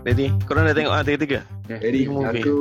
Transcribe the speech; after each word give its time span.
Ready? 0.00 0.32
Korang 0.48 0.64
dah 0.64 0.72
tengok 0.72 0.96
ah 0.96 1.04
tiga-tiga? 1.04 1.44
Tiga 1.68 2.08
movie. 2.08 2.40
aku 2.40 2.56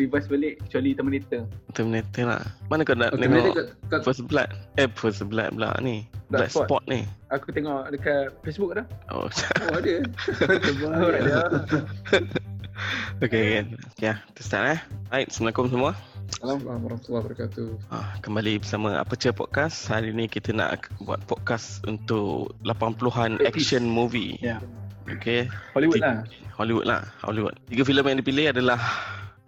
revise 0.00 0.32
balik 0.32 0.64
kecuali 0.64 0.96
Terminator. 0.96 1.44
Terminator 1.76 2.24
lah. 2.24 2.42
Mana 2.72 2.88
kau 2.88 2.96
nak 2.96 3.12
Oh, 3.12 3.20
tengok 3.20 3.36
Terminator 3.36 3.52
kat, 3.52 3.68
kat, 3.92 4.00
First 4.00 4.24
Blood? 4.24 4.48
Eh, 4.80 4.88
First 4.96 5.20
Blood 5.28 5.60
pula 5.60 5.76
ni. 5.84 6.08
Blood 6.32 6.48
Blood 6.48 6.52
Spot 6.56 6.82
ni. 6.88 7.04
Aku 7.28 7.52
tengok 7.52 7.92
dekat 7.92 8.32
Facebook 8.40 8.80
dah. 8.80 8.86
Oh, 9.12 9.28
oh 9.28 9.76
ada. 9.76 9.94
Oh, 10.88 11.12
ada. 11.12 11.36
okay, 13.28 13.60
kan. 13.60 13.66
Ya, 14.00 14.24
kita 14.32 14.40
start 14.40 14.64
eh. 14.72 14.80
Baik, 15.12 15.28
Assalamualaikum 15.28 15.68
semua. 15.68 15.92
Assalamualaikum 16.32 16.80
warahmatullahi 16.88 17.22
wabarakatuh. 17.28 17.68
Ah, 17.92 18.16
kembali 18.24 18.56
bersama 18.56 18.96
Aperture 18.96 19.36
Podcast. 19.36 19.84
Hari 19.84 20.16
ni 20.16 20.32
kita 20.32 20.56
nak 20.56 20.88
buat 21.04 21.20
podcast 21.28 21.84
untuk 21.84 22.56
80-an 22.64 23.36
action 23.44 23.84
movie. 23.84 24.40
Ya. 24.40 24.64
Okay, 25.08 25.48
Hollywood 25.72 26.00
Tiga- 26.00 26.06
lah. 26.06 26.18
Hollywood 26.56 26.86
lah, 26.86 27.02
Hollywood. 27.24 27.56
Tiga 27.72 27.82
filem 27.88 28.04
yang 28.04 28.18
dipilih 28.20 28.46
adalah 28.52 28.80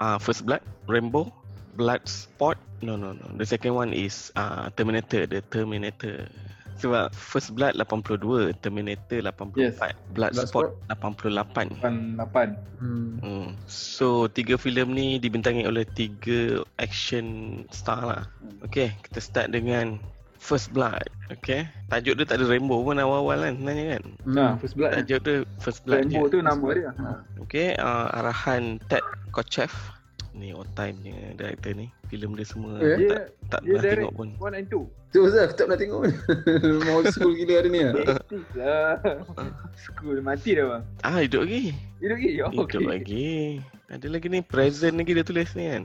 uh, 0.00 0.16
First 0.16 0.48
Blood, 0.48 0.64
Rambo, 0.88 1.28
Blood 1.76 2.00
Sport. 2.08 2.56
No, 2.80 2.96
no, 2.96 3.12
no. 3.12 3.26
The 3.36 3.44
second 3.44 3.76
one 3.76 3.92
is 3.92 4.32
uh, 4.34 4.72
Terminator, 4.74 5.28
The 5.28 5.44
Terminator. 5.52 6.26
Sebab 6.80 7.14
First 7.14 7.54
Blood 7.54 7.78
82, 7.78 8.58
Terminator 8.58 9.22
84, 9.22 9.54
Yes. 9.54 9.78
Blood, 10.16 10.34
Blood 10.34 10.48
Sport 10.50 10.68
88. 10.90 11.78
8. 11.78 12.82
Hmm. 12.82 13.20
Hmm. 13.22 13.48
So 13.70 14.26
tiga 14.26 14.58
filem 14.58 14.90
ni 14.90 15.20
dibintangi 15.22 15.62
oleh 15.62 15.86
tiga 15.86 16.64
action 16.80 17.60
star 17.70 18.02
lah. 18.02 18.22
Okay, 18.66 18.96
kita 19.06 19.20
start 19.22 19.54
dengan 19.54 20.00
First 20.42 20.74
Blood. 20.74 21.06
Okay, 21.30 21.70
tajuk 21.86 22.18
dia 22.18 22.26
tak 22.26 22.42
ada 22.42 22.50
Rambo 22.50 22.82
pun 22.82 22.98
awal-awal 22.98 23.40
kan 23.40 23.54
sebenarnya 23.54 23.86
kan. 23.94 24.02
Nah, 24.26 24.50
First 24.58 24.74
Blood. 24.74 24.92
Tajuk 24.98 25.20
dia 25.22 25.36
First 25.56 25.86
Blood 25.86 26.02
Rambo 26.04 26.26
je. 26.26 26.32
tu 26.34 26.38
nama 26.42 26.66
dia. 26.74 26.90
Ha. 26.92 27.08
Okay, 27.40 27.78
uh, 27.78 28.10
arahan 28.12 28.82
Ted 28.86 29.00
Kotcheff. 29.30 29.70
Ni 30.32 30.48
all 30.50 30.66
time 30.72 30.96
punya 30.98 31.36
director 31.36 31.72
ni. 31.72 31.92
Filem 32.08 32.32
dia 32.34 32.44
semua 32.44 32.80
Dia 32.80 32.96
tak, 33.06 33.24
tak 33.48 33.60
dia 33.62 33.70
pernah 33.70 33.92
tengok 33.94 34.14
pun. 34.16 34.28
1 34.40 34.58
and 34.58 34.68
2. 34.68 35.12
Tu 35.12 35.18
aku 35.20 35.54
tak 35.54 35.64
pernah 35.68 35.78
tengok 35.78 35.98
pun. 36.02 36.12
Mau 36.82 37.00
school 37.06 37.32
gila 37.32 37.52
hari 37.54 37.68
ni 37.68 37.80
lah. 37.84 37.94
Aktif 38.16 38.44
lah. 38.56 38.92
School 39.76 40.16
mati 40.20 40.50
dah 40.56 40.64
bang. 40.66 40.82
Ah, 41.04 41.20
hidup 41.20 41.44
lagi. 41.44 41.76
Hidup 42.00 42.16
lagi? 42.16 42.28
Oh, 42.40 42.50
Hidup 42.50 42.64
okey. 42.66 42.84
lagi. 42.88 43.30
Ada 43.92 44.06
lagi 44.08 44.26
ni 44.26 44.40
present 44.40 44.94
lagi 44.96 45.12
dia 45.12 45.22
tulis 45.22 45.52
ni 45.52 45.64
kan. 45.68 45.84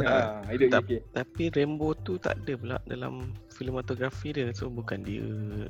Ha, 0.00 0.40
hidup 0.52 0.70
lagi. 0.74 0.98
Tapi 1.10 1.50
Rambo 1.50 1.94
tu 1.96 2.16
tak 2.16 2.38
ada 2.38 2.52
pula 2.54 2.76
dalam 2.84 3.30
filmografi 3.48 4.30
dia. 4.30 4.50
So 4.50 4.68
bukan 4.68 5.02
dia 5.02 5.24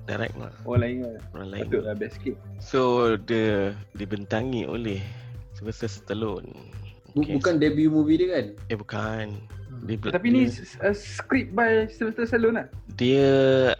direct 0.05 0.35
lah. 0.35 0.53
Orang 0.63 0.81
lain 0.83 0.97
lah. 1.03 1.17
Orang 1.33 1.49
lain. 1.51 1.63
Patutlah 1.67 1.95
best 1.95 2.15
sikit. 2.17 2.37
So 2.59 2.81
dia 3.19 3.71
dibentangi 3.93 4.65
oleh 4.65 5.01
Sylvester 5.53 5.89
Stallone. 5.89 6.49
Bu- 7.13 7.25
Bukan 7.27 7.57
debut 7.57 7.89
movie 7.89 8.17
dia 8.17 8.29
kan? 8.33 8.47
Eh 8.67 8.77
bukan. 8.77 9.27
Dia, 9.81 9.95
Tapi 10.11 10.29
ni 10.29 10.43
uh, 10.51 10.91
script 10.91 11.53
by 11.53 11.87
Sylvester 11.87 12.27
Stallone 12.27 12.57
lah. 12.57 12.69
dia 12.95 13.31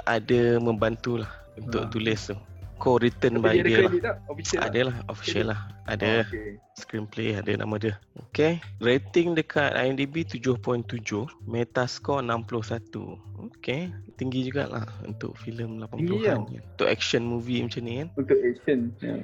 ada 0.05 0.57
membantu 0.57 1.19
lah 1.19 1.31
untuk 1.57 1.85
Ah. 1.85 1.91
tulis 1.91 2.21
tu. 2.25 2.37
Co-written 2.79 3.43
by 3.43 3.59
dia 3.59 3.63
ada 3.63 3.69
dia 3.69 3.79
lah. 3.83 3.93
tak? 3.99 4.17
Official 4.31 4.61
Ada 4.63 4.81
lah, 4.87 4.97
official 5.11 5.47
lah. 5.51 5.61
Ada 5.89 6.09
Oh, 6.09 6.21
okay. 6.31 6.51
screenplay, 6.79 7.29
ada 7.35 7.53
nama 7.59 7.75
dia. 7.77 7.95
Okay. 8.31 8.63
Rating 8.79 9.35
dekat 9.35 9.75
IMDb 9.75 10.23
7.7. 10.23 11.27
Metascore 11.45 12.23
61. 12.23 13.19
Okay. 13.59 13.91
Tinggi 14.15 14.47
jugalah 14.47 14.87
untuk 15.03 15.35
filem 15.39 15.83
80-an. 15.83 15.99
Tinggi 15.99 16.19
tau. 16.23 16.43
ni. 16.47 16.59
Untuk 16.63 16.89
action 16.89 17.23
movie 17.27 17.61
macam 17.67 17.83
ni 17.83 17.95
kan. 17.99 18.09
Untuk 18.15 18.39
action. 18.39 18.79
Ya. 19.03 19.15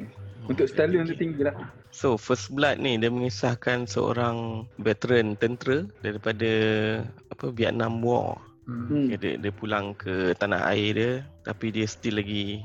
Untuk 0.44 0.66
Stallone 0.68 1.08
tu 1.08 1.16
tinggi 1.16 1.40
lah. 1.40 1.57
So 1.89 2.20
First 2.20 2.52
Blood 2.52 2.77
ni 2.83 3.01
dia 3.01 3.08
mengisahkan 3.08 3.89
seorang 3.89 4.68
veteran 4.77 5.39
tentera 5.40 5.89
daripada 6.05 6.52
apa 7.33 7.48
Vietnam 7.55 8.05
War. 8.05 8.36
Hmm. 8.68 9.08
Dia, 9.12 9.36
dia 9.40 9.52
pulang 9.52 9.92
ke 9.96 10.33
tanah 10.40 10.68
air 10.73 10.90
dia 10.96 11.12
tapi 11.45 11.68
dia 11.68 11.84
still 11.84 12.17
lagi 12.17 12.64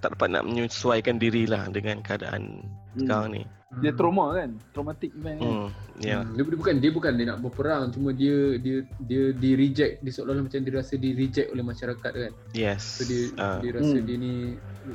tak 0.00 0.12
dapat 0.12 0.28
nak 0.28 0.44
menyesuaikan 0.44 1.16
diri 1.16 1.48
lah 1.48 1.66
dengan 1.72 2.04
keadaan 2.04 2.60
Hmm. 2.90 3.06
sekarang 3.06 3.30
ni. 3.30 3.42
Dia 3.86 3.94
trauma 3.94 4.34
kan? 4.34 4.58
Traumatic 4.74 5.14
man 5.14 5.38
kan? 5.38 5.46
Hmm. 5.46 5.68
Ya. 6.02 6.26
Hmm. 6.26 6.34
Dia, 6.34 6.42
dia 6.42 6.58
bukan 6.58 6.74
dia 6.82 6.90
bukan 6.90 7.12
dia 7.14 7.26
nak 7.30 7.38
berperang 7.38 7.94
cuma 7.94 8.10
dia 8.10 8.58
dia 8.58 8.82
dia 9.06 9.30
di 9.30 9.54
reject 9.54 10.02
dia 10.02 10.10
seolah-olah 10.10 10.42
macam 10.50 10.58
dia 10.66 10.72
rasa 10.74 10.98
di 10.98 11.14
reject 11.14 11.54
oleh 11.54 11.62
masyarakat 11.62 12.12
kan. 12.12 12.32
Yes. 12.50 12.82
So 12.98 13.06
dia 13.06 13.30
Ah. 13.38 13.62
dia 13.62 13.70
rasa 13.78 13.94
Hmm. 13.94 14.06
dia 14.10 14.16
ni 14.18 14.34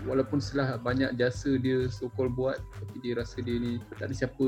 walaupun 0.04 0.44
setelah 0.44 0.76
banyak 0.76 1.16
jasa 1.16 1.56
dia 1.56 1.88
so 1.88 2.12
called 2.20 2.36
buat 2.36 2.60
tapi 2.76 3.00
dia 3.00 3.16
rasa 3.16 3.40
dia 3.40 3.56
ni 3.56 3.80
tak 3.96 4.12
ada 4.12 4.14
siapa 4.14 4.48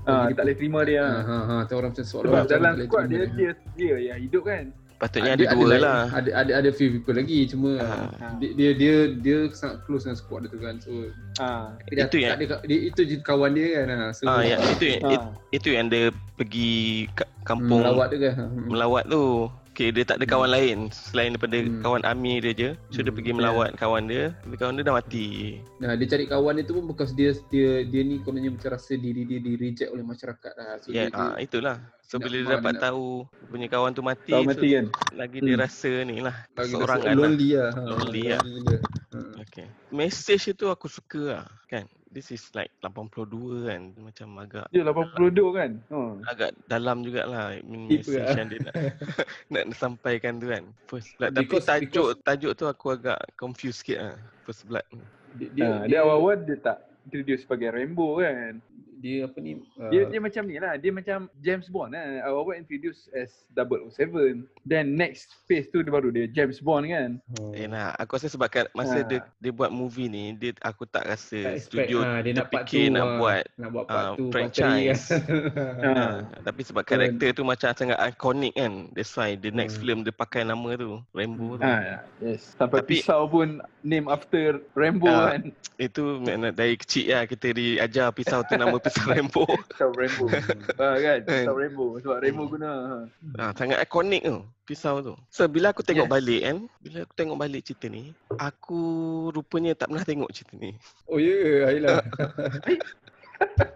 bagi 0.00 0.32
tak 0.32 0.44
boleh 0.48 0.56
terima 0.56 0.80
dia. 0.88 1.04
Ha 1.04 1.20
ha 1.20 1.38
ha 1.60 1.74
orang 1.76 1.92
macam 1.92 2.06
seolah-olah 2.08 2.44
dalam 2.48 2.74
squad 2.88 3.04
terima 3.04 3.28
dia, 3.36 3.36
dia, 3.36 3.50
dia 3.76 3.94
yang 4.00 4.18
hidup 4.24 4.48
kan? 4.48 4.72
Patutnya 4.98 5.32
ada, 5.32 5.40
Dia 5.40 5.54
dua 5.54 5.66
lain- 5.68 5.78
lah. 5.80 6.02
Ada 6.10 6.30
ada 6.34 6.52
ada 6.58 6.70
few 6.70 6.90
people 6.90 7.14
lagi 7.14 7.46
cuma 7.46 7.78
Ah. 7.78 8.34
dia, 8.36 8.50
dia 8.52 8.70
dia 8.74 8.94
dia 9.14 9.36
sangat 9.48 9.86
close 9.86 10.02
dengan 10.02 10.18
squad 10.18 10.40
dia 10.42 10.50
tu 10.50 10.58
kan. 10.58 10.74
So 10.78 10.90
Ha. 11.38 11.48
dia 11.86 12.02
Itu 12.02 12.10
tak 12.10 12.18
yang- 12.18 12.34
ada 12.34 12.44
dia, 12.66 12.78
itu 12.84 13.00
je 13.04 13.16
kawan 13.20 13.50
dia 13.52 13.66
kan. 13.72 13.86
Ha. 13.88 13.98
So 14.10 14.22
Ah 14.26 14.42
ya 14.42 14.58
itu 14.58 14.84
Ha. 14.98 15.08
it, 15.08 15.22
itu 15.54 15.68
yang 15.70 15.86
dia 15.86 16.10
pergi 16.34 16.70
ka- 17.12 17.30
kampung 17.42 17.80
melawat 17.80 18.10
dia 18.10 18.18
kan. 18.28 18.34
Hmm. 18.44 18.66
melawat 18.66 19.06
tu. 19.06 19.46
Okay, 19.70 19.94
dia 19.94 20.02
tak 20.02 20.18
ada 20.18 20.26
kawan 20.26 20.50
lain 20.50 20.78
selain 20.90 21.30
daripada 21.30 21.54
Hmm. 21.54 21.78
kawan 21.78 22.02
army 22.02 22.42
dia 22.42 22.50
je. 22.52 22.70
So 22.90 22.98
dia 22.98 23.04
Hmm, 23.04 23.14
pergi 23.14 23.30
yeah. 23.30 23.38
melawat 23.38 23.70
kawan 23.78 24.02
dia. 24.04 24.34
Tapi 24.36 24.56
kawan 24.58 24.74
dia 24.74 24.82
dah 24.82 24.94
mati. 24.96 25.26
Nah, 25.78 25.94
dia 25.94 26.06
cari 26.08 26.24
kawan 26.26 26.52
dia 26.52 26.64
tu 26.66 26.74
pun 26.74 26.84
because 26.84 27.14
dia 27.14 27.30
dia 27.46 27.86
dia 27.86 28.02
ni 28.02 28.18
kononnya 28.18 28.50
macam 28.50 28.74
rasa 28.74 28.92
diri 28.92 29.22
dia 29.22 29.38
di 29.38 29.54
reject 29.54 29.94
oleh 29.94 30.02
masyarakat 30.02 30.52
lah. 30.52 30.82
So 30.82 30.90
Ya, 30.90 31.06
dia, 31.06 31.14
dia, 31.14 31.38
itulah. 31.38 31.76
So 32.08 32.16
dia 32.16 32.24
bila 32.24 32.36
dia 32.38 32.48
dapat 32.50 32.64
dia 32.64 32.72
nak- 32.72 32.84
tahu 32.88 33.06
punya 33.46 33.66
kawan 33.68 33.92
tu 33.92 34.00
mati, 34.00 34.32
Tahu 34.32 34.40
so 34.40 34.48
mati 34.48 34.68
kan? 34.72 34.86
lagi 35.12 35.38
dia 35.38 35.52
Hmm. 35.52 35.60
rasa 35.60 35.90
ni 36.02 36.16
lah 36.18 36.36
lagi 36.50 36.72
seorang 36.72 36.98
kan. 36.98 37.04
lah. 37.06 37.20
lonely 37.20 37.48
lah. 37.52 37.68
Ha, 37.68 37.80
Lonely 37.84 38.22
lah. 38.26 38.40
gila. 38.40 38.76
Ha. 39.12 39.18
Okay. 39.42 39.66
Message 39.90 40.44
itu 40.48 40.64
aku 40.66 40.86
suka 40.86 41.22
lah. 41.34 41.44
Kan? 41.66 41.84
This 42.08 42.32
is 42.32 42.40
like 42.50 42.72
82 42.80 43.28
kan. 43.62 43.92
Macam 43.94 44.28
agak 44.38 44.66
Dia 44.70 44.80
82 44.82 45.28
kan? 45.52 45.70
Oh. 45.86 46.16
agak 46.24 46.56
dalam 46.64 47.04
jugalah 47.04 47.52
I 47.52 47.60
mean, 47.60 47.92
message 47.92 48.08
lah. 48.16 48.32
yang 48.34 48.48
dia 48.48 48.60
nak, 48.64 48.74
nak 49.50 49.64
sampaikan 49.74 50.40
tu 50.40 50.48
kan. 50.48 50.64
First 50.86 51.12
Blood. 51.14 51.30
Tapi 51.30 51.44
Because- 51.44 51.68
tajuk 51.68 52.08
tajuk 52.18 52.52
tu 52.54 52.64
aku 52.64 52.86
agak 52.90 53.20
confused 53.34 53.84
sikit 53.84 53.98
lah. 54.02 54.16
First 54.42 54.64
Blood. 54.64 54.88
Dia, 55.36 55.48
Dia, 55.52 55.66
ha, 55.66 55.84
dia 55.84 56.00
awal-awal 56.00 56.40
dia 56.40 56.56
tak 56.56 56.80
introduce 57.04 57.44
sebagai 57.44 57.68
Rambo 57.70 58.16
kan? 58.16 58.64
Dia 58.98 59.24
apa 59.24 59.38
ni? 59.38 59.62
Uh, 59.74 59.88
Dia 59.88 60.00
dia 60.06 60.18
macam 60.18 60.42
ni 60.42 60.56
lah. 60.56 60.74
Dia 60.74 60.90
macam 60.90 61.18
James 61.38 61.66
Bond 61.66 61.90
lah. 61.90 62.22
Awal-awal 62.22 62.58
introduce 62.58 63.06
as 63.12 63.46
007. 63.54 64.44
Then 64.62 64.92
next 64.92 65.32
phase 65.44 65.66
tu 65.66 65.80
dia 65.80 65.88
baru 65.88 66.10
dia 66.10 66.26
James 66.26 66.58
Bond 66.58 66.84
kan? 66.84 67.10
oh. 67.38 67.50
Eh 67.50 67.64
nah, 67.64 67.94
aku 67.94 68.14
rasa 68.14 68.28
sebab 68.28 68.46
kat 68.46 68.66
masa 68.72 68.98
Ha. 68.98 69.06
dia 69.06 69.18
dia 69.38 69.50
buat 69.50 69.70
movie 69.70 70.06
ni, 70.06 70.34
dia 70.34 70.52
aku 70.60 70.82
tak 70.82 70.98
tak 70.98 71.14
rasa 71.14 71.54
expect, 71.54 71.86
studio 71.86 72.02
ha, 72.02 72.18
dia 72.18 72.34
nak 72.34 72.50
terfikir 72.50 72.90
tu 72.90 72.92
nak 72.92 73.06
ah, 73.06 73.14
buat 73.16 73.42
nak 73.54 73.68
buat 73.70 73.84
ah, 73.84 73.88
part 73.88 74.06
tu 74.14 74.24
franchise. 74.28 75.04
Ha. 75.08 75.18
Ha, 75.98 76.04
tapi 76.42 76.60
sebab 76.62 76.82
karakter 76.82 77.30
tu 77.32 77.42
macam 77.42 77.70
sangat 77.70 77.98
iconic 78.00 78.50
kan. 78.52 78.90
That's 78.92 79.14
why 79.14 79.34
the 79.34 79.50
next 79.50 79.78
Hmm. 79.78 79.82
film 79.84 79.98
dia 80.02 80.10
pakai 80.10 80.42
nama 80.42 80.74
tu, 80.74 80.98
Rambo 81.12 81.54
tu. 81.54 81.62
Ha, 81.62 82.02
yes. 82.18 82.54
Sampai 82.54 82.82
Tapi- 82.82 82.98
pisau 82.98 83.26
pun 83.26 83.62
name 83.80 84.08
after 84.08 84.58
Rambo 84.74 85.06
Ah. 85.06 85.32
kan? 85.32 85.54
Itu 85.76 86.18
makna 86.18 86.50
dari 86.50 86.74
kecil 86.74 87.06
lah 87.08 87.22
kita 87.24 87.54
diajar 87.54 88.10
pisau 88.10 88.42
tu 88.42 88.54
nama 88.54 88.74
pisau 88.74 88.86
Rambo. 89.04 89.44
Pisau 89.68 89.90
Rambo. 89.92 90.24
ha, 90.78 90.86
kan? 90.96 91.18
Pisau 91.22 91.54
Rambo. 91.54 91.86
Sebab 91.98 92.18
Rambo 92.18 92.42
Hmm. 92.42 92.52
guna. 92.52 92.70
Ha. 92.70 92.96
Ha, 93.36 93.52
sangat 93.52 93.78
ikonik 93.80 94.22
tu 94.22 94.36
pisau 94.64 95.00
tu. 95.00 95.14
So 95.28 95.44
bila 95.44 95.72
aku 95.72 95.80
tengok 95.80 96.04
Yes. 96.04 96.14
balik 96.14 96.40
kan, 96.42 96.56
bila 96.78 96.98
aku 97.02 97.14
tengok 97.14 97.38
balik 97.38 97.64
cerita 97.64 97.86
ni, 97.88 98.12
aku 98.34 98.80
rupanya 99.30 99.72
tak 99.72 99.88
pernah 99.88 100.04
tengok 100.04 100.28
cerita 100.28 100.54
ni. 100.54 100.76
Oh 101.04 101.16
ya, 101.16 101.32
yeah, 101.32 101.68
Ayolah. 101.68 101.98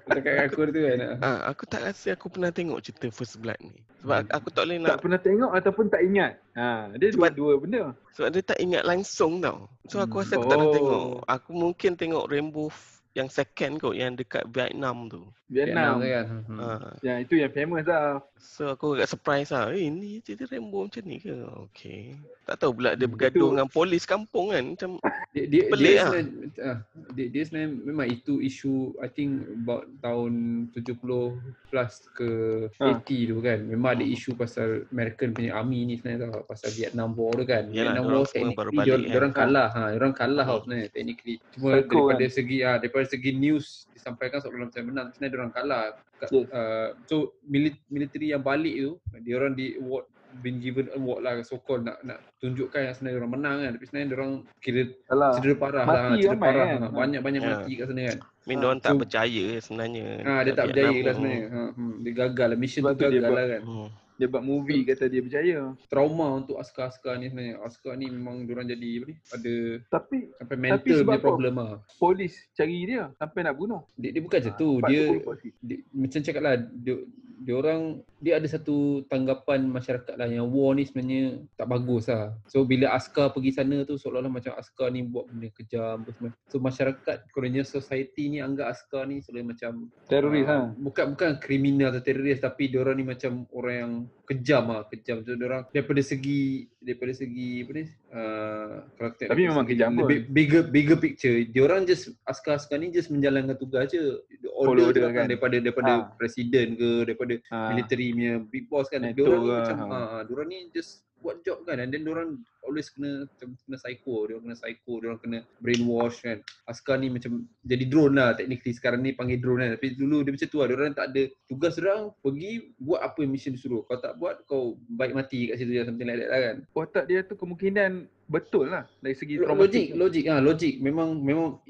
Cakap 0.04 0.34
aku 0.44 0.60
tu 0.68 0.80
kan. 0.82 0.98
Ha, 1.16 1.30
aku 1.48 1.62
tak 1.64 1.80
rasa 1.82 2.12
aku 2.12 2.26
pernah 2.28 2.50
tengok 2.50 2.82
cerita 2.82 3.06
First 3.08 3.38
Blood 3.38 3.56
ni. 3.62 3.78
Sebab 4.02 4.20
Hmm. 4.20 4.34
aku 4.34 4.48
tak 4.50 4.62
boleh 4.66 4.76
Tak 4.76 4.84
nak 4.84 4.98
pernah 5.00 5.20
tengok 5.22 5.50
ataupun 5.54 5.84
tak 5.88 6.02
ingat. 6.02 6.32
Ha, 6.52 6.68
dia 6.92 7.08
Sebab- 7.08 7.32
dua-dua 7.32 7.52
benda. 7.56 7.82
sebab 8.12 8.28
dia 8.28 8.42
tak 8.42 8.58
ingat 8.58 8.82
langsung 8.82 9.38
tau. 9.38 9.70
So 9.86 9.96
aku 9.96 10.20
rasa 10.20 10.36
aku 10.36 10.44
tak 10.44 10.58
pernah 10.58 10.68
Oh. 10.68 10.76
tengok. 10.76 11.06
Aku 11.24 11.50
mungkin 11.54 11.90
tengok 11.94 12.24
Rainbow 12.26 12.68
yang 13.12 13.28
second 13.28 13.76
kot 13.76 13.94
yang 13.96 14.16
dekat 14.16 14.44
Vietnam 14.48 15.08
tu. 15.12 15.28
Vietnam. 15.52 15.92
tu 15.94 16.08
kan. 16.08 16.26
Hmm. 16.42 16.58
Ah, 16.58 16.80
Yang 17.00 17.18
itu 17.22 17.34
yang 17.36 17.52
famous 17.52 17.84
lah. 17.84 18.18
so 18.34 18.62
aku 18.66 18.96
agak 18.96 19.06
surprise 19.06 19.48
lah. 19.48 19.68
Eh 19.70 19.86
ni 19.86 20.18
cerita 20.18 20.48
Rambo 20.48 20.84
macam 20.84 21.02
ni 21.02 21.16
ke? 21.18 21.36
Okay. 21.68 22.16
Tak 22.42 22.58
tahu 22.58 22.72
pula 22.74 22.92
dia 22.92 23.04
Hmm, 23.04 23.12
bergaduh 23.12 23.38
itu- 23.38 23.50
dengan 23.52 23.68
polis 23.68 24.02
kampung 24.02 24.50
kan. 24.50 24.64
Macam 24.66 24.90
Dia 25.30 25.44
dia 25.46 25.62
Pelik 25.66 25.80
dia, 25.86 25.94
lah. 25.94 26.08
sebenarnya, 26.10 26.28
ah, 26.60 26.78
dia, 27.10 27.26
dia 27.26 27.42
sebenarnya 27.42 27.70
memang 27.82 28.06
itu 28.10 28.34
isu 28.38 28.72
I 28.98 29.08
think 29.08 29.30
about 29.56 29.84
tahun 29.98 30.32
70 30.70 31.38
plus 31.66 31.92
ke 32.12 32.30
Ah. 32.76 32.92
80 32.94 33.00
tu 33.30 33.40
kan. 33.40 33.58
Memang 33.62 33.90
ada 33.94 34.04
Hmm. 34.04 34.12
isu 34.12 34.30
pasal 34.34 34.68
American 34.88 35.30
punya 35.30 35.52
army 35.54 35.84
ni 35.84 35.94
sebenarnya 35.94 36.28
tau 36.28 36.44
pasal 36.44 36.68
Vietnam 36.70 37.14
War 37.14 37.32
tu 37.32 37.44
kan. 37.44 37.64
Yalah, 37.66 37.94
Vietnam 37.94 38.04
War 38.06 38.24
technically 38.26 38.74
balik 38.74 38.84
dia 38.84 39.06
kan. 39.06 39.16
orang 39.16 39.32
kalah 39.32 39.68
ha, 39.70 39.82
orang 39.90 40.12
kalah 40.12 40.44
tau 40.44 40.52
Hmm. 40.52 40.62
sebenarnya 40.62 40.88
technically. 40.90 41.36
Cuma 41.50 41.68
Psycho 41.70 41.88
daripada 42.02 42.18
kan. 42.20 42.30
segi 42.30 42.56
ah 42.60 42.76
daripada 42.76 43.06
segi 43.06 43.30
news 43.32 43.66
disampaikan 43.92 44.36
seolah-olah 44.36 44.66
macam 44.66 44.82
menang 44.84 45.06
sebenarnya 45.08 45.32
orang 45.42 45.52
kalah. 45.52 45.84
Kat- 46.16 46.30
Yes. 46.30 46.46
Uh, 46.48 46.88
so 47.04 47.16
mili- 47.42 47.82
military 47.88 48.30
yang 48.30 48.40
balik 48.40 48.70
tu 48.72 48.92
dia 49.18 49.34
orang 49.34 49.52
di 49.52 49.74
award 49.74 50.06
been 50.34 50.56
given 50.56 50.86
award 50.94 51.20
lah 51.20 51.34
so 51.42 51.58
called 51.58 51.82
nak 51.82 51.98
nak 52.00 52.22
tunjukkan 52.38 52.78
yang 52.80 52.94
sebenarnya 52.94 53.18
orang 53.18 53.32
menang 53.32 53.56
kan 53.58 53.70
tapi 53.74 53.84
sebenarnya 53.84 54.08
orang 54.14 54.32
kira 54.56 54.82
Salah. 55.04 55.30
cedera 55.34 55.54
parah 55.58 55.82
Mati 55.82 55.98
lah, 55.98 56.10
cedera 56.16 56.36
parah. 56.38 56.64
kan? 56.64 56.78
Ha, 56.78 56.88
banyak-banyak 56.94 57.40
Ya. 57.42 57.48
mati 57.52 57.72
kat 57.74 57.84
sana 57.84 58.02
kan. 58.06 58.18
I 58.22 58.46
mean 58.46 58.58
Ah, 58.60 58.74
tak 58.78 58.86
so- 58.88 59.00
percaya 59.02 59.44
sebenarnya. 59.58 60.06
Ha, 60.22 60.32
dia 60.40 60.52
tak 60.52 60.64
berjaya 60.64 60.88
Vietnam 60.88 61.02
lah 61.02 61.12
sebenarnya. 61.12 61.44
Ha, 61.44 61.60
hmm, 61.74 61.94
dia 62.00 62.12
gagal 62.16 62.46
lah. 62.48 62.56
Mission 62.56 62.80
Sebab 62.80 62.92
tu 62.92 63.02
dia 63.02 63.10
gagal 63.10 63.20
buat- 63.20 63.34
lah 63.34 63.46
kan. 63.50 63.62
Hmm. 63.62 63.88
Dia 64.20 64.26
buat 64.28 64.44
movie 64.44 64.84
kata 64.84 65.08
dia 65.08 65.22
berjaya. 65.24 65.60
Trauma 65.88 66.38
untuk 66.38 66.60
askar-askar 66.60 67.18
ni 67.18 67.32
sebenarnya. 67.32 67.56
Askar 67.64 67.96
ni 67.96 68.06
memang 68.12 68.44
diorang 68.44 68.68
jadi 68.68 68.88
apa 69.02 69.06
ni? 69.08 69.16
Ada 69.32 69.54
Tapi 69.88 70.18
sampai 70.38 70.56
mental 70.56 70.84
punya 70.84 71.18
apa? 71.18 71.24
problem 71.24 71.54
lah. 71.56 71.78
polis 71.96 72.34
cari 72.52 72.78
dia 72.84 73.10
sampai 73.16 73.40
nak 73.42 73.54
bunuh. 73.56 73.82
Dia, 73.96 74.10
dia 74.12 74.22
bukan 74.22 74.38
je 74.40 74.50
tu. 74.54 74.70
Sebab 74.78 74.88
Dia, 74.88 75.02
polisi. 75.24 75.48
dia 75.60 75.78
macam 75.90 76.20
cakap 76.20 76.42
lah. 76.42 76.54
Dia, 76.60 76.94
dia 77.42 77.54
orang 77.58 77.98
dia 78.22 78.38
ada 78.38 78.46
satu 78.46 79.02
tanggapan 79.10 79.66
masyarakat 79.66 80.14
lah 80.14 80.30
yang 80.30 80.46
war 80.54 80.78
ni 80.78 80.86
sebenarnya 80.86 81.42
tak 81.58 81.66
bagus 81.66 82.06
lah. 82.06 82.30
So 82.46 82.62
bila 82.62 82.94
askar 82.94 83.34
pergi 83.34 83.50
sana 83.50 83.82
tu 83.82 83.98
seolah-olah 83.98 84.30
macam 84.30 84.54
askar 84.54 84.94
ni 84.94 85.02
buat 85.02 85.26
benda 85.26 85.50
kejam 85.50 86.06
apa 86.06 86.10
semua. 86.14 86.30
So 86.46 86.62
masyarakat 86.62 87.16
Korean 87.34 87.66
society 87.66 88.30
ni 88.30 88.38
anggap 88.38 88.70
askar 88.70 89.10
ni 89.10 89.18
seolah 89.18 89.42
macam 89.42 89.90
Teroris 90.06 90.42
Ah, 90.52 90.68
ha. 90.68 90.74
Bukan 90.74 91.16
bukan 91.16 91.30
kriminal 91.38 91.94
atau 91.94 92.02
teroris 92.04 92.42
tapi 92.42 92.68
diorang 92.68 92.98
ni 92.98 93.04
macam 93.06 93.46
orang 93.54 93.74
yang 93.74 93.92
kejam 94.32 94.64
ah, 94.72 94.82
kejam. 94.88 95.20
So 95.20 95.36
diorang 95.36 95.68
daripada 95.68 96.00
segi 96.00 96.64
daripada 96.80 97.12
segi 97.12 97.60
apa 97.60 97.70
ni? 97.76 97.84
Uh, 98.08 98.74
kalau 98.96 99.10
kita 99.12 99.28
Tapi 99.28 99.42
memang 99.44 99.66
kejam 99.68 99.90
pun. 99.92 100.08
bigger 100.08 100.62
bigger 100.72 100.96
picture. 100.96 101.44
Diorang 101.52 101.84
just 101.84 102.16
askar-askar 102.24 102.80
ni 102.80 102.88
just 102.88 103.12
menjalankan 103.12 103.60
tugas 103.60 103.92
je. 103.92 104.24
Order, 104.56 104.94
order 104.94 105.04
kan. 105.12 105.12
kan 105.12 105.24
daripada 105.28 105.56
daripada 105.60 105.92
Ah. 105.92 106.08
presiden 106.16 106.80
ke 106.80 107.04
daripada 107.04 107.34
ha. 107.52 107.76
military 107.76 108.16
punya 108.16 108.34
big 108.48 108.64
boss 108.72 108.88
kan. 108.88 109.04
Diorang 109.12 109.42
ke, 109.44 109.52
macam 109.52 109.76
ha. 109.78 109.86
ah, 109.92 110.20
diorang 110.24 110.48
ni 110.48 110.58
just 110.72 111.04
buat 111.22 111.38
job 111.46 111.62
kan 111.62 111.78
and 111.78 111.94
then 111.94 112.02
diorang 112.02 112.42
always 112.62 112.88
kena 112.88 113.26
macam 113.26 113.48
kena 113.58 113.76
psycho, 113.76 114.14
diorang 114.26 114.44
kena 114.46 114.56
psycho, 114.56 114.92
diorang 115.02 115.20
kena 115.20 115.38
brainwash 115.58 116.22
kan. 116.22 116.38
Askar 116.64 116.96
ni 116.98 117.10
macam 117.10 117.44
jadi 117.62 117.84
drone 117.86 118.14
lah 118.16 118.34
technically 118.34 118.72
sekarang 118.72 119.02
ni 119.02 119.12
panggil 119.12 119.38
drone 119.38 119.60
kan. 119.60 119.70
Tapi 119.76 119.94
dulu 119.94 120.22
dia 120.22 120.32
macam 120.32 120.48
tu 120.48 120.58
lah, 120.58 120.66
diorang 120.70 120.94
tak 120.94 121.06
ada 121.12 121.22
tugas 121.46 121.74
diorang 121.76 122.14
pergi 122.22 122.52
buat 122.78 123.00
apa 123.02 123.18
yang 123.22 123.30
mission 123.30 123.52
disuruh. 123.52 123.82
Kau 123.84 123.98
tak 123.98 124.16
buat 124.16 124.46
kau 124.46 124.78
baik 124.94 125.12
mati 125.12 125.50
kat 125.50 125.60
situ 125.60 125.74
je 125.74 125.84
something 125.84 126.06
like 126.06 126.22
that 126.22 126.30
lah 126.30 126.40
kan. 126.40 126.56
Otak 126.72 127.04
dia 127.10 127.20
tu 127.26 127.34
kemungkinan 127.34 128.06
betul 128.32 128.70
lah 128.72 128.88
dari 129.04 129.12
segi 129.12 129.36
traumatik. 129.36 129.92
Logik, 129.92 130.24
logik 130.24 130.24
ah, 130.32 130.40
logik. 130.40 130.74
Memang 130.80 131.20
memang 131.20 131.60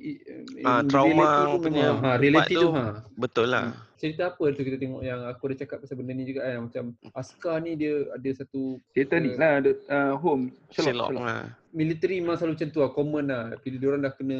Ah, 0.62 0.78
in 0.78 0.86
trauma 0.86 1.10
reality 1.10 1.42
tu 1.42 1.58
punya 1.58 1.86
ha, 1.98 2.08
reality 2.20 2.54
part 2.54 2.62
tu 2.62 2.62
tu 2.62 2.68
ha. 2.70 2.84
Betul 3.18 3.46
lah. 3.50 3.64
Hmm. 3.72 3.90
Cerita 4.02 4.34
apa 4.34 4.44
tu 4.50 4.66
kita 4.66 4.82
tengok 4.82 5.02
yang 5.06 5.22
aku 5.30 5.42
ada 5.46 5.62
cakap 5.62 5.78
pasal 5.78 5.94
benda 5.94 6.10
ni 6.10 6.26
juga 6.26 6.42
kan 6.42 6.66
macam 6.66 6.84
askar 7.14 7.62
ni 7.62 7.78
dia 7.78 8.02
ada 8.10 8.30
satu 8.34 8.82
Cerita 8.90 9.14
ni 9.18 9.38
lah 9.38 9.62
dok- 9.62 9.82
uh, 9.86 10.14
home 10.18 10.50
Sherlock. 10.84 11.10
lah. 11.14 11.44
military 11.72 12.20
memang 12.20 12.36
selalu 12.36 12.52
macam 12.52 12.68
tu 12.68 12.78
lah, 12.84 12.90
common 12.92 13.24
lah. 13.32 13.44
Tapi 13.56 13.80
dia 13.80 13.88
orang 13.88 14.02
dah 14.04 14.12
kena, 14.12 14.38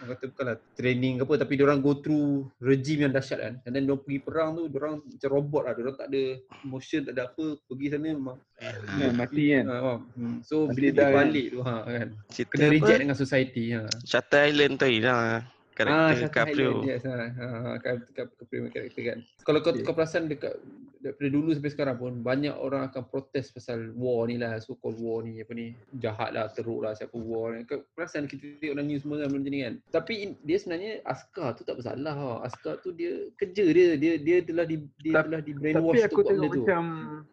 orang 0.00 0.08
kata 0.16 0.24
bukanlah 0.32 0.56
training 0.72 1.14
ke 1.20 1.22
apa, 1.28 1.34
tapi 1.44 1.52
dia 1.60 1.64
orang 1.68 1.80
go 1.84 1.92
through 2.00 2.48
regime 2.64 3.04
yang 3.04 3.12
dahsyat 3.12 3.38
kan. 3.44 3.54
And 3.68 3.76
then 3.76 3.84
dia 3.84 3.96
pergi 4.00 4.18
perang 4.24 4.56
tu, 4.56 4.72
dia 4.72 4.78
orang 4.80 5.04
macam 5.04 5.28
robot 5.28 5.62
lah. 5.68 5.72
Dia 5.76 5.82
orang 5.84 5.96
tak 6.00 6.08
ada 6.08 6.22
motion, 6.64 7.00
tak 7.04 7.12
ada 7.12 7.22
apa. 7.28 7.46
Pergi 7.68 7.86
sana 7.92 8.06
memang. 8.08 8.38
Kan, 8.56 9.12
mati 9.20 9.44
kan. 9.52 9.64
Ha, 9.68 9.74
faham? 9.84 10.00
Hmm. 10.16 10.36
So 10.40 10.54
Mati 10.64 10.74
bila 10.80 10.88
dia 10.88 10.96
dah 10.96 11.08
kan. 11.08 11.16
balik 11.20 11.46
tu 11.52 11.60
ha, 11.60 11.74
kan. 11.84 12.08
Cerita 12.32 12.52
Kena 12.56 12.66
reject 12.72 12.96
apa? 12.96 13.02
dengan 13.04 13.18
society. 13.20 13.64
Ha. 13.76 13.82
Shutter 14.08 14.42
Island 14.48 14.74
tu 14.80 14.88
lah. 15.04 15.44
Ah, 15.72 15.74
Karakter 15.74 16.14
Shutter 16.18 16.32
Caprio. 16.36 16.68
Island, 16.68 16.84
yes. 16.84 17.02
Ha, 17.02 17.16
ha, 17.16 17.46
ha, 17.48 17.70
Caprio 18.12 18.68
karakter 18.68 19.02
kan. 19.02 19.18
Kalau 19.42 19.58
kau, 19.58 19.72
Okay. 19.72 19.82
kau 19.82 19.94
perasan 19.94 20.28
dekat 20.28 20.52
daripada 21.00 21.28
dulu 21.28 21.50
sampai 21.50 21.72
sekarang 21.72 21.96
pun 21.96 22.12
banyak 22.20 22.54
orang 22.54 22.86
akan 22.86 23.02
protes 23.04 23.50
pasal 23.50 23.90
war 23.92 24.22
ni 24.24 24.38
lah 24.38 24.54
so 24.56 24.76
called 24.76 24.94
war 24.96 25.18
ni 25.18 25.42
apa 25.42 25.50
ni 25.50 25.74
jahat 25.98 26.30
lah 26.30 26.46
teruk 26.46 26.78
lah 26.78 26.94
siapa 26.94 27.10
war 27.16 27.50
ni 27.50 27.66
kau 27.66 27.82
perasan 27.90 28.30
kita 28.30 28.54
tengok 28.60 28.78
dalam 28.78 28.86
news 28.86 29.02
semua 29.02 29.18
kan 29.18 29.34
macam 29.34 29.42
ni 29.44 29.60
kan 29.60 29.74
tapi 29.90 30.14
in- 30.22 30.38
dia 30.40 30.62
sebenarnya 30.62 31.02
askar 31.02 31.58
tu 31.58 31.66
tak 31.66 31.74
bersalah 31.74 32.14
tau. 32.14 32.38
askar 32.46 32.78
tu 32.78 32.94
dia 32.94 33.18
kerja 33.34 33.64
dia 33.66 33.86
dia 33.98 34.14
dia 34.14 34.36
telah 34.46 34.62
di 34.62 34.78
dia 34.96 35.10
Tapi- 35.12 35.26
telah 35.26 35.40
di 35.42 35.52
brainwash 35.52 35.82
Tapi 35.82 35.98
untuk 35.98 36.06
aku 36.06 36.20
tengok 36.22 36.46
tu 36.46 36.60
macam 36.62 36.82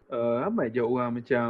uh, 0.10 0.36
ramai 0.42 0.68
je 0.72 0.82
orang 0.82 1.10
macam 1.14 1.50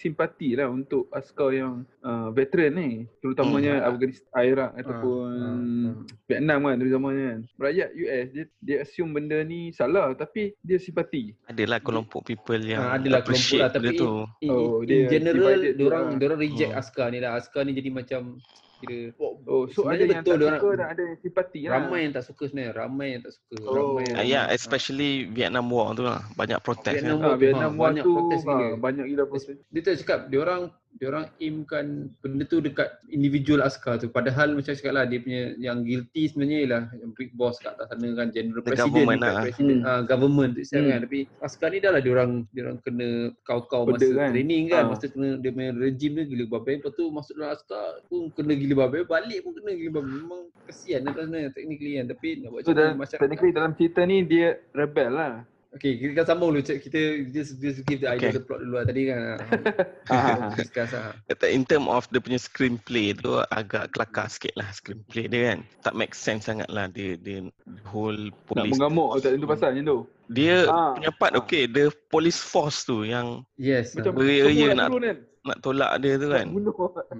simpati 0.00 0.56
lah 0.56 0.66
untuk 0.66 1.06
askar 1.10 1.52
yang 1.52 1.72
uh, 2.00 2.28
veteran 2.30 2.72
ni 2.72 2.90
terutamanya 3.20 3.76
Hmm. 3.76 3.88
Afghanistan, 3.90 4.40
Iraq 4.42 4.70
ataupun 4.74 5.28
ah. 5.36 5.94
Vietnam 6.24 6.58
kan 6.62 6.76
terutamanya 6.76 7.24
kan 7.28 7.40
rakyat 7.60 7.88
US 7.94 8.26
dia 8.30 8.44
dia 8.58 8.76
assume 8.80 9.10
benda 9.12 9.38
ni 9.42 9.60
salah 9.70 10.10
tapi 10.14 10.56
dia 10.58 10.76
simpati 10.76 11.36
Adalah 11.44 11.78
kelompok 11.78 12.24
people 12.24 12.58
yang 12.58 12.80
Ah, 12.80 12.96
adalah 12.96 13.20
kelompok 13.20 13.58
lah 13.58 13.68
tapi 13.68 13.92
tu. 13.94 14.24
in, 14.40 14.48
in, 14.48 14.50
Oh, 14.50 14.80
in 14.80 14.88
dia 14.88 15.00
general 15.10 15.52
dia 15.60 15.84
orang 15.84 16.04
lah. 16.06 16.16
dia 16.16 16.26
orang 16.26 16.40
reject 16.40 16.70
Hmm. 16.70 16.80
askar 16.80 17.06
ni 17.08 17.18
lah 17.18 17.30
askar 17.34 17.62
ni 17.62 17.72
jadi 17.72 17.90
macam 17.90 18.40
kira 18.80 19.12
oh 19.44 19.64
so 19.66 19.84
ada 19.84 20.00
yang 20.00 20.20
betul 20.20 20.40
tak 20.40 20.56
suka 20.56 20.68
dan 20.74 20.86
ada 20.88 21.02
yang 21.02 21.18
simpati 21.18 21.60
lah 21.62 21.72
ramai 21.76 21.98
yang 22.00 22.12
tak 22.12 22.24
suka 22.24 22.42
sebenarnya 22.44 22.72
ramai 22.74 23.06
yang 23.10 23.22
tak 23.22 23.32
suka 23.32 23.54
Oh. 23.60 23.74
ramai 23.74 24.02
yang 24.04 24.16
Ah, 24.16 24.24
ya, 24.24 24.40
especially 24.50 25.10
Vietnam 25.26 25.68
War 25.68 25.92
tu 25.92 26.02
lah. 26.02 26.24
Banyak 26.32 26.58
protes 26.60 26.94
Vietnam 26.94 27.18
kan. 27.18 27.26
War 27.26 27.34
Ah, 27.34 27.38
Vietnam 27.38 27.70
ha, 27.70 27.76
War 27.76 27.84
banyak 27.86 28.02
tu 28.02 28.12
protes 28.12 28.40
gila. 28.42 28.56
ha, 28.56 28.74
banyak 28.74 29.04
gila 29.06 29.24
protes 29.26 29.44
dia 29.62 29.80
tu 29.80 29.90
cakap 29.96 30.20
dia 30.26 30.38
orang 30.38 30.60
orang 31.00 31.32
aimkan 31.38 31.86
benda 32.20 32.44
tu 32.44 32.58
dekat 32.58 32.84
individual 33.08 33.62
askar 33.62 33.96
tu 33.96 34.06
padahal 34.06 34.52
macam 34.52 34.68
cakap 34.70 34.92
lah 34.92 35.04
dia 35.04 35.16
punya 35.18 35.56
yang 35.56 35.80
guilty 35.80 36.26
sebenarnya 36.26 36.58
ialah 36.60 36.82
yang 36.92 37.10
big 37.14 37.32
boss 37.32 37.56
kat 37.56 37.72
atas 37.72 37.88
sana 37.88 38.12
kan 38.12 38.28
general 38.28 38.60
The 38.60 38.68
president 38.68 38.92
government 38.92 39.20
lah. 39.22 39.32
president 39.40 39.78
Hmm. 39.80 39.88
ah, 39.88 40.02
government 40.02 40.50
tu 40.52 40.62
Hmm. 40.68 40.86
kan 40.86 41.00
tapi 41.00 41.18
askar 41.40 41.68
ni 41.68 41.78
dah 41.78 41.90
lah 41.90 42.00
dia 42.00 42.12
orang 42.12 42.30
dia 42.50 42.62
orang 42.62 42.78
kena 42.80 43.08
kau-kau 43.40 43.82
Benda 43.86 43.96
masa 43.96 44.12
kan. 44.12 44.30
training 44.30 44.62
kan 44.66 44.82
Ah. 44.82 44.88
masa 44.88 45.04
kena 45.06 45.28
dia 45.36 45.50
punya 45.50 45.70
regime 45.72 46.12
dia 46.12 46.24
gila 46.26 46.44
babai 46.50 46.74
lepas 46.76 46.92
tu 46.92 47.04
masuk 47.08 47.34
dalam 47.34 47.50
askar 47.50 47.84
pun 48.04 48.20
kena 48.30 48.52
gila 48.52 48.74
babai 48.82 49.02
balik 49.02 49.38
pun 49.40 49.52
kena 49.54 49.70
gila 49.72 49.90
babai 49.96 50.12
memang 50.12 50.40
kesian 50.62 51.00
lah 51.02 51.12
sebenarnya 51.14 51.48
technically 51.50 51.92
kan 51.94 52.06
tapi 52.08 52.28
nak 52.36 52.48
buat 52.50 52.60
so 52.60 52.66
macam 52.66 52.74
mana 52.74 52.84
dalam, 52.84 52.98
masyarakat 52.98 53.22
technically 53.22 53.52
dalam 53.52 53.72
cerita 53.72 54.00
ni 54.02 54.16
dia 54.22 54.48
rebel 54.70 55.10
lah 55.10 55.32
Okay, 55.70 55.92
kita 55.96 56.12
kan 56.16 56.26
sambung 56.26 56.50
dulu. 56.50 56.66
Kita 56.66 56.98
just, 57.30 57.56
just 57.56 57.86
give 57.86 58.02
the 58.02 58.10
idea 58.10 58.28
Okay. 58.28 58.36
the 58.36 58.42
plot 58.42 58.58
dulu 58.58 58.74
lah 58.74 58.84
tadi 58.84 59.02
kan. 59.06 59.38
Ah. 60.10 60.50
Discuss 60.52 60.90
lah. 60.90 61.14
Kata 61.24 61.46
in 61.46 61.62
term 61.62 61.86
of 61.86 62.10
the 62.10 62.18
punya 62.18 62.36
screenplay 62.36 63.14
tu 63.14 63.38
agak 63.48 63.94
kelakar 63.94 64.26
sikit 64.26 64.50
lah 64.54 64.66
screenplay 64.68 65.30
dia 65.30 65.54
kan. 65.54 65.58
Tak 65.80 65.94
make 65.94 66.10
sense 66.12 66.44
sangat 66.44 66.66
lah 66.66 66.90
dia, 66.90 67.14
dia 67.14 67.46
whole 67.86 68.28
nak 68.28 68.42
police. 68.44 68.74
mengamuk 68.74 69.08
tak 69.18 69.30
tentu 69.32 69.46
pasal 69.46 69.70
macam 69.70 69.84
tu 69.84 69.98
Dia 70.28 70.66
Ah, 70.66 70.90
punya 70.92 71.10
part 71.12 71.32
ah. 71.32 71.40
okay, 71.40 71.64
the 71.64 71.86
police 72.08 72.38
force 72.38 72.82
tu 72.82 73.02
yang 73.02 73.46
Yes. 73.54 73.94
macam 73.94 74.10
ah. 74.10 74.16
beria-beria 74.18 74.50
semua 74.66 74.74
nak- 74.74 74.90
kan 74.90 75.18
nak 75.40 75.56
tolak 75.64 75.92
dia 75.98 76.14
tu 76.14 76.28
kan. 76.28 76.44
nak 76.44 76.52
bunuh 76.52 76.74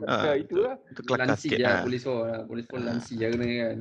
Ah, 0.05 0.13
ah, 0.13 0.35
itulah 0.43 0.75
Tu 0.91 1.01
kelakar 1.01 1.27
lansi 1.31 1.47
sikit 1.47 1.59
lah. 1.61 1.71
lah. 1.71 1.81
Polis 1.87 2.03
force 2.03 2.27
lah. 2.27 2.41
Polis 2.45 2.65
force 2.67 2.83
Ah. 2.83 2.89
lansi 2.91 3.13
je 3.15 3.27
kena 3.29 3.47
kan. 3.47 3.77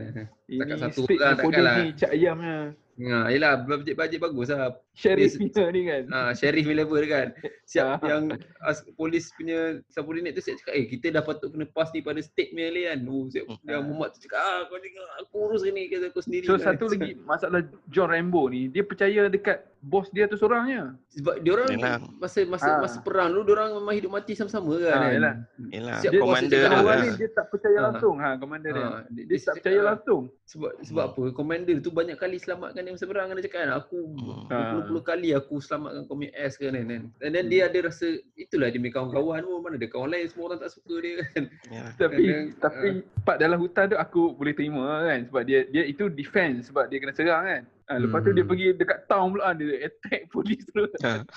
Ini 0.51 0.73
satu 0.75 1.05
speed 1.05 1.17
lah, 1.17 1.33
takkan 1.33 1.61
lah. 1.61 1.75
ni 1.77 1.85
cak 1.93 2.11
ayamnya 2.11 2.57
Ha, 2.99 3.31
yelah, 3.31 3.63
bajet-bajet 3.63 4.19
bagus 4.19 4.51
lah. 4.51 4.75
sheriff 4.91 5.31
Dia- 5.31 5.39
punya 5.39 5.71
ni 5.71 5.81
kan 5.87 6.03
Ha, 6.05 6.35
sheriff 6.35 6.67
punya 6.67 6.83
level 6.83 6.99
kan. 7.07 7.31
Siap 7.63 7.95
Ah. 7.95 7.97
yang 8.03 8.23
as, 8.59 8.83
polis 8.91 9.31
punya 9.31 9.79
subordinate 9.87 10.35
tu 10.35 10.43
siap 10.43 10.59
cakap, 10.59 10.73
eh 10.75 10.83
kita 10.85 11.07
dah 11.09 11.23
patut 11.23 11.47
kena 11.47 11.63
pass 11.65 11.95
ni 11.95 12.03
pada 12.03 12.19
state 12.19 12.51
punya 12.51 12.67
ni 12.67 12.83
kan. 12.83 12.99
Oh, 13.07 13.23
siap, 13.25 13.47
Hmm. 13.47 13.55
yang 13.63 13.87
Muhammad 13.87 14.11
tu 14.11 14.19
cakap, 14.21 14.35
ah 14.37 14.67
kau 14.67 14.75
ni 14.75 14.91
aku 15.17 15.35
urus 15.41 15.63
ni 15.63 15.87
kata 15.87 16.11
aku 16.11 16.19
sendiri. 16.19 16.43
so 16.43 16.53
kan. 16.53 16.75
satu 16.75 16.91
lagi 16.91 17.11
masalah 17.31 17.59
John 17.87 18.09
Rambo 18.09 18.41
ni 18.45 18.67
dia 18.67 18.83
percaya 18.83 19.21
dekat 19.25 19.57
bos 19.79 20.11
dia 20.11 20.27
tu 20.27 20.35
seorangnya 20.35 20.91
Sebab 21.09 21.39
dia 21.39 21.51
orang 21.53 21.71
masa 22.19 22.43
masa 22.43 22.67
Ah. 22.69 22.83
masa 22.83 22.99
perang 22.99 23.31
dulu 23.31 23.47
dia 23.47 23.53
orang 23.55 23.69
memang 23.75 23.95
hidup 23.95 24.11
mati 24.11 24.35
sama-sama 24.35 24.75
kan. 24.75 24.91
Kan? 24.99 25.11
yelah. 25.13 25.33
Yelah, 25.69 25.95
Siap 25.97 26.11
dia 26.11 26.19
bos 26.19 26.27
commander 26.27 26.51
dia 26.51 26.67
dia 26.69 26.83
lah. 26.83 26.97
ni 26.99 27.09
dia 27.15 27.29
tak 27.31 27.45
percaya 27.47 27.77
Ah. 27.77 27.83
langsung 27.87 28.15
ha 28.17 28.29
komander 28.35 28.71
dia 28.73 28.83
Ah, 28.83 29.01
dia, 29.07 29.23
dia 29.23 29.37
tak 29.39 29.53
percaya 29.55 29.79
langsung 29.85 30.23
Sebab 30.49 30.81
sebab 30.81 31.03
Hmm. 31.05 31.13
apa? 31.13 31.23
Komander 31.31 31.77
tu 31.77 31.91
banyak 31.91 32.17
kali 32.17 32.35
selamatkan 32.35 32.81
dia 32.81 32.89
masa 32.89 33.05
perang 33.05 33.29
kan 33.29 33.37
dia 33.37 33.45
cakap 33.45 33.59
kan 33.61 33.71
aku 33.75 33.99
Hmm. 34.09 34.49
berpuluh-puluh 34.49 35.03
kali 35.03 35.29
aku 35.31 35.55
selamatkan 35.59 36.01
kau 36.03 36.17
punya 36.17 36.33
S 36.33 36.57
kan 36.57 36.73
kan. 36.73 37.03
And 37.15 37.31
then 37.31 37.45
dia 37.45 37.69
ada 37.69 37.79
rasa 37.83 38.07
itulah 38.33 38.67
dia 38.67 38.77
punya 38.77 38.91
kawan-kawan 38.91 39.45
pun 39.45 39.61
mana 39.61 39.75
ada 39.75 39.85
kawan 39.87 40.09
lain 40.09 40.25
semua 40.25 40.45
orang 40.47 40.59
tak 40.59 40.71
suka 40.71 40.95
dia 40.97 41.13
kan. 41.23 41.43
Yelah. 41.67 41.93
tapi 41.95 42.23
Kadang- 42.25 42.49
tapi 42.59 42.87
part 43.21 43.37
dalam 43.37 43.57
hutan 43.57 43.85
tu 43.85 43.95
aku 43.95 44.21
boleh 44.33 44.51
terima 44.51 44.81
kan 45.03 45.19
sebab 45.23 45.41
dia 45.43 45.59
dia 45.65 45.83
itu 45.83 46.09
defense 46.09 46.67
sebab 46.67 46.89
dia 46.89 46.97
kena 46.97 47.13
serang 47.13 47.45
kan 47.45 47.63
Ah, 47.89 47.97
lepas 47.97 48.21
tu 48.21 48.29
dia 48.29 48.39
Hmm. 48.39 48.51
pergi 48.53 48.67
dekat 48.71 48.99
town 49.03 49.33
pula 49.33 49.49
dia 49.51 49.81
attack 49.81 50.21
polis 50.31 50.61
tu. 50.67 50.85
Ha. 51.01 51.13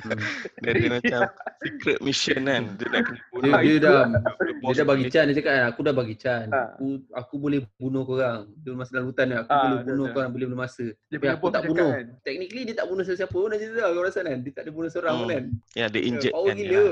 Hmm. 0.00 0.16
Dia 0.58 0.70
ada 0.72 0.88
macam 0.92 1.20
secret 1.60 1.98
mission 2.00 2.40
kan. 2.42 2.62
Dia 2.74 2.86
nak 2.88 3.00
kena 3.04 3.14
Dia, 3.14 3.28
bunuh. 3.30 3.52
Dia 3.52 3.62
itu 3.62 3.78
dah 3.78 4.02
dia 4.60 4.74
dah 4.74 4.86
bagi 4.86 5.04
can 5.06 5.24
dia 5.24 5.36
cakap 5.36 5.52
"Ah, 5.52 5.66
aku 5.68 5.80
dah 5.80 5.94
bagi 5.94 6.16
can. 6.16 6.46
Ha. 6.48 6.60
Aku 6.72 6.86
aku 7.12 7.34
boleh 7.38 7.58
bunuh 7.76 8.02
korang. 8.02 8.40
Dia 8.56 8.72
masa 8.72 8.90
dalam 8.92 9.06
hutan 9.06 9.24
ni 9.24 9.36
aku 9.36 9.48
Ah, 9.48 9.60
boleh 9.60 9.76
dah, 9.76 9.86
bunuh 9.86 10.02
dah. 10.02 10.12
korang 10.12 10.30
boleh 10.30 10.46
bunuh 10.46 10.60
masa. 10.60 10.84
Dia 10.88 10.96
Tapi 11.12 11.20
punya 11.20 11.32
aku 11.32 11.46
tak 11.48 11.62
bunuh. 11.64 11.90
kan. 11.90 12.04
Technically 12.20 12.62
dia 12.64 12.74
tak 12.74 12.86
bunuh 12.86 13.02
siapa-siapa 13.02 13.36
pun 13.36 13.50
aja 13.50 13.66
dah 13.68 13.86
kau 13.88 14.02
rasa 14.02 14.18
kan. 14.20 14.38
Dia 14.40 14.52
tak 14.52 14.62
ada 14.62 14.70
bunuh 14.72 14.90
seorang 14.90 15.14
pun 15.14 15.22
Hmm. 15.22 15.32
kan. 15.32 15.44
Ya, 15.72 15.86
dia 15.86 16.02
injured 16.02 16.32
Power 16.32 16.48
kan. 16.48 16.56
gila. 16.56 16.84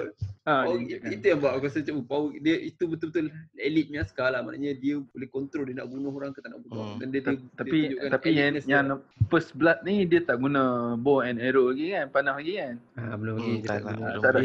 Ah, 0.44 0.62
Power, 0.64 0.78
dia 0.80 0.96
itu 1.10 1.26
yang 1.26 1.38
buat 1.38 1.52
aku 1.52 1.64
rasa 1.66 1.78
macam 1.78 1.96
power 2.04 2.28
dia 2.38 2.56
itu 2.58 2.82
betul-betul 2.84 3.24
elit 3.58 3.84
punya 3.86 4.00
askar 4.00 4.28
lah. 4.28 4.40
Maknanya 4.40 4.72
dia 4.74 4.94
boleh 5.02 5.28
kontrol 5.28 5.64
dia 5.64 5.76
nak 5.76 5.88
bunuh 5.88 6.08
orang 6.10 6.30
ke 6.30 6.40
tak 6.40 6.50
nak 6.50 6.60
bunuh. 6.62 6.84
Hmm. 6.86 6.98
Dan 6.98 7.08
dia, 7.08 7.20
dia, 7.20 7.32
Ta- 7.34 7.48
tapi 7.58 7.78
dia 7.86 8.08
tapi 8.08 8.28
yang 8.30 8.54
yang 8.62 8.84
dia. 8.86 8.96
First 9.26 9.52
blood 9.52 9.82
ni 9.82 10.06
dia 10.06 10.20
tak 10.20 10.38
guna 10.38 10.94
bow 10.94 11.20
and 11.20 11.36
arrow 11.36 11.68
lagi 11.68 11.90
kan, 11.90 12.06
panah 12.08 12.34
lagi 12.38 12.54
kan. 12.56 12.74
Ah, 12.94 13.14
belum 13.14 13.34
lagi. 13.36 13.44
Hmm, 13.44 13.56
dia 13.56 13.66
tak 13.66 13.74
tak 13.74 13.82
lah, 13.82 13.92
guna. 13.92 13.98
Ah, 13.98 14.08
belum. 14.08 14.22
tak 14.22 14.30
ada 14.30 14.38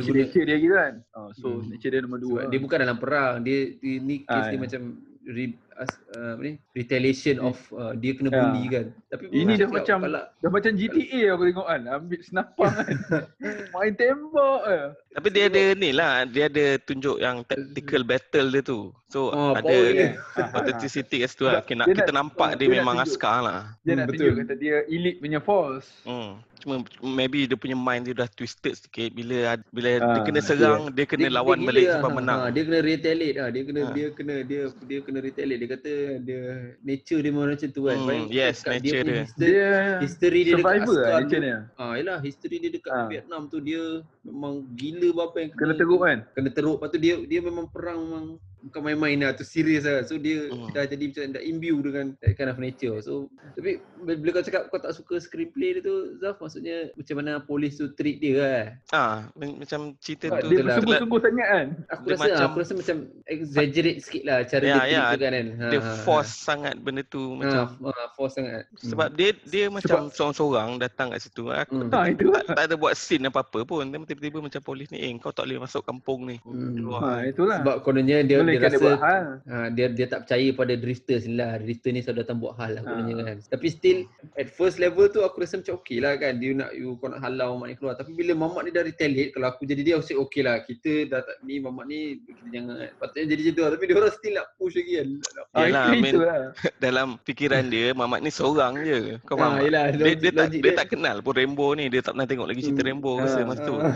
Dia 0.43 0.57
gitu 0.57 0.75
kan. 0.75 0.93
Oh, 1.13 1.29
so 1.33 1.47
Hmm. 1.47 1.65
nature 1.69 1.91
dia 1.91 1.99
nombor 2.01 2.19
dua. 2.19 2.29
Sebab 2.35 2.49
dia 2.49 2.59
bukan 2.59 2.77
dalam 2.81 2.97
perang. 2.97 3.33
Dia, 3.41 3.59
dia 3.73 3.95
ni 3.97 4.15
case 4.19 4.33
Ah, 4.33 4.45
dia 4.45 4.57
ya. 4.57 4.61
macam 4.61 4.81
re, 5.23 5.43
uh, 5.75 5.87
apa 6.33 6.41
ni? 6.41 6.53
retaliation 6.71 7.37
of 7.37 7.55
uh, 7.71 7.93
dia 7.93 8.13
kena 8.13 8.29
Ya. 8.29 8.39
bully 8.39 8.63
kan. 8.67 8.85
Tapi 9.07 9.23
Ini 9.27 9.53
dah 9.55 9.67
macam- 9.67 10.01
kalau 10.01 10.23
Dah 10.35 10.49
macam 10.49 10.71
GTA 10.73 11.21
aku 11.29 11.43
tengok 11.45 11.65
kan. 11.65 11.81
Ambil 11.87 12.19
senapang 12.19 12.71
kan. 12.71 12.87
Main 13.73 13.93
tembak 13.93 14.61
je. 14.63 14.79
Tapi 15.13 15.27
dia 15.29 15.43
ada 15.45 15.61
ni 15.73 15.89
lah, 15.91 16.25
dia 16.25 16.45
ada 16.45 16.65
tunjuk 16.79 17.17
yang 17.17 17.41
tactical 17.43 18.01
battle 18.01 18.47
dia 18.49 18.61
tu. 18.61 18.79
So 19.07 19.29
Oh, 19.29 19.53
ada 19.53 19.69
dia. 19.69 20.17
authenticity 20.57 21.21
kat 21.21 21.29
situ 21.29 21.45
lah. 21.45 21.61
Okay, 21.61 21.73
nak, 21.73 21.85
Dia 21.85 21.95
kita 21.95 22.09
nak- 22.09 22.17
nampak 22.27 22.49
dia, 22.51 22.65
dia 22.65 22.75
memang 22.75 22.95
tunjuk. 22.95 23.13
askar 23.13 23.37
lah. 23.39 23.59
Dia 23.79 23.91
Hmm, 23.91 23.99
nak 23.99 24.07
betul. 24.07 24.17
tunjuk 24.23 24.35
kata 24.39 24.53
dia 24.55 24.75
elite 24.87 25.19
punya 25.19 25.39
force. 25.39 25.89
Hmm. 26.03 26.41
Cuma 26.63 26.79
maybe 27.03 27.43
dia 27.43 27.53
punya 27.53 27.75
mind 27.75 28.07
dia 28.07 28.15
dah 28.15 28.29
twisted 28.29 28.71
sikit 28.73 29.11
bila 29.11 29.35
bila 29.67 29.89
dia 29.93 30.07
Ah, 30.09 30.23
kena 30.23 30.39
serang, 30.39 30.87
dia 30.89 31.03
kena 31.03 31.27
Dia- 31.27 31.35
lawan 31.35 31.59
dia 31.59 31.67
balik 31.67 31.85
sebab 31.91 31.99
lah. 32.01 32.15
menang. 32.15 32.37
Ha, 32.39 32.47
dia 32.49 32.61
kena 32.63 32.79
retaliate 32.79 33.35
lah. 33.35 33.49
Dia 33.49 33.63
kena 33.65 33.81
Ha. 33.81 33.91
dia 33.91 34.07
kena 34.09 34.35
dia 34.41 34.61
dia 34.81 34.99
kena 35.01 35.19
retaliate. 35.19 35.59
Dia 35.59 35.69
kata 35.69 35.91
dia 36.21 36.41
nature 36.79 37.19
dia 37.19 37.29
memang 37.29 37.51
macam 37.51 37.69
tu 37.69 37.81
kan. 37.83 37.97
Hmm, 37.97 38.23
yes, 38.31 38.55
kat 38.61 38.71
nature 38.73 38.95
punya 38.95 39.03
dia. 39.03 39.19
History, 39.21 39.51
Dia 39.51 39.69
history 39.99 40.39
dia 40.39 40.53
dekat 40.53 40.63
survivor 40.63 40.95
lah 40.95 41.03
askar 41.03 41.19
nature 41.19 41.35
tu. 41.35 41.43
dia. 41.43 41.57
Ah, 41.75 41.93
yalah 41.93 42.17
history 42.21 42.55
dia 42.57 42.71
dekat 42.71 42.91
Ah. 42.93 43.07
Vietnam 43.11 43.41
tu 43.45 43.57
dia 43.59 43.83
memang 44.23 44.53
gila 44.73 45.07
berapa 45.13 45.35
yang 45.37 45.49
Kena 45.53 45.73
teruk 45.75 45.99
kan. 46.01 46.17
kena 46.31 46.49
teruk 46.49 46.79
lepas 46.79 46.89
tu 46.89 46.97
dia 46.97 47.15
dia 47.21 47.39
memang 47.39 47.67
perang 47.67 47.99
memang 47.99 48.25
bukan 48.63 48.81
main-main 48.81 49.19
lah 49.19 49.31
tu 49.31 49.43
serius 49.43 49.83
lah 49.83 50.01
so 50.01 50.15
dia 50.15 50.45
Hmm. 50.45 50.69
dah 50.69 50.83
jadi 50.83 51.03
macam 51.05 51.23
dah 51.31 51.43
imbue 51.43 51.79
dengan 51.79 52.05
that 52.17 52.33
kind 52.33 52.47
of 52.47 52.57
nature 52.57 52.97
so 52.97 53.27
tapi 53.53 53.77
bila 54.01 54.29
kau 54.31 54.41
cakap 54.41 54.67
kau 54.67 54.77
tak 54.77 54.91
suka 54.91 55.15
screenplay 55.17 55.73
dia 55.73 55.81
tu 55.81 55.95
Zaf 56.17 56.37
maksudnya 56.37 56.91
macam 56.93 57.15
mana 57.15 57.31
polis 57.39 57.75
tu 57.75 57.91
treat 57.91 58.17
dia 58.17 58.33
kan 58.35 58.65
Ah, 58.89 59.15
macam 59.33 59.79
cerita 59.97 60.29
Sebab 60.29 60.39
tu 60.39 60.47
Dia 60.47 60.57
lah. 60.57 60.65
bersungguh-sungguh 60.69 61.19
sangat 61.21 61.47
kan. 61.47 61.67
aku 61.89 62.03
Dia 62.03 62.13
rasa 62.13 62.23
macam- 62.23 62.45
aku 62.45 62.57
rasa 62.57 62.73
macam 62.73 62.97
exaggerate 63.27 63.99
sikit 63.99 64.23
lah 64.23 64.37
cara 64.43 64.63
Ya, 64.63 64.67
dia 64.69 64.79
treat 64.79 64.93
ya. 64.93 65.03
tu 65.05 65.17
kan 65.17 65.31
kan 65.33 65.47
Ha, 65.53 65.65
dia 65.65 65.79
ha, 65.79 65.85
ha. 65.85 66.01
force 66.01 66.31
sangat 66.33 66.75
benda 66.77 67.01
tu 67.03 67.23
macam 67.33 67.61
ha, 67.65 67.89
ha, 67.89 68.03
force 68.13 68.33
sangat 68.33 68.63
sebab 68.77 69.07
dia 69.11 69.29
dia 69.43 69.65
macam 69.67 70.07
seorang-seorang 70.09 70.69
datang 70.77 71.09
kat 71.09 71.19
situ. 71.21 71.43
Aku 71.45 71.71
Hmm. 71.75 71.89
Ha 71.89 72.07
itu 72.07 72.27
tak, 72.27 72.45
tak 72.49 72.63
ada 72.63 72.75
buat 72.75 72.93
scene 72.93 73.25
apa-apa 73.25 73.63
pun. 73.63 73.83
Dia 73.85 73.99
tiba-tiba 74.03 74.39
macam 74.39 74.61
polis 74.61 74.87
ni, 74.89 74.99
eh 74.99 75.11
kau 75.15 75.29
tak 75.29 75.45
boleh 75.45 75.59
masuk 75.59 75.81
kampung 75.81 76.25
ni. 76.25 76.37
Hmm. 76.39 76.73
Keluar. 76.73 77.01
Ha 77.01 77.11
itulah. 77.25 77.59
sebab 77.59 77.75
kononnya 77.81 78.21
dia 78.21 78.37
Boleh 78.39 78.52
dia 78.53 78.59
kan 78.59 78.69
dia 78.69 78.75
rasa 78.75 78.85
buat 78.85 78.99
hal. 78.99 79.23
Ha, 79.43 79.55
dia 79.69 79.85
dia 79.89 80.05
tak 80.05 80.19
percaya 80.23 80.47
pada 80.53 80.73
drifters 80.73 81.23
ni 81.23 81.35
lah. 81.35 81.51
Drifter 81.57 81.89
ni 81.89 81.99
selalu 81.99 82.19
datang 82.19 82.37
buat 82.37 82.53
hal 82.55 82.71
lah 82.73 82.81
kononnya 82.81 83.15
Ha. 83.15 83.23
kan. 83.23 83.37
Tapi 83.49 83.67
still 83.67 83.99
at 84.33 84.47
first 84.47 84.77
level 84.77 85.05
tu 85.07 85.21
aku 85.21 85.41
rasa 85.41 85.57
macam 85.57 85.73
okey 85.77 85.97
lah 85.97 86.13
kan. 86.15 86.37
Dia 86.37 86.51
nak 86.53 86.71
you 86.71 86.95
kau 86.97 87.07
nak 87.07 87.19
halau 87.19 87.55
mak 87.55 87.67
ni 87.67 87.75
keluar. 87.75 87.93
Tapi 87.93 88.11
bila 88.11 88.33
mamak 88.35 88.61
ni 88.63 88.71
dah 88.71 88.81
retaliate 88.81 89.31
kalau 89.31 89.47
aku 89.47 89.63
jadi 89.63 89.81
dia 89.81 89.93
aku 89.95 90.05
cakap 90.05 90.21
okey 90.23 90.41
lah. 90.41 90.55
Kita 90.61 90.91
dah 91.07 91.19
tak 91.21 91.37
ni 91.41 91.55
mamak 91.57 91.85
ni 91.85 91.99
kita 92.21 92.43
jangan 92.51 92.75
patutnya 92.95 93.25
jadi 93.27 93.41
macam 93.43 93.53
tu 93.53 93.61
lah. 93.61 93.71
Tapi 93.71 93.83
dia 93.83 93.95
orang 93.95 94.13
still 94.13 94.33
nak 94.33 94.47
push 94.55 94.75
lagi 94.75 94.93
kan. 94.93 95.07
Ha, 95.53 95.57
Yalah, 95.59 95.83
itu, 95.83 95.89
I 95.89 95.99
mean, 95.99 96.13
itulah. 96.13 96.37
Dalam 96.85 97.07
fikiran 97.21 97.63
dia, 97.67 97.85
Mamat 97.93 98.19
ni 98.19 98.29
seorang 98.29 98.73
je. 98.81 98.99
Kau 99.23 99.35
faham 99.35 99.55
ha, 99.55 99.61
yelah, 99.61 99.85
Dia, 99.89 100.01
logik, 100.03 100.17
dia, 100.19 100.31
tak, 100.31 100.45
logik 100.49 100.61
dia 100.61 100.71
tak 100.73 100.87
kenal 100.89 101.15
pun 101.19 101.33
Rainbow 101.33 101.69
ni. 101.73 101.85
Dia 101.87 102.01
tak 102.01 102.13
pernah 102.13 102.27
tengok 102.27 102.47
lagi 102.47 102.61
cerita 102.61 102.75
Hmm. 102.75 102.87
Rainbow 102.89 103.13
Ha, 103.13 103.23
rasa 103.23 103.39
masa 103.43 103.61
tu. 103.63 103.75
ha. 103.75 103.89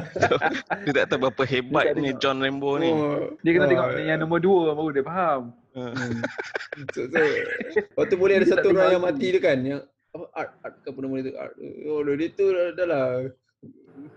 Dia 0.84 0.92
tak 0.94 1.06
tahu 1.08 1.18
berapa 1.22 1.42
hebat 1.44 1.84
Dia 1.90 2.00
ni. 2.00 2.10
John 2.16 2.38
Rainbow 2.38 2.74
ni. 2.76 2.90
Oh, 2.90 3.34
Dia 3.42 3.50
kena 3.52 3.64
ah, 3.64 3.70
tengok 3.70 3.88
yang 4.02 4.18
nombor 4.20 4.40
dua 4.40 4.72
baru 4.72 4.90
dia 4.92 5.04
faham. 5.04 5.42
Ha. 5.70 5.82
so, 6.90 7.06
so, 7.06 7.18
Lepas 7.78 8.04
tu 8.10 8.16
boleh 8.18 8.42
ada 8.42 8.46
Dia 8.46 8.58
satu 8.58 8.74
orang 8.74 8.90
yang 8.90 9.04
mati 9.06 9.26
tu 9.30 9.38
kan 9.38 9.58
yang 9.62 9.80
apa 10.10 10.24
art 10.34 10.50
art 10.66 10.74
ke 10.82 10.90
apa 10.90 10.98
nama 10.98 11.14
dia 11.14 11.24
tu 11.30 11.32
art 11.38 11.52
oh 11.86 12.00
dia 12.02 12.28
tu 12.34 12.46
dah, 12.50 12.66
dah 12.74 12.86
lah 12.90 13.06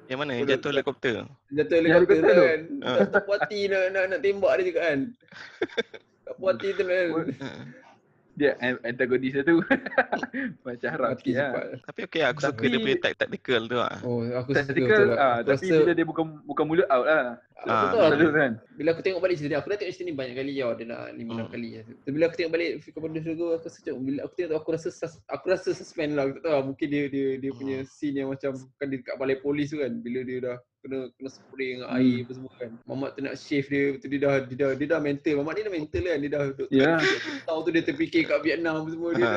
Yang 0.10 0.18
mana? 0.18 0.32
Yang 0.34 0.48
jatuh 0.58 0.70
helikopter? 0.74 1.14
jatuh 1.54 1.76
Yang 1.78 1.86
helikopter 1.94 2.18
tu 2.18 2.42
kan 2.42 2.62
Ah. 2.82 2.98
tak, 3.06 3.22
puas 3.30 3.38
hati 3.46 3.70
nak, 3.70 3.84
nak, 3.94 4.04
nak 4.10 4.20
tembak 4.26 4.52
dia 4.58 4.64
juga 4.66 4.82
kan 4.82 5.00
tak 6.26 6.34
puas 6.42 6.52
hati 6.58 6.70
tu 6.74 6.84
kan. 6.90 7.08
Dia 8.34 8.58
an- 8.58 8.82
antagonis 8.82 9.30
dia 9.30 9.44
tu. 9.44 9.62
Macam 10.66 10.88
harap 10.90 11.08
mati 11.14 11.32
sikit 11.32 11.38
lah. 11.38 11.78
Tapi 11.86 12.00
okey 12.04 12.22
aku 12.24 12.40
suka 12.40 12.50
Tapi- 12.52 12.68
dia 12.68 12.80
punya 12.80 12.98
tak- 12.98 13.16
tactical 13.16 13.62
tu 13.66 13.78
lah. 13.78 13.96
oh 14.02 14.20
aku 14.34 14.50
suka 14.52 14.66
Tactical 14.66 14.90
betul 14.90 15.08
lah. 15.08 15.16
ah 15.16 15.34
aku 15.36 15.46
tapi 15.46 15.64
rasa 15.64 15.76
bila 15.78 15.92
dia 15.94 16.06
bukan 16.06 16.26
bukan 16.44 16.66
mulut 16.66 16.88
out 16.88 17.06
lah. 17.06 17.26
Ah, 17.64 17.80
betul 17.88 18.02
Selalu 18.04 18.30
kan. 18.34 18.52
bila 18.74 18.90
aku 18.92 19.02
tengok 19.02 19.22
balik 19.22 19.36
cerita 19.38 19.50
ni, 19.50 19.56
aku 19.56 19.68
dah 19.70 19.78
tengok 19.78 19.94
cerita 19.94 20.04
ni 20.04 20.14
banyak 20.14 20.36
kali 20.36 20.52
ya 20.54 20.68
dia 20.74 20.86
dah 20.86 21.02
5 21.08 21.16
6 21.16 21.30
Hmm. 21.30 21.48
kali 21.48 21.70
ya. 21.70 21.82
Tapi 21.86 22.12
bila 22.12 22.24
aku 22.26 22.36
tengok 22.36 22.52
balik 22.52 22.70
Fika 22.82 22.98
Pada 23.00 23.20
Syurga 23.20 23.44
aku 23.46 23.64
rasa 23.64 23.78
macam 23.78 23.96
bila 24.02 24.20
aku 24.20 24.34
tengok 24.34 24.50
tu 24.50 24.58
aku 24.58 24.70
rasa 24.72 24.88
sus, 24.90 25.14
aku 25.26 25.46
rasa 25.48 25.70
suspend 25.72 26.12
lah 26.12 26.24
aku 26.24 26.34
tak 26.34 26.44
tahu 26.44 26.52
lah, 26.52 26.64
mungkin 26.66 26.88
dia 26.90 27.04
dia 27.08 27.28
dia 27.38 27.52
punya 27.52 27.78
Hmm. 27.80 27.88
scene 27.88 28.16
yang 28.18 28.30
macam 28.30 28.52
kan 28.74 28.86
dia 28.86 28.98
dekat 28.98 29.16
balai 29.16 29.38
polis 29.38 29.70
tu 29.70 29.78
kan 29.78 29.92
bila 29.96 30.20
dia 30.22 30.38
dah 30.42 30.58
kena 30.84 31.08
kena 31.16 31.30
spray 31.32 31.70
dengan 31.74 31.88
Hmm. 31.88 31.96
air 31.96 32.18
apa 32.20 32.32
semua 32.34 32.52
kan. 32.54 32.72
Mamat 32.84 33.10
tu 33.16 33.20
nak 33.24 33.36
shave 33.36 33.68
dia 33.68 33.84
betul 33.96 34.10
dia 34.12 34.20
dah 34.20 34.36
dia 34.44 34.56
dah 34.58 34.72
dia 34.76 34.88
dah 34.88 35.00
mental. 35.00 35.34
Mamat 35.40 35.54
ni 35.56 35.62
dah 35.64 35.74
mental 35.74 36.02
kan 36.04 36.18
dia 36.20 36.30
dah 36.30 36.44
duk 36.52 36.70
Ya. 36.70 36.92
tahu 37.44 37.60
tu 37.64 37.70
dia 37.72 37.82
terfikir 37.82 38.22
kat 38.26 38.40
Vietnam 38.44 38.84
apa 38.84 38.90
semua 38.92 39.10
dia 39.14 39.24
Ha. 39.24 39.34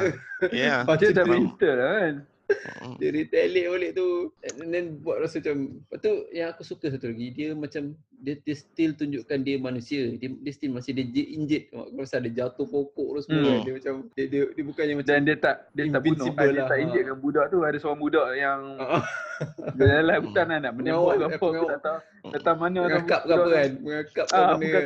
Ya. 0.51 0.75
Dia 0.99 1.15
dah 1.15 1.25
mental 1.25 1.73
lah 1.73 1.93
kan. 1.97 2.15
Hmm. 2.47 2.95
dia 2.97 3.11
retaliate 3.11 3.67
balik 3.67 3.91
tu 3.93 4.31
and 4.41 4.71
then 4.71 4.87
buat 5.03 5.19
rasa 5.19 5.43
macam 5.43 5.83
lepas 5.83 5.99
tu 5.99 6.13
yang 6.31 6.49
aku 6.49 6.63
suka 6.63 6.87
satu 6.89 7.11
lagi 7.11 7.35
dia 7.35 7.51
macam 7.53 7.99
dia, 8.19 8.35
dia 8.39 8.55
still 8.55 8.93
tunjukkan 8.93 9.39
dia 9.39 9.57
manusia 9.57 10.09
dia, 10.13 10.29
dia 10.31 10.51
still 10.51 10.73
masih 10.73 10.93
dia 10.93 11.05
j- 11.07 11.31
injet 11.33 11.63
aku 11.69 11.97
rasa 11.97 12.17
dia 12.19 12.33
jatuh 12.39 12.65
pokok 12.65 13.09
tu 13.13 13.21
semua 13.23 13.39
Hmm. 13.39 13.47
kan 13.47 13.59
dia 13.61 13.73
macam 13.75 13.95
dia, 14.11 14.25
dia, 14.27 14.43
dia 14.49 14.63
bukannya 14.63 14.95
macam 14.95 15.13
Dan 15.13 15.23
dia 15.23 15.37
tak 15.37 15.57
dia 15.71 15.83
tak 15.87 16.01
bunuh. 16.01 16.17
Invincible 16.17 16.41
Ah, 16.41 16.47
dia 16.47 16.57
lah. 16.57 16.67
tak 16.67 16.79
injekkan 16.79 17.17
budak 17.17 17.45
tu. 17.47 17.59
Ada 17.61 17.77
seorang 17.77 18.01
budak 18.01 18.27
yang 18.35 18.61
Ah, 18.77 19.05
dalam 19.79 20.19
hutan 20.23 20.47
lah 20.47 20.59
nak 20.59 20.73
menembak 20.75 21.15
ke 21.15 21.25
apa. 21.27 21.47
Aku 21.47 21.67
tak 21.67 21.81
tahu. 21.81 21.99
Datang 22.27 22.57
mana. 22.57 22.79
mengakap 22.83 23.21
ke 23.21 23.31
apa 23.31 23.39
budak 23.39 23.55
kan 23.55 23.69
tu. 23.69 23.81
mengakap 23.81 24.25
ke 24.27 24.35
Ah, 24.35 24.47
mana. 24.49 24.81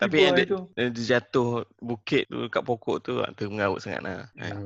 Tapi 0.00 0.16
yang 0.18 0.34
dia, 0.34 0.46
dia 0.88 1.02
jatuh 1.10 1.50
bukit 1.78 2.24
tu 2.26 2.48
kat 2.48 2.62
pokok 2.62 2.96
tu 3.00 3.12
ah, 3.18 3.28
tu 3.30 3.46
mengarut 3.46 3.78
sangat 3.78 4.00
lah. 4.02 4.26
Kan? 4.34 4.56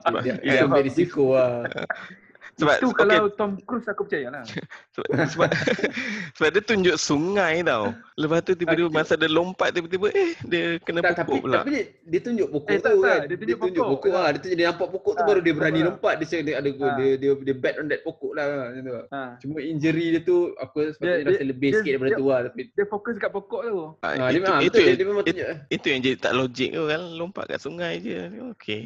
Sebab, 0.00 0.20
kan? 0.20 0.36
dia 0.40 0.64
ambil 0.64 0.82
risiko 0.82 1.24
lah 1.34 1.68
sebab, 2.60 2.76
Itu 2.76 2.88
kalau 2.92 3.26
Tom 3.30 3.50
Cruise 3.60 3.86
aku 3.86 4.04
percaya 4.04 4.28
lah. 4.30 4.44
sebab, 4.94 5.08
sebab, 5.26 5.48
sebab 6.36 6.48
dia 6.50 6.62
tunjuk 6.62 6.96
sungai 6.96 7.60
tau. 7.60 7.90
Lepas 8.14 8.40
tu 8.42 8.52
tiba-tiba 8.52 8.86
Okey. 8.86 8.96
masa 8.96 9.14
dia 9.14 9.26
lompat 9.26 9.72
tiba-tiba 9.72 10.06
eh 10.10 10.36
dia 10.42 10.76
kena 10.78 11.00
tak, 11.00 11.24
tapi, 11.24 11.32
pokok 11.32 11.42
pula. 11.42 11.58
tapi 11.58 11.70
dia, 11.70 11.84
dia 12.04 12.20
tunjuk 12.20 12.48
pokok 12.48 12.68
Eh, 12.68 12.78
tak, 12.78 12.90
tu 12.90 13.00
tak. 13.00 13.08
kan 13.10 13.20
Dia 13.24 13.36
tunjuk 13.56 13.58
pokok. 13.80 13.88
pokok 13.96 14.12
lah 14.12 14.28
dia 14.28 14.40
tunjuk 14.40 14.56
dia 14.56 14.66
nampak 14.68 14.88
pokok 14.90 15.12
tu 15.12 15.18
Ah, 15.18 15.26
baru 15.26 15.40
dia 15.40 15.54
berani 15.54 15.78
lah. 15.78 15.86
lompat 15.88 16.14
dia 16.14 16.26
cakap 16.26 16.44
dia 16.44 16.54
ada 16.54 16.68
Ah. 16.70 16.94
dia, 16.94 17.08
dia 17.16 17.30
dia 17.34 17.54
bet 17.56 17.74
on 17.74 17.86
that 17.86 18.00
pokok 18.00 18.32
lah 18.32 18.44
macam 18.46 18.82
tu 18.82 18.92
Ha. 19.10 19.20
Cuma 19.38 19.58
injury 19.58 20.06
dia 20.10 20.20
tu 20.20 20.36
aku 20.54 20.76
sepatutnya 20.90 21.16
Dia- 21.16 21.28
rasa 21.30 21.44
lebih 21.44 21.68
dia- 21.68 21.78
sikit 21.78 21.92
daripada 21.92 22.10
dia- 22.10 22.18
tu 22.18 22.26
lah 22.26 22.40
tapi 22.42 22.60
Dia 22.70 22.84
fokus 22.86 23.14
kat 23.16 23.30
pokok 23.30 23.60
tu. 23.62 23.78
Ah, 23.98 24.08
ah, 24.10 24.28
dia 24.28 24.30
itu, 24.30 24.40
memang 24.42 24.60
itu, 24.60 24.70
dia, 24.70 24.82
yang, 24.82 24.94
dia 24.94 25.06
memang 25.06 25.22
itu, 25.22 25.30
tunjuk 25.32 25.48
itu 25.70 25.86
yang 25.86 26.00
jadi 26.02 26.16
tak 26.18 26.32
logik 26.34 26.68
tu 26.70 26.82
kan 26.84 27.00
lompat 27.10 27.44
kat 27.46 27.58
sungai 27.58 27.92
je. 27.98 28.18
Okey. 28.50 28.82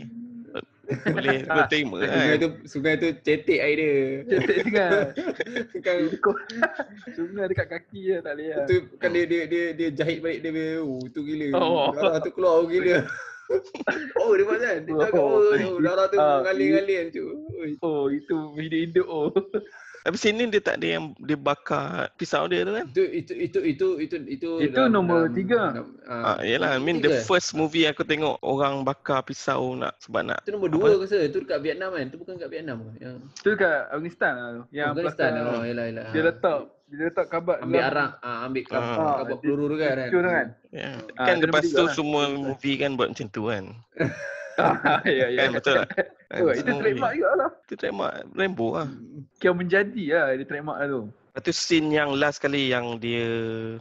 Boleh 0.85 1.41
boleh 1.43 1.67
terima 1.67 1.97
sungai 1.97 2.29
kan. 2.29 2.37
tu 2.37 2.49
sungai 2.69 2.93
tu 2.97 3.09
cetek 3.21 3.57
air 3.59 3.77
dia 3.77 3.95
Cetek 4.29 4.57
sangat. 4.69 5.07
kan. 5.87 5.97
Sungai 7.11 7.45
dekat 7.49 7.67
kaki 7.73 8.01
je 8.05 8.17
tak 8.21 8.35
boleh 8.37 8.49
lah. 8.53 8.67
tu 8.69 8.77
kan 8.99 9.11
dia 9.11 9.25
dia 9.25 9.43
dia, 9.49 9.65
dia 9.73 9.89
jahit 9.91 10.21
balik 10.21 10.39
dia 10.41 10.51
punya 10.53 10.73
oh 10.81 11.01
tu 11.09 11.21
gila 11.23 11.47
Oh. 11.57 11.89
darah 11.91 12.21
tu 12.21 12.31
keluar 12.31 12.69
gila 12.69 13.01
oh 14.21 14.31
dia 14.33 14.45
buat 14.45 14.59
kan 14.61 14.79
dia 14.83 14.93
Oh. 14.93 15.09
oh, 15.17 15.53
oh 15.53 15.79
darah 15.81 16.07
tu 16.09 16.17
Ah, 16.17 16.41
mengalir-ngalir 16.41 17.03
tu 17.11 17.25
Oi. 17.57 17.73
Oh 17.81 18.07
itu 18.09 18.37
video 18.53 18.79
induk 18.79 19.09
oh. 19.09 19.33
Tapi 20.05 20.17
sini 20.17 20.45
dia 20.47 20.61
tak 20.61 20.77
ada 20.77 20.89
yang 20.91 21.17
dia 21.17 21.33
bakar 21.35 22.13
pisau 22.15 22.45
dia 22.45 22.61
tu 22.61 22.71
kan. 22.71 22.85
itu 22.87 23.03
itu 23.09 23.33
itu 23.35 23.59
itu 23.65 23.89
itu 23.97 24.17
itu 24.29 24.49
Itu 24.61 24.81
nombor 24.87 25.33
tiga. 25.33 25.73
dalam, 25.73 25.97
Ah, 26.05 26.39
yelah, 26.39 26.77
I 26.77 26.79
mean 26.79 27.01
the 27.01 27.09
tiga. 27.11 27.25
first 27.25 27.51
movie 27.53 27.85
aku 27.85 28.05
tengok 28.05 28.37
orang 28.39 28.85
bakar 28.85 29.25
pisau 29.25 29.73
nak 29.73 29.97
sebab 29.99 30.29
nak 30.29 30.45
Itu 30.45 30.53
nombor 30.53 30.69
dua 30.69 30.87
aku 30.93 31.09
rasa. 31.09 31.25
Itu 31.25 31.41
dekat 31.41 31.59
Vietnam 31.59 31.97
kan. 31.97 32.05
Itu 32.05 32.21
bukan 32.21 32.37
kat 32.37 32.49
Vietnam 32.49 32.85
ke? 32.85 32.91
Yang 33.01 33.15
Tu 33.35 33.49
dekat 33.51 33.81
Afghanistan 33.89 34.33
lah 34.35 34.49
tu. 34.51 34.63
Yang 34.71 34.87
Afghanistan. 34.91 35.29
belakang 35.33 35.57
Oh, 35.57 35.65
yelah, 35.65 35.85
yelah. 35.89 36.05
Dia 36.13 36.23
letak 36.23 36.59
dia 36.85 37.03
letak 37.03 37.27
kabat 37.27 37.57
Ambil 37.59 37.75
dalam- 37.75 37.91
arak, 37.91 38.13
ah, 38.21 38.39
ambil 38.45 38.63
kab, 38.63 38.83
Ah. 38.85 39.15
kabut 39.19 39.39
peluru 39.41 39.65
tu 39.67 39.77
kan. 39.79 39.95
Tu 40.05 40.15
tu 40.15 40.31
kan. 40.31 40.47
Ya. 40.71 40.91
Ah, 41.15 41.25
kan 41.25 41.35
itu 41.35 41.47
lepas 41.49 41.57
nombor 41.57 41.65
tu 41.65 41.69
tiga 41.71 41.81
lah. 41.81 41.95
semua 41.97 42.23
movie 42.31 42.77
kan 42.77 42.91
buat 42.93 43.09
macam 43.09 43.27
tu 43.31 43.43
kan. 43.49 43.65
Ah, 44.55 45.03
ya 45.03 45.27
ya. 45.29 45.39
Kan 45.41 45.59
betul 45.59 45.75
tak? 45.77 45.89
Oh, 46.41 46.51
itu 46.51 46.71
trademark 46.75 47.13
juga 47.15 47.31
lah. 47.37 47.51
Itu 47.69 47.75
trademark 47.79 48.13
Rambo 48.35 48.67
lah. 48.75 48.89
Kau 49.39 49.55
menjadi 49.55 50.05
lah 50.11 50.25
dia 50.35 50.47
trademark 50.47 50.79
lah 50.83 50.89
tu. 50.89 51.03
Lepas 51.35 51.51
tu 51.51 51.53
scene 51.53 51.91
yang 51.91 52.15
last 52.15 52.39
kali 52.39 52.71
yang 52.71 52.95
dia 53.03 53.27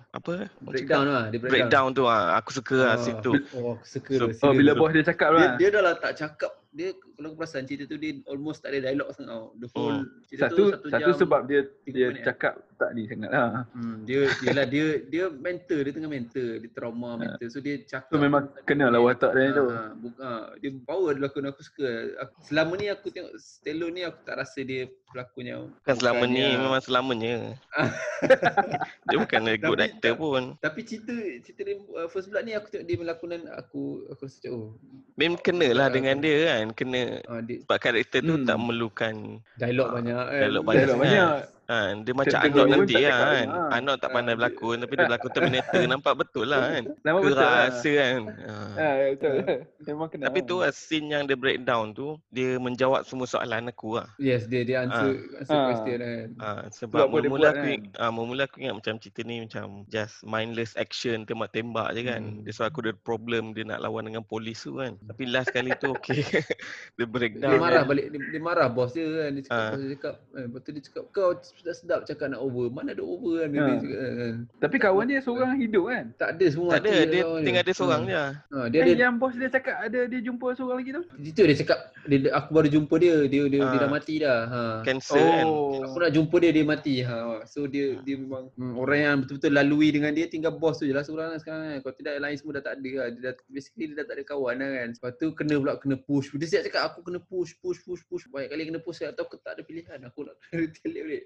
apa? 0.09 0.49
Breakdown 0.65 1.05
lah, 1.05 1.29
dia 1.29 1.37
Breakdown 1.37 1.93
tu 1.93 2.09
ah. 2.09 2.33
Aku 2.41 2.49
suka 2.49 2.77
lah 2.81 2.97
scene 2.97 3.21
tu. 3.21 3.37
Oh, 3.53 3.77
aku 3.77 3.85
suka 3.85 4.11
So- 4.17 4.29
tu. 4.33 4.41
Oh, 4.41 4.53
bila 4.57 4.73
bos 4.73 4.89
dia 4.89 5.05
cakap 5.05 5.33
dia, 5.33 5.37
lah. 5.37 5.53
dia 5.61 5.67
dah 5.69 5.81
lah 5.85 5.93
tak 6.01 6.17
cakap 6.17 6.51
dia 6.73 6.89
kalau 7.23 7.31
kau 7.31 7.39
perasan 7.39 7.63
cerita 7.63 7.87
tu 7.87 7.95
dia 7.95 8.19
almost 8.25 8.59
tak 8.59 8.75
ada 8.75 8.83
dialog 8.83 9.07
sangat 9.09 9.31
tau. 9.31 9.45
The 9.55 9.67
whole 9.69 9.95
Hmm. 9.95 10.11
cerita 10.25 10.43
Satu, 10.45 10.55
tu 10.57 10.65
satu, 10.69 10.87
satu, 10.89 11.07
jam. 11.07 11.15
sebab 11.17 11.41
dia 11.45 11.59
dia 11.85 12.07
minit. 12.09 12.23
cakap 12.25 12.53
tak 12.75 12.89
ni 12.91 13.07
sangat 13.07 13.29
lah. 13.29 13.63
Hmm, 13.71 14.03
dia 14.03 14.19
dia 14.35 14.51
lah 14.51 14.65
dia 14.65 14.85
dia 15.05 15.23
mental 15.31 15.79
dia 15.79 15.91
tengah 15.93 16.11
mental 16.11 16.47
dia 16.57 16.69
trauma 16.69 17.09
mental 17.15 17.47
so 17.47 17.57
dia 17.57 17.79
cakap 17.81 18.11
Tu 18.11 18.19
memang 18.19 18.43
kena 18.61 18.85
lah 18.89 18.99
watak 18.99 19.31
dia 19.31 19.55
tu. 19.55 19.65
Ha, 19.65 19.95
buka, 19.95 20.29
dia 20.57 20.69
power 20.81 21.11
dia 21.13 21.21
lakon 21.23 21.47
aku 21.47 21.61
suka. 21.61 21.87
Aku, 22.19 22.33
selama 22.43 22.71
ni 22.75 22.85
aku 22.87 23.07
tengok 23.07 23.31
Stallone 23.33 23.93
ni 23.93 24.03
aku 24.03 24.19
tak 24.21 24.35
rasa 24.37 24.59
dia 24.59 24.83
pelakon 25.07 25.45
yang 25.45 25.61
Kan 25.81 25.95
selama 25.95 26.23
ni 26.25 26.43
bukannya- 26.43 26.59
memang 26.59 26.81
selamanya. 26.81 27.33
dia 29.05 29.17
bukan 29.17 29.41
a 29.43 29.55
good 29.55 29.77
Tapi 29.77 29.87
actor 29.87 30.01
tak- 30.09 30.19
pun. 30.19 30.43
Tapi 30.59 30.79
cerita 30.81 31.13
cerita 31.39 31.61
dia, 31.63 31.75
uh, 31.77 32.07
First 32.07 32.27
Blood 32.27 32.43
ni 32.43 32.51
aku 32.51 32.67
tengok 32.67 32.83
dia 32.83 32.97
melakonan 32.97 33.41
aku 33.49 33.81
aku 34.09 34.21
rasa 34.21 34.35
macam, 34.39 34.51
oh 34.53 34.69
Mem 35.13 35.37
kena 35.37 35.67
lah 35.71 35.85
Ah, 35.85 35.91
dengan 35.91 36.17
dia 36.17 36.37
kan. 36.49 36.65
Kena 36.73 37.12
uh, 37.21 37.41
sebab 37.43 37.77
karakter 37.77 38.19
tu 38.19 38.33
Hmm. 38.33 38.45
tak 38.45 38.57
memerlukan 38.57 39.13
dialog 39.55 39.87
banyak 39.93 40.17
kan. 40.17 40.39
dialog 40.41 40.63
banyak 40.65 40.85
Dialog 40.85 40.99
banyak. 40.99 41.29
Ha, 41.63 41.95
dia 41.95 42.11
macam 42.11 42.39
pun 42.43 42.67
nanti 42.67 42.93
tak 42.93 43.01
lah 43.01 43.15
kan. 43.15 43.47
banyak. 43.47 43.71
Arnold 43.71 43.99
tak 43.99 44.09
pandai 44.11 44.33
Ah, 44.33 44.37
berlakon 44.37 44.77
tapi 44.79 44.93
dia 44.93 45.05
berlakon 45.05 45.31
Terminator 45.31 45.81
nampak 45.87 46.13
betul 46.17 46.45
lah 46.45 46.61
kan. 46.69 46.83
Nama 47.05 47.17
betul 47.17 47.33
lah. 47.33 47.47
Kerasa 47.71 47.91
kan. 47.93 48.21
Ha. 48.27 48.53
Ha, 48.75 48.87
betul. 49.09 49.35
Memang 49.87 50.07
kena. 50.07 50.23
Tapi 50.27 50.39
tu 50.41 50.55
lah 50.59 50.71
scene 50.71 51.07
yang 51.09 51.23
dia 51.23 51.33
breakdown 51.33 51.85
tu 51.91 52.19
dia 52.29 52.55
menjawab 52.57 53.03
semua 53.03 53.23
soalan 53.23 53.67
aku 53.67 53.95
lah. 53.95 54.07
Yes, 54.17 54.45
dia 54.45 54.63
dia 54.63 54.83
answer 54.83 55.15
answer 55.37 55.53
Ah. 55.53 55.65
question 55.69 55.97
kan. 55.97 56.27
Ha, 56.37 56.49
sebab 56.69 57.05
mula-mula 57.07 57.49
buat 57.49 57.55
aku 57.55 57.67
kan? 57.69 57.81
ah 57.97 58.09
mula 58.09 58.43
aku 58.43 58.57
ingat 58.59 58.75
macam 58.75 58.93
cerita 58.97 59.21
ni 59.21 59.35
macam 59.39 59.65
just 59.87 60.19
mindless 60.23 60.75
action 60.75 61.23
tembak-tembak 61.23 61.95
je 61.95 62.01
kan. 62.03 62.21
Hmm. 62.21 62.43
Dia 62.43 62.51
so 62.51 62.63
aku 62.63 62.83
ada 62.83 62.91
problem 62.97 63.51
dia 63.51 63.63
nak 63.63 63.79
lawan 63.79 64.03
dengan 64.03 64.21
polis 64.21 64.59
tu 64.59 64.75
kan. 64.75 64.99
Tapi 65.01 65.23
last 65.25 65.47
kali 65.49 65.71
tu 65.77 65.91
okey. 65.93 66.23
dia 66.97 67.05
breakdown. 67.05 67.49
Dia 67.49 67.59
marah 67.61 67.81
kan. 67.81 67.89
balik 67.89 68.05
dia, 68.09 68.19
dia 68.19 68.41
marah 68.41 68.67
bos 68.67 68.91
dia 68.91 69.07
kan 69.07 69.29
dia 69.31 69.43
cakap 69.43 69.55
Ah. 69.55 69.69
bos 69.69 69.79
dia 69.79 69.91
cakap 69.93 70.15
eh, 70.29 70.43
lepas 70.43 70.59
tu 70.59 70.69
dia 70.69 70.83
cakap 70.83 71.03
kau 71.09 71.29
sedap-sedap 71.55 71.99
cakap 72.03 72.27
nak 72.27 72.39
over 72.39 72.67
mana 72.67 72.91
ada 72.91 73.01
over 73.01 73.39
kan 73.39 73.49
dia, 73.49 73.59
Ah. 73.59 73.67
dia 73.67 73.77
cakap 73.79 73.99
kan. 74.13 74.33
Tapi 74.59 74.75
kawan 74.77 75.05
dia 75.05 75.19
seorang 75.19 75.51
hidup 75.55 75.83
kan? 75.85 76.05
tak 76.15 76.29
ada 76.33 76.45
semua 76.45 76.69
Tak 76.69 76.79
ada, 76.81 76.93
dia 77.05 77.21
kawan 77.21 77.41
tinggal 77.41 77.63
dia 77.63 77.73
seorang 77.73 78.01
Hmm. 78.01 78.09
je. 78.09 78.23
ha, 78.49 78.57
dia 78.65 78.79
Kan 78.79 78.87
ada 78.89 79.03
yang 79.03 79.15
bos 79.15 79.33
dia 79.33 79.49
cakap 79.49 79.75
ada 79.79 79.99
dia 80.03 80.19
jumpa 80.19 80.47
seorang 80.53 80.77
lagi 80.79 80.91
tu? 80.91 81.03
itu 81.21 81.41
dia 81.41 81.55
cakap 81.57 81.79
dia, 82.03 82.17
dia- 82.19 82.33
aku 82.33 82.49
baru 82.49 82.67
jumpa 82.69 82.95
dia 82.97 83.15
dia 83.23 83.41
dia, 83.45 83.59
dia 83.59 83.69
Ah. 83.69 83.79
dah 83.79 83.89
mati 83.89 84.15
dah 84.17 84.39
ha 84.43 84.61
Cancer 84.83 85.15
kan. 85.15 85.45
Aku 85.83 85.97
nak 85.97 86.11
jumpa 86.11 86.35
dia 86.37 86.51
dia 86.51 86.63
mati. 86.63 86.95
Ha. 86.99 87.15
So 87.45 87.65
dia 87.65 87.95
dia 87.97 88.15
memang 88.15 88.51
hmm, 88.51 88.73
orang 88.75 88.99
yang 88.99 89.15
betul-betul 89.21 89.51
lalui 89.51 89.89
dengan 89.89 90.11
dia 90.11 90.25
tinggal 90.25 90.51
bos 90.53 90.75
tu 90.75 90.85
je 90.85 90.91
lah 90.91 91.01
seorang 91.01 91.31
lah 91.31 91.39
sekarang 91.39 91.63
kan. 91.63 91.79
Kalau 91.81 91.95
tidak 91.95 92.11
yang 92.13 92.23
lain 92.23 92.35
semua 92.35 92.51
dah 92.53 92.63
tak 92.63 92.73
ada 92.75 92.89
lah. 92.93 93.07
Dia 93.09 93.21
dah, 93.21 93.33
basically 93.47 93.85
dia 93.85 93.95
dah 93.95 94.05
tak 94.05 94.15
ada 94.15 94.23
kawan 94.25 94.55
lah 94.55 94.69
kan. 94.69 94.87
Lepas 94.91 95.11
tu 95.15 95.25
kena 95.31 95.53
pula 95.55 95.73
kena 95.77 95.95
push. 95.97 96.27
Dia 96.33 96.47
siap 96.49 96.63
cakap 96.65 96.83
aku 96.85 96.99
kena 97.03 97.19
push, 97.21 97.51
push, 97.57 97.79
push, 97.79 98.03
push. 98.03 98.23
Banyak 98.27 98.49
kali 98.49 98.63
kena 98.67 98.79
push 98.79 98.99
atau 99.01 99.23
aku 99.23 99.39
tak 99.39 99.55
ada 99.55 99.61
pilihan. 99.61 99.99
Aku 100.03 100.19
nak 100.21 100.35
kena 100.41 100.55
retaliate 100.61 101.05
balik. 101.05 101.23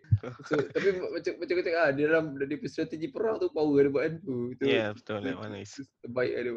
So, 0.47 0.53
tapi 0.73 0.87
macam 0.97 1.33
macam 1.39 1.55
kata 1.61 1.69
ah 1.77 1.89
dia 1.93 2.05
dalam 2.09 2.25
dia 2.37 2.57
punya 2.57 2.71
strategi 2.71 3.07
perang 3.09 3.37
tu 3.37 3.47
power 3.51 3.85
dia 3.85 3.91
buat 3.91 4.03
kan 4.05 4.13
tu. 4.21 4.35
Itu, 4.53 4.63
Ya, 4.65 4.73
yeah, 4.73 4.89
betul. 4.93 5.19
That 5.23 5.37
one 5.37 5.55
is 5.59 5.71
terbaik 6.03 6.31
lah 6.33 6.41
dia 6.43 6.53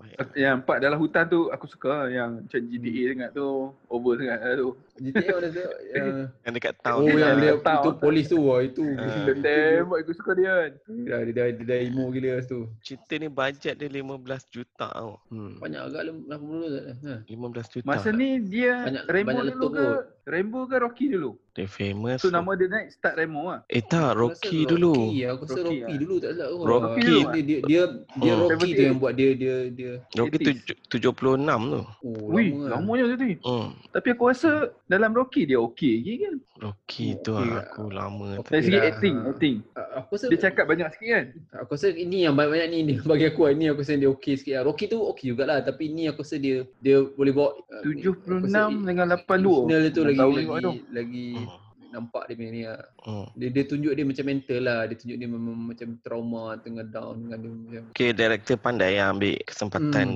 baik. 0.00 0.16
Yang 0.36 0.54
empat 0.64 0.78
dalam 0.80 0.98
hutan 0.98 1.24
tu 1.28 1.40
aku 1.52 1.66
suka 1.68 2.08
yang 2.08 2.30
macam 2.46 2.60
GTA 2.66 3.04
sangat 3.14 3.30
tu. 3.36 3.48
Over 3.90 4.12
sangat 4.18 4.38
lah 4.40 4.54
tu. 4.56 4.70
GTA 5.00 5.32
mana 5.32 5.48
tu? 5.48 5.62
Yang, 5.90 6.06
Yang 6.40 6.52
dekat 6.54 6.74
town. 6.78 6.98
oh 6.98 7.06
yang 7.06 7.18
lah. 7.18 7.32
dia 7.34 7.52
Tahu. 7.58 7.80
itu 7.80 7.90
polis 7.96 8.26
tu 8.26 8.38
wah 8.38 8.60
itu. 8.60 8.84
Ah. 8.94 9.24
Dia 9.24 9.34
tembak 9.34 9.98
aku 9.98 10.12
suka 10.12 10.30
dia 10.34 10.52
kan. 10.52 10.70
Dia, 10.86 11.16
dia, 11.18 11.32
dia, 11.32 11.44
dia, 11.50 11.64
dah 11.66 11.78
emo 11.80 12.04
gila 12.08 12.28
lepas 12.30 12.46
tu. 12.46 12.60
Cerita 12.80 13.12
ni 13.14 13.28
bajet 13.28 13.74
dia 13.74 13.88
15 13.88 14.04
juta 14.46 14.86
tau. 14.86 15.16
Hmm. 15.26 15.56
Banyak 15.56 15.80
agak 15.82 16.02
80 16.28 16.36
tak? 16.68 16.84
Ha. 17.02 17.14
15 17.26 17.40
juta. 17.70 17.86
Masa 17.86 18.08
ni 18.10 18.28
dia 18.42 18.74
Banyak- 18.82 19.06
Rambo 19.06 19.28
banyak 19.30 19.44
dulu 19.50 19.66
ke? 19.68 19.80
kot. 19.80 20.02
Rambo 20.22 20.60
ke 20.62 20.76
Rocky 20.78 21.06
dulu? 21.08 21.30
Dia 21.50 21.66
famous. 21.66 22.20
So 22.20 22.30
nama 22.30 22.54
dia 22.54 22.68
naik 22.68 22.92
start 22.92 23.16
Rambo 23.16 23.50
lah. 23.50 23.60
Eh 23.66 23.82
tak, 23.82 24.14
Rocky 24.14 24.62
dulu. 24.64 24.94
Rocky, 25.08 25.20
aku 25.24 25.42
rasa 25.42 25.58
Rocky 25.58 25.66
Rocky, 25.80 25.80
lah. 25.88 25.98
dulu 25.98 26.14
tak 26.16 26.30
salah. 26.32 26.48
Oh, 26.48 26.62
Rocky 26.62 27.00
dia, 27.00 27.10
dia, 27.10 27.42
dia, 27.42 27.58
dia, 27.60 27.82
dia 28.14 28.32
Hmm. 28.32 28.46
Rocky 28.46 28.70
tu 28.70 28.82
yang 28.84 28.98
buat 28.98 29.12
dia 29.12 29.30
dia 29.32 29.54
dia. 29.68 29.92
Rocky 30.14 30.36
80s. 30.38 30.46
tuj- 30.62 30.78
76 30.92 31.40
tu. 31.66 31.80
Oh, 32.04 32.30
Wih, 32.30 32.48
lama 32.52 32.62
lah. 32.62 32.78
lamanya 32.78 33.04
tu 33.10 33.24
ni. 33.24 33.34
Hmm. 33.40 33.68
Tapi 33.90 34.08
aku 34.08 34.24
rasa 34.24 34.50
dalam 34.90 35.14
Rocky 35.14 35.46
dia 35.46 35.62
okey 35.62 35.92
lagi 35.96 36.14
kan. 36.18 36.34
Rocky 36.60 37.06
Oh, 37.10 37.22
tu 37.22 37.30
lah 37.32 37.46
lah. 37.46 37.62
aku 37.64 37.82
lama 37.88 38.26
tu. 38.36 38.50
Dari 38.50 38.62
segi 38.66 38.74
lah. 38.74 38.88
acting, 38.90 39.16
acting. 39.24 39.56
Aku 39.96 40.10
rasa 40.12 40.26
Dia 40.26 40.38
cakap 40.42 40.64
banyak 40.66 40.88
sikit 40.90 41.08
kan. 41.08 41.24
aku 41.56 41.70
rasa 41.72 41.86
ini 41.88 42.26
yang 42.26 42.34
banyak-banyak 42.34 42.68
ni 42.68 42.78
ni 42.82 42.94
bagi 43.08 43.24
aku 43.24 43.40
lah. 43.42 43.52
Ini 43.54 43.64
aku 43.70 43.80
rasa 43.80 43.94
dia 43.94 44.10
okey 44.10 44.34
sikit 44.34 44.54
lah. 44.56 44.62
Rocky 44.66 44.84
tu 44.84 44.98
okey 45.06 45.30
jugalah 45.30 45.62
tapi 45.62 45.88
ni 45.88 46.04
aku 46.04 46.20
rasa 46.20 46.36
dia 46.36 46.56
dia 46.76 47.06
boleh 47.06 47.30
bawa 47.30 47.54
uh, 47.54 47.82
76 47.86 48.18
aku 48.18 48.44
rasa 48.44 48.60
dengan 48.82 49.06
82. 49.14 49.30
Original 49.30 49.80
dia 49.80 49.90
tu 49.90 50.02
lagi 50.02 50.18
lagi, 50.18 50.76
lagi 50.90 51.26
Hmm. 51.30 51.48
Nampak 51.90 52.22
dia 52.24 52.34
punya 52.34 52.50
ni 52.50 52.62
lah. 52.62 52.80
Hmm. 53.00 53.26
Dia, 53.34 53.48
dia 53.48 53.64
tunjuk 53.64 53.90
dia 53.90 54.04
macam 54.04 54.24
mental 54.24 54.60
lah. 54.60 54.80
Dia 54.84 54.96
tunjuk 54.96 55.16
dia 55.16 55.28
memang 55.28 55.56
macam 55.66 55.88
trauma 56.00 56.42
tengah 56.56 56.84
down 56.84 57.14
dengan 57.20 57.38
dia 57.38 57.50
macam 57.50 57.82
Okay, 57.90 58.10
director 58.10 58.56
pandai 58.56 58.94
lah 58.94 59.10
ambil 59.10 59.34
kesempatan. 59.42 60.08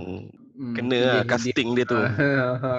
hmm, 0.55 0.73
Kena 0.73 0.87
dia- 0.89 1.03
lah 1.05 1.17
dia- 1.19 1.29
casting 1.29 1.69
dia 1.73 1.85
tu. 1.85 1.99
Ah, 1.99 2.15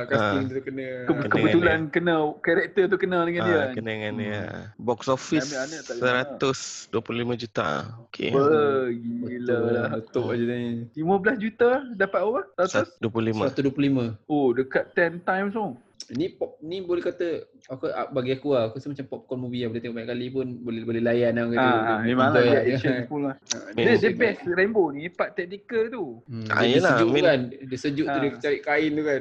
casting 0.10 0.40
Ah. 0.40 0.48
dia 0.48 0.54
tu 0.54 0.64
kena. 0.64 0.86
Ke- 0.86 1.12
Kena 1.12 1.28
kebetulan 1.28 1.80
kena 1.90 2.14
karakter 2.40 2.84
tu 2.88 2.96
kena 2.96 3.18
dengan 3.24 3.42
dia. 3.44 3.52
Ah, 3.54 3.62
kan. 3.62 3.74
kena 3.74 3.90
dengan 3.92 4.14
dia. 4.16 4.40
Hmm. 4.42 4.64
Box 4.80 5.00
office 5.06 5.46
Ambil 5.46 5.60
anak 5.62 5.80
tak 5.82 5.94
boleh 5.94 6.24
125 6.40 7.36
juta. 7.38 7.68
Okay. 8.08 8.32
Ber, 8.32 8.48
gila 8.96 9.58
lah. 9.68 9.90
Betul 9.98 10.24
aja 10.32 10.44
ni. 10.48 10.88
15 10.94 11.36
juta 11.38 11.70
dapat 11.94 12.20
apa? 12.22 12.42
100? 12.64 12.96
125. 12.98 13.44
125. 13.46 14.16
Oh, 14.26 14.50
dekat 14.50 14.92
10 14.92 15.20
times 15.22 15.52
tu. 15.52 15.76
Ni 16.08 16.30
pop 16.30 16.56
ni 16.62 16.80
boleh 16.80 17.02
kata 17.02 17.44
aku 17.68 17.86
ah, 17.88 18.06
bagi 18.08 18.32
aku 18.32 18.48
lah 18.52 18.68
aku 18.68 18.78
rasa 18.78 18.88
macam 18.88 19.06
popcorn 19.08 19.40
movie 19.42 19.62
lah 19.62 19.70
boleh 19.70 19.82
tengok 19.82 19.96
banyak 19.96 20.10
kali 20.10 20.26
pun 20.30 20.48
boleh 20.60 20.82
boleh 20.84 21.02
layan 21.02 21.34
lah 21.34 21.46
kata. 21.48 21.58
Ah, 21.58 21.82
ah, 21.88 22.00
memang 22.00 22.28
lah 22.28 22.40
dia 22.40 22.52
lah. 22.52 22.64
action 22.68 22.94
full 23.10 23.22
lah. 23.24 23.36
Ah, 23.52 23.70
Dia, 23.74 23.84
dia 23.88 23.96
dia- 23.98 24.14
best 24.16 24.42
Rainbow 24.46 24.86
ni, 24.90 25.08
part 25.08 25.34
tactical 25.34 25.84
tu. 25.88 26.04
Hmm, 26.26 26.46
Ah, 26.48 26.62
dia, 26.62 26.68
dia 26.68 26.76
yelah, 26.76 26.92
sejuk 26.92 27.08
I 27.08 27.12
mean- 27.12 27.26
kan. 27.26 27.40
Dia 27.66 27.78
sejuk 27.80 28.06
tu 28.06 28.18
dia 28.20 28.30
cari 28.38 28.60
kain 28.60 28.92
tu 28.92 29.04
kan. 29.04 29.20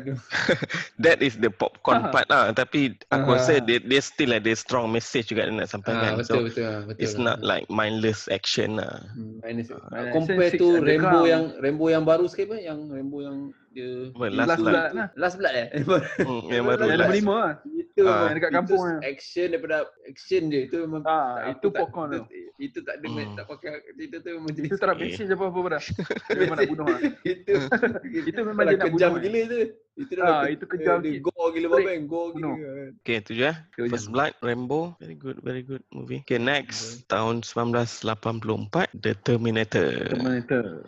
That 1.04 1.18
is 1.20 1.34
the 1.36 1.48
popcorn 1.48 2.00
Ah. 2.00 2.10
part 2.10 2.26
lah. 2.28 2.52
Tapi 2.52 2.80
aku 3.08 3.28
Ah. 3.28 3.36
rasa 3.36 3.58
dia, 3.58 3.78
dia 3.78 4.00
still 4.00 4.30
ada 4.30 4.52
strong 4.52 4.88
message 4.88 5.28
juga 5.28 5.44
dia 5.44 5.54
nak 5.54 5.64
Ah, 5.64 5.70
sampaikan. 5.70 6.10
betul 6.14 6.26
so 6.26 6.36
betul 6.44 6.64
betul. 6.86 7.00
it's 7.00 7.16
lah. 7.16 7.24
not 7.26 7.38
like 7.40 7.64
mindless 7.68 8.28
action 8.28 8.76
lah. 8.76 9.00
Hmm. 9.10 9.40
Ah, 9.40 9.52
Ah, 9.90 10.04
compare 10.10 10.50
six 10.50 10.60
Rainbow 10.60 11.24
yang 11.24 11.56
Rainbow 11.56 11.88
yang 11.88 12.04
baru 12.04 12.26
sekali 12.26 12.46
apa 12.46 12.56
yang 12.62 12.78
Rainbow 12.86 13.20
yang 13.20 13.38
dia 13.70 14.12
Last 14.14 14.30
last, 14.30 14.38
last, 14.46 14.62
Blood 14.62 14.90
lah. 14.92 15.08
Last 15.16 15.36
Blood 15.36 15.54
eh? 15.56 15.68
Hmm, 16.22 16.46
yang 16.46 16.64
baru 16.64 16.82
Yang 16.86 17.10
lima 17.16 17.34
lah. 17.34 17.54
Itu 17.94 18.02
Ah. 18.02 18.10
memang 18.10 18.26
Yang 18.26 18.34
dekat 18.34 18.50
itu 18.50 18.56
kampung 18.56 18.82
lah. 18.82 18.98
action 19.00 19.46
daripada 19.48 19.76
action 20.04 20.42
je 20.44 20.58
itu 20.66 20.76
memang 20.82 21.02
Ah, 21.04 21.34
itu 21.48 21.66
popcorn 21.68 22.08
tu. 22.10 22.22
Itu 22.56 22.78
tak 22.82 22.94
ada 22.96 23.06
Hmm. 23.06 23.34
tak 23.34 23.46
pakai 23.46 23.70
itu 23.96 24.16
tu 24.16 24.28
memang 24.32 24.50
jenis 24.52 24.68
Itu 24.68 24.76
tak 24.76 24.88
Okay. 24.90 25.06
message 25.14 25.30
apa-apa 25.30 25.58
dah. 25.70 25.82
Dia 26.26 26.38
memang 26.40 26.56
nak 26.56 26.68
bunuh 26.68 26.86
lah. 26.86 27.00
itu 27.24 27.52
Itu 28.30 28.40
memang 28.42 28.64
dia 28.64 28.76
nak 28.76 28.86
kejam 28.88 29.10
bunuh. 29.10 29.22
gila 29.22 29.40
tu. 29.44 29.58
Itu 29.94 30.12
dah 30.12 30.24
Ah, 30.24 30.44
itu 30.48 30.64
kejam 30.66 30.96
dia 30.98 31.10
sikit. 31.12 31.22
Gore 31.24 31.48
gila 31.50 31.66
babang, 31.70 32.02
gore 32.04 32.28
gila. 32.28 32.34
bunuh. 32.34 32.54
kan. 32.56 32.90
Okay, 33.00 33.16
tu 33.20 33.32
je. 33.32 33.42
eh. 33.44 33.56
Itu 33.68 33.80
je. 33.80 33.90
First 33.90 34.08
Blood, 34.10 34.32
Rambo. 34.40 34.80
Very 34.98 35.14
good, 35.14 35.38
very 35.40 35.62
good 35.62 35.82
movie. 35.88 36.18
Okay, 36.20 36.36
next. 36.36 37.06
Tahun 37.06 37.42
1984, 37.42 38.90
The 38.92 39.14
Terminator. 39.16 39.86
Terminator. 40.10 40.82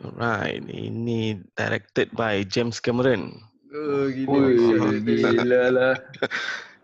Alright, 0.00 0.62
ini 0.64 1.22
directed 1.52 2.10
by 2.12 2.42
James 2.44 2.78
Cameron. 2.78 3.42
Oh, 3.68 4.08
gila. 4.08 4.96
Gila 5.00 5.62
lah. 5.72 5.94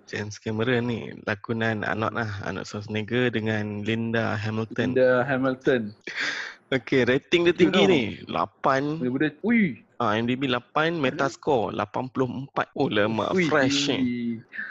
James 0.04 0.36
Cameron 0.36 0.88
ni 0.88 1.10
lakonan 1.24 1.80
Arnold 1.82 2.14
lah, 2.16 2.30
Arnold 2.44 2.68
Schwarzenegger 2.68 3.32
dengan 3.32 3.84
Linda 3.84 4.36
Hamilton. 4.36 4.92
The 4.92 5.24
Hamilton. 5.24 5.96
Okay, 6.72 7.04
rating 7.04 7.44
dia 7.48 7.54
tinggi 7.56 7.82
tau. 7.84 7.92
ni. 7.92 8.02
8. 8.28 9.00
Budak-budak. 9.00 9.32
Ui. 9.44 9.83
Ah, 10.02 10.18
MDB 10.18 10.50
8, 10.50 10.98
Metascore 10.98 11.70
84. 11.70 12.66
Oh, 12.74 12.90
lemak 12.90 13.30
ui, 13.30 13.46
fresh 13.46 13.88
ni. 13.88 13.94
tinggi. 13.94 14.22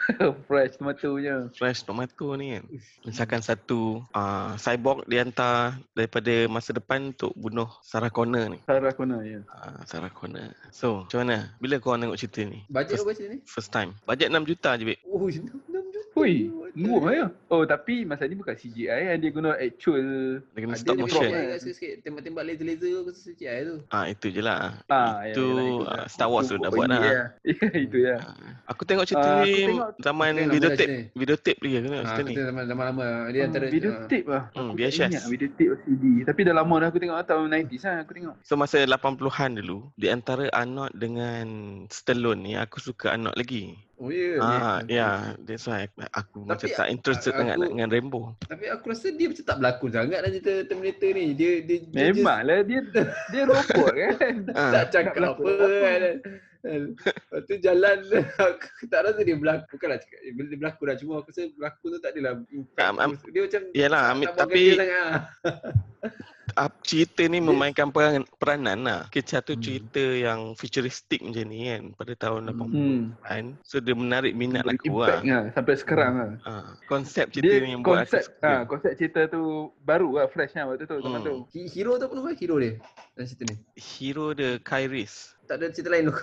fresh 0.47 0.75
tomatonya. 0.75 1.35
Fresh 1.55 1.87
tomato 1.87 2.35
ni 2.35 2.59
kan. 2.59 2.63
Misalkan 3.07 3.39
satu 3.39 4.03
uh, 4.11 4.51
cyborg 4.59 5.07
dihantar 5.07 5.79
daripada 5.95 6.51
masa 6.51 6.75
depan 6.75 7.15
untuk 7.15 7.31
bunuh 7.39 7.71
Sarah 7.79 8.11
Connor 8.11 8.51
ni. 8.51 8.59
Sarah 8.67 8.91
Connor 8.91 9.21
ya. 9.23 9.39
Uh, 9.47 9.79
Sarah 9.87 10.11
Connor. 10.11 10.51
So, 10.75 11.07
macam 11.07 11.23
mana? 11.23 11.55
Bila 11.63 11.79
kau 11.79 11.95
tengok 11.95 12.19
cerita 12.19 12.43
ni? 12.43 12.67
Bajet 12.67 12.99
First, 12.99 13.05
apa 13.07 13.11
cerita 13.15 13.31
ni? 13.31 13.39
first 13.47 13.71
time. 13.71 13.89
Bajet 14.03 14.27
6 14.27 14.43
juta 14.43 14.69
je, 14.75 14.83
Bik. 14.83 14.99
Oh, 15.07 15.27
6 15.31 15.39
juta. 15.47 15.67
Ui, 16.13 16.45
Murah 16.73 17.13
ya. 17.13 17.27
Oh, 17.47 17.63
tapi 17.63 18.01
masa 18.01 18.25
ni 18.25 18.33
bukan 18.33 18.51
CGI 18.51 18.87
kan. 19.07 19.17
Dia 19.17 19.29
guna 19.29 19.49
actual. 19.55 20.05
Dia 20.43 20.59
kena 20.59 20.73
Ada 20.73 20.81
stop 20.81 20.95
motion. 20.97 21.29
sikit-sikit. 21.55 21.93
Tembak-tembak 22.01 22.43
laser-laser 22.43 22.89
aku 22.99 23.11
CGI 23.13 23.59
tu. 23.63 23.75
Ah, 23.87 24.05
itu 24.05 24.25
je 24.27 24.41
lah. 24.41 24.81
Ah, 24.87 25.21
itu 25.23 25.37
ya, 25.39 25.61
ya, 25.61 25.85
ah, 25.93 26.05
Star 26.07 26.27
Wars 26.27 26.47
tu 26.47 26.57
dah 26.57 26.69
buat 26.69 26.87
lah. 26.87 26.97
dah. 26.97 27.25
Ya, 27.53 27.69
itu 27.77 27.97
ya. 28.01 28.17
Aku 28.65 28.81
tengok 28.83 29.05
cerita 29.05 29.21
Ah, 29.21 29.45
ni 29.45 29.77
zaman 29.99 30.33
videotape. 30.47 31.13
Videotape 31.13 31.59
dia 31.61 31.79
kan 31.79 31.91
Ah, 31.93 32.17
cerita 32.17 32.21
ni. 32.25 32.33
zaman 32.41 32.63
zaman 32.65 32.83
lama. 32.89 33.07
Dia 33.29 33.39
Ah, 33.39 33.47
antara 33.47 33.65
video 33.67 33.89
ah. 33.91 34.07
tape 34.07 34.27
lah. 34.27 34.43
Hmm, 34.51 34.73
VHS. 34.73 35.09
ingat 35.11 35.23
video 35.29 35.47
tape 35.51 35.69
atau 35.69 35.83
CD. 35.85 36.03
Tapi 36.23 36.39
dah 36.41 36.55
lama 36.55 36.75
dah 36.75 36.87
aku 36.89 36.97
tengok 36.97 37.17
tahun 37.23 37.45
90s 37.47 37.83
lah 37.83 37.95
aku 38.01 38.11
tengok. 38.11 38.35
So 38.41 38.53
masa 38.55 38.81
80-an 38.81 39.51
dulu, 39.55 39.93
di 39.93 40.07
antara 40.07 40.49
Arnold 40.49 40.93
dengan 40.93 41.45
Stallone 41.87 42.41
ni, 42.41 42.53
aku 42.55 42.79
suka 42.79 43.13
Arnold 43.13 43.37
lagi. 43.37 43.77
Oh 43.95 44.09
ya. 44.09 44.35
Ah, 44.37 44.51
ya, 44.83 44.89
yeah, 44.89 45.15
that's 45.39 45.63
why 45.63 45.85
aku 46.11 46.43
macam 46.43 46.62
tak 46.71 46.87
interested 46.87 47.31
aku- 47.35 47.39
sangat 47.43 47.55
dengan 47.59 47.89
Rambo. 47.91 48.21
Tapi 48.47 48.65
aku 48.71 48.85
rasa 48.91 49.07
dia 49.11 49.27
macam 49.27 49.43
tak 49.43 49.57
berlakon 49.59 49.89
sangat 49.91 50.19
dalam 50.23 50.31
cerita 50.31 50.53
Terminator 50.71 51.09
ni. 51.11 51.25
Dia 51.35 51.51
dia, 51.59 51.77
dia 51.83 51.99
Memang 52.13 52.39
lah 52.47 52.59
dia 52.63 52.79
dia 53.31 53.41
robot 53.43 53.91
kan. 53.91 54.35
tak 54.75 54.85
cakap 54.91 55.13
apa 55.35 55.41
berlakon 55.41 55.99
kan. 55.99 56.15
Lepas 56.63 57.43
tu 57.43 57.55
jalan 57.59 57.97
aku 58.39 58.87
tak 58.87 59.01
rasa 59.03 59.19
dia 59.19 59.35
berlakon. 59.35 59.67
Bukanlah 59.67 59.99
cakap 59.99 60.19
dia 60.23 60.31
berlakon 60.55 60.85
dah. 60.87 60.95
Cuma 60.95 61.11
aku 61.19 61.29
rasa 61.29 61.43
berlakon 61.51 61.87
tu 61.91 61.99
tak 61.99 62.11
adalah. 62.15 62.31
Am- 62.79 62.99
am- 62.99 63.19
dia 63.27 63.41
macam 63.43 63.61
Yalah, 63.75 64.03
Amit, 64.09 64.27
buat 64.29 64.39
tapi 64.39 64.61
kerja 64.63 64.79
sangat 64.79 65.01
ah. 65.03 66.63
uh, 66.63 66.71
cerita 66.87 67.23
ni 67.25 67.39
memainkan 67.39 67.91
peran, 67.91 68.23
peranan 68.37 68.79
lah. 68.79 69.01
Kita 69.09 69.39
satu 69.39 69.53
Hmm. 69.53 69.63
cerita 69.63 69.99
yang 69.99 70.39
futuristik 70.55 71.19
macam 71.19 71.45
ni 71.45 71.67
kan 71.67 71.83
pada 71.93 72.13
tahun 72.15 72.41
80 72.47 72.71
Hmm. 72.71 73.01
kan. 73.19 73.45
So 73.67 73.83
dia 73.83 73.91
menarik 73.91 74.31
minat 74.31 74.63
aku 74.63 75.03
lah. 75.03 75.19
lah 75.19 75.51
sampai 75.51 75.75
sekarang 75.75 76.13
lah. 76.15 76.31
Ah, 76.43 76.79
konsep 76.87 77.27
cerita 77.27 77.49
Dia 77.49 77.59
ni 77.59 77.75
yang 77.75 77.83
buat 77.83 78.07
konsep 78.07 78.23
aku 78.23 78.31
suka. 78.31 78.47
ah 78.47 78.61
konsep 78.63 78.91
cerita 78.95 79.21
tu 79.27 79.43
baru 79.83 80.15
lah 80.15 80.31
fresh 80.31 80.55
lah 80.55 80.71
waktu 80.71 80.87
tu 80.87 80.95
Hmm. 80.95 81.19
tu. 81.19 81.33
Hero 81.51 81.99
tu 81.99 82.07
apa 82.07 82.13
nama 82.15 82.31
hero 82.31 82.55
dia? 82.55 82.79
Dalam 83.13 83.27
cerita 83.27 83.43
ni. 83.51 83.55
Hero 83.75 84.31
the 84.31 84.63
Kairis. 84.63 85.32
Tak 85.43 85.55
ada 85.59 85.65
cerita 85.69 85.91
lain 85.91 86.07
tu. 86.07 86.15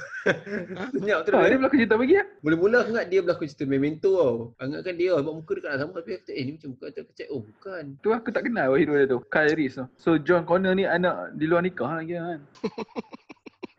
Senyap 0.96 1.18
tu 1.22 1.30
Ah, 1.30 1.44
dia. 1.44 1.56
berlakon 1.56 1.78
cerita 1.78 1.96
bagi 1.96 2.14
ah. 2.16 2.26
Mula-mula 2.40 2.76
aku 2.80 2.90
ingat 2.90 3.06
dia 3.06 3.20
berlakon 3.20 3.46
cerita 3.46 3.64
Memento 3.64 4.10
tau. 4.10 4.36
Aku 4.56 4.66
ingatkan 4.66 4.94
dia 4.94 5.12
sebab 5.12 5.32
muka 5.34 5.52
nak 5.60 5.76
sama 5.76 5.92
tapi 5.94 6.10
aku 6.10 6.24
cakap 6.24 6.34
eh 6.34 6.44
ni 6.44 6.50
macam 6.56 6.68
muka 6.72 6.84
tu 6.88 7.00
aku 7.00 7.12
cakap 7.12 7.30
oh 7.30 7.40
bukan. 7.42 7.84
Tu 7.98 8.08
aku 8.10 8.28
tak 8.30 8.42
kenal 8.44 8.68
hero 8.72 8.94
dia 8.94 9.06
tu. 9.06 9.18
Kyle 9.26 9.52
Reese 9.52 9.76
tu. 9.76 9.84
So 9.96 10.10
John 10.16 10.42
Connor 10.42 10.72
ni 10.72 10.84
anak 10.84 11.14
di 11.34 11.44
luar 11.44 11.60
nikah 11.60 11.90
lagi 11.92 12.16
kan. 12.16 12.40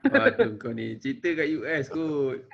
Waduh 0.03 0.57
kau 0.57 0.71
ni 0.71 0.97
cerita 0.97 1.29
kat 1.35 1.47
US 1.51 1.85
kot. 1.87 2.37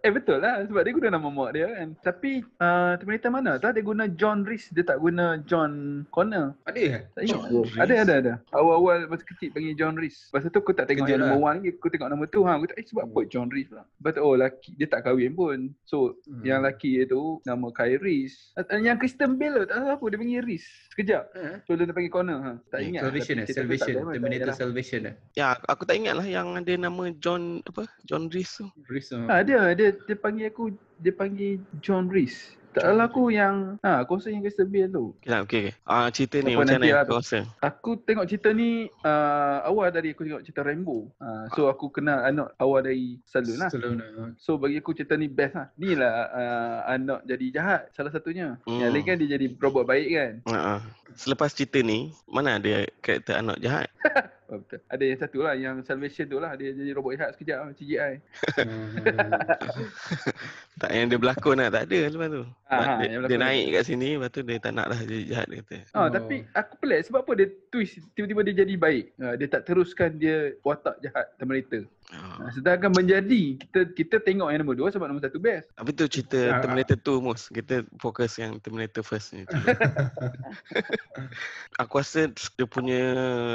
Eh 0.00 0.14
betul 0.14 0.38
lah 0.38 0.62
sebab 0.62 0.80
dia 0.80 0.92
guna 0.92 1.08
nama 1.10 1.26
mak 1.26 1.50
dia 1.50 1.66
kan. 1.66 1.88
Tapi 1.98 2.38
uh, 2.56 2.94
Terminator 2.94 3.26
mana 3.28 3.58
tak 3.58 3.74
dia 3.74 3.82
guna 3.82 4.06
John 4.08 4.42
Reese 4.42 4.70
dia 4.70 4.80
tak 4.80 4.96
guna 4.96 5.42
John 5.42 5.72
Connor. 6.08 6.54
Ada 6.62 6.78
kan? 6.78 7.02
Tak 7.10 7.22
ingat 7.22 7.40
John. 7.42 7.64
Reese. 7.66 7.76
Ada 7.76 7.94
ada 7.98 8.14
ada. 8.16 8.32
Awal-awal 8.50 8.96
masa 9.06 9.24
kecil 9.24 9.50
panggil 9.50 9.74
John 9.74 9.94
Reese. 9.94 10.30
Masa 10.30 10.46
tu 10.46 10.56
aku 10.56 10.70
tak 10.70 10.86
tengok 10.86 11.04
yang 11.04 11.20
number 11.20 11.34
lah. 11.34 11.42
one 11.44 11.58
lagi. 11.58 11.70
Aku 11.74 11.88
tengok 11.88 12.06
nama 12.06 12.24
tu 12.24 12.40
ha. 12.40 12.54
Aku 12.54 12.64
tak 12.64 12.76
eh 12.76 12.86
sebab 12.86 13.02
apa 13.04 13.20
John 13.26 13.48
Reese 13.50 13.68
pula. 13.68 13.84
But 13.98 14.14
oh 14.16 14.34
laki 14.34 14.70
dia 14.74 14.86
tak 14.86 15.02
kahwin 15.02 15.34
pun. 15.34 15.58
So 15.82 15.98
Hmm. 16.22 16.42
yang 16.42 16.62
laki 16.62 16.96
dia 16.96 17.06
tu 17.06 17.42
nama 17.42 17.66
Kyle 17.70 17.98
Reese. 17.98 18.54
Uh, 18.54 18.62
Yang 18.76 18.98
Kristen 19.00 19.34
Bale 19.36 19.62
tu 19.62 19.68
tak 19.68 19.76
tahu 19.76 19.90
apa 19.90 20.04
dia 20.06 20.18
panggil 20.18 20.42
Reese. 20.42 20.68
Sekejap. 20.90 21.22
Ha? 21.34 21.50
So 21.62 21.74
dia 21.74 21.86
panggil 21.88 22.10
Connor 22.10 22.38
ha. 22.40 22.52
Tak 22.64 22.78
Hmm, 22.78 22.88
ingat. 22.88 23.02
Salvation 23.02 23.34
eh, 23.36 23.46
Salvation, 23.48 23.90
ada 23.90 24.14
Terminator 24.14 24.30
payahlah. 24.46 24.56
Salvation 24.56 25.00
eh. 25.02 25.14
Ya, 25.34 25.58
aku 25.66 25.82
tak 25.82 25.98
ingat 25.98 26.14
lah 26.14 26.26
yang 26.26 26.54
ada 26.54 26.72
nama 26.86 27.10
John 27.18 27.60
apa? 27.66 27.90
John 28.06 28.30
Reese 28.30 28.62
tu. 28.62 28.66
Reese 28.86 29.10
tu. 29.10 29.18
Ha 29.26 29.42
dia 29.42 29.74
dia 29.74 29.92
dia 30.06 30.16
panggil 30.16 30.48
aku 30.48 30.70
dia 31.02 31.12
panggil 31.12 31.58
John 31.82 32.06
Reese. 32.06 32.54
Tak 32.76 32.92
salah 32.92 33.08
aku 33.08 33.32
yang 33.32 33.80
ha 33.80 34.04
aku 34.04 34.20
rasa 34.20 34.28
yang 34.28 34.44
Kristen 34.44 34.68
Bale 34.68 34.92
tu. 34.92 35.16
Okay 35.16 35.32
lah, 35.32 35.40
okay, 35.48 35.72
okay. 35.72 35.88
Ah, 35.88 36.12
cerita 36.12 36.44
ni 36.44 36.52
Apa 36.52 36.60
macam 36.60 36.76
nanti 36.76 36.88
mana 36.92 36.96
lah 37.00 37.04
kau 37.08 37.12
tu. 37.16 37.20
rasa? 37.24 37.38
Aku 37.64 37.90
tengok 38.04 38.26
cerita 38.28 38.48
ni 38.52 38.92
uh, 39.00 39.58
awal 39.64 39.88
dari 39.88 40.12
aku 40.12 40.28
tengok 40.28 40.44
cerita 40.44 40.60
Rainbow. 40.60 41.08
Uh, 41.16 41.48
so 41.56 41.72
aku 41.72 41.88
kenal 41.88 42.20
anak 42.20 42.52
awal 42.60 42.84
dari 42.84 43.16
Stallone 43.24 43.64
lah. 43.64 43.72
Lah. 43.72 44.28
So 44.36 44.60
bagi 44.60 44.76
aku 44.76 44.92
cerita 44.92 45.16
ni 45.16 45.24
best 45.24 45.56
lah. 45.56 45.72
Ni 45.80 45.96
lah 45.96 46.12
uh, 46.28 46.78
anak 46.92 47.24
jadi 47.24 47.46
jahat 47.48 47.82
salah 47.96 48.12
satunya. 48.12 48.60
Hmm. 48.68 48.76
Yang 48.76 48.90
lain 48.92 49.04
kan 49.08 49.16
dia 49.24 49.28
jadi 49.40 49.46
robot 49.56 49.84
baik 49.88 50.08
kan. 50.12 50.32
Uh, 50.44 50.78
Selepas 51.16 51.56
cerita 51.56 51.80
ni, 51.80 52.12
mana 52.28 52.60
ada 52.60 52.84
karakter 53.00 53.40
anak 53.40 53.56
jahat? 53.64 53.88
Oh, 54.46 54.62
betul. 54.62 54.78
Ada 54.86 55.02
yang 55.02 55.18
satu 55.18 55.38
lah 55.42 55.54
yang 55.54 55.82
Salvation 55.82 56.22
tu 56.24 56.38
lah 56.38 56.54
dia 56.54 56.70
jadi 56.70 56.94
robot 56.94 57.18
jahat 57.18 57.34
sekejap 57.34 57.58
lah, 57.58 57.70
CGI. 57.78 58.14
Tak 60.76 60.90
yang 60.92 61.08
dia 61.08 61.18
berlakon 61.18 61.56
lah, 61.56 61.66
tak 61.66 61.88
ada 61.88 61.98
lepas 62.06 62.28
tu. 62.28 62.42
Ah, 62.68 62.76
Mak- 62.76 62.86
ah, 62.86 62.96
dia, 63.00 63.26
dia 63.26 63.38
naik 63.40 63.64
kat 63.72 63.82
sini, 63.86 64.08
lepas 64.14 64.30
tu 64.30 64.40
dia 64.42 64.58
tak 64.60 64.72
nak 64.72 64.86
dah 64.92 65.00
jadi 65.02 65.24
jahat 65.24 65.46
dia 65.48 65.58
kata. 65.64 65.76
Ah, 65.90 65.98
Oh. 65.98 66.08
tapi 66.12 66.36
aku 66.52 66.74
pelik 66.78 67.00
sebab 67.02 67.20
apa 67.24 67.32
dia 67.34 67.46
twist 67.72 67.98
tiba-tiba 68.12 68.40
dia 68.44 68.54
jadi 68.62 68.74
baik. 68.76 69.04
Uh, 69.16 69.34
dia 69.34 69.48
tak 69.48 69.62
teruskan 69.64 70.10
dia 70.14 70.54
watak 70.60 71.00
jahat 71.00 71.26
Terminator. 71.34 71.88
Ah. 72.08 72.38
Uh, 72.38 72.50
sedangkan 72.52 72.90
menjadi 72.92 73.58
kita 73.58 73.80
kita 73.90 74.16
tengok 74.18 74.46
yang 74.48 74.60
nombor 74.60 74.76
dua 74.76 74.88
sebab 74.88 75.06
nombor 75.06 75.20
satu 75.20 75.36
best. 75.36 75.66
Tapi 75.72 75.90
tu 75.90 76.06
cerita 76.06 76.38
ah. 76.48 76.60
Terminator 76.60 76.94
2 76.96 77.18
Mus. 77.20 77.42
Kita 77.48 77.82
fokus 77.96 78.36
yang 78.36 78.58
Terminator 78.58 79.02
first 79.02 79.32
ni. 79.32 79.42
Aku 81.76 81.98
rasa 81.98 82.24
dia 82.30 82.64
punya 82.64 83.00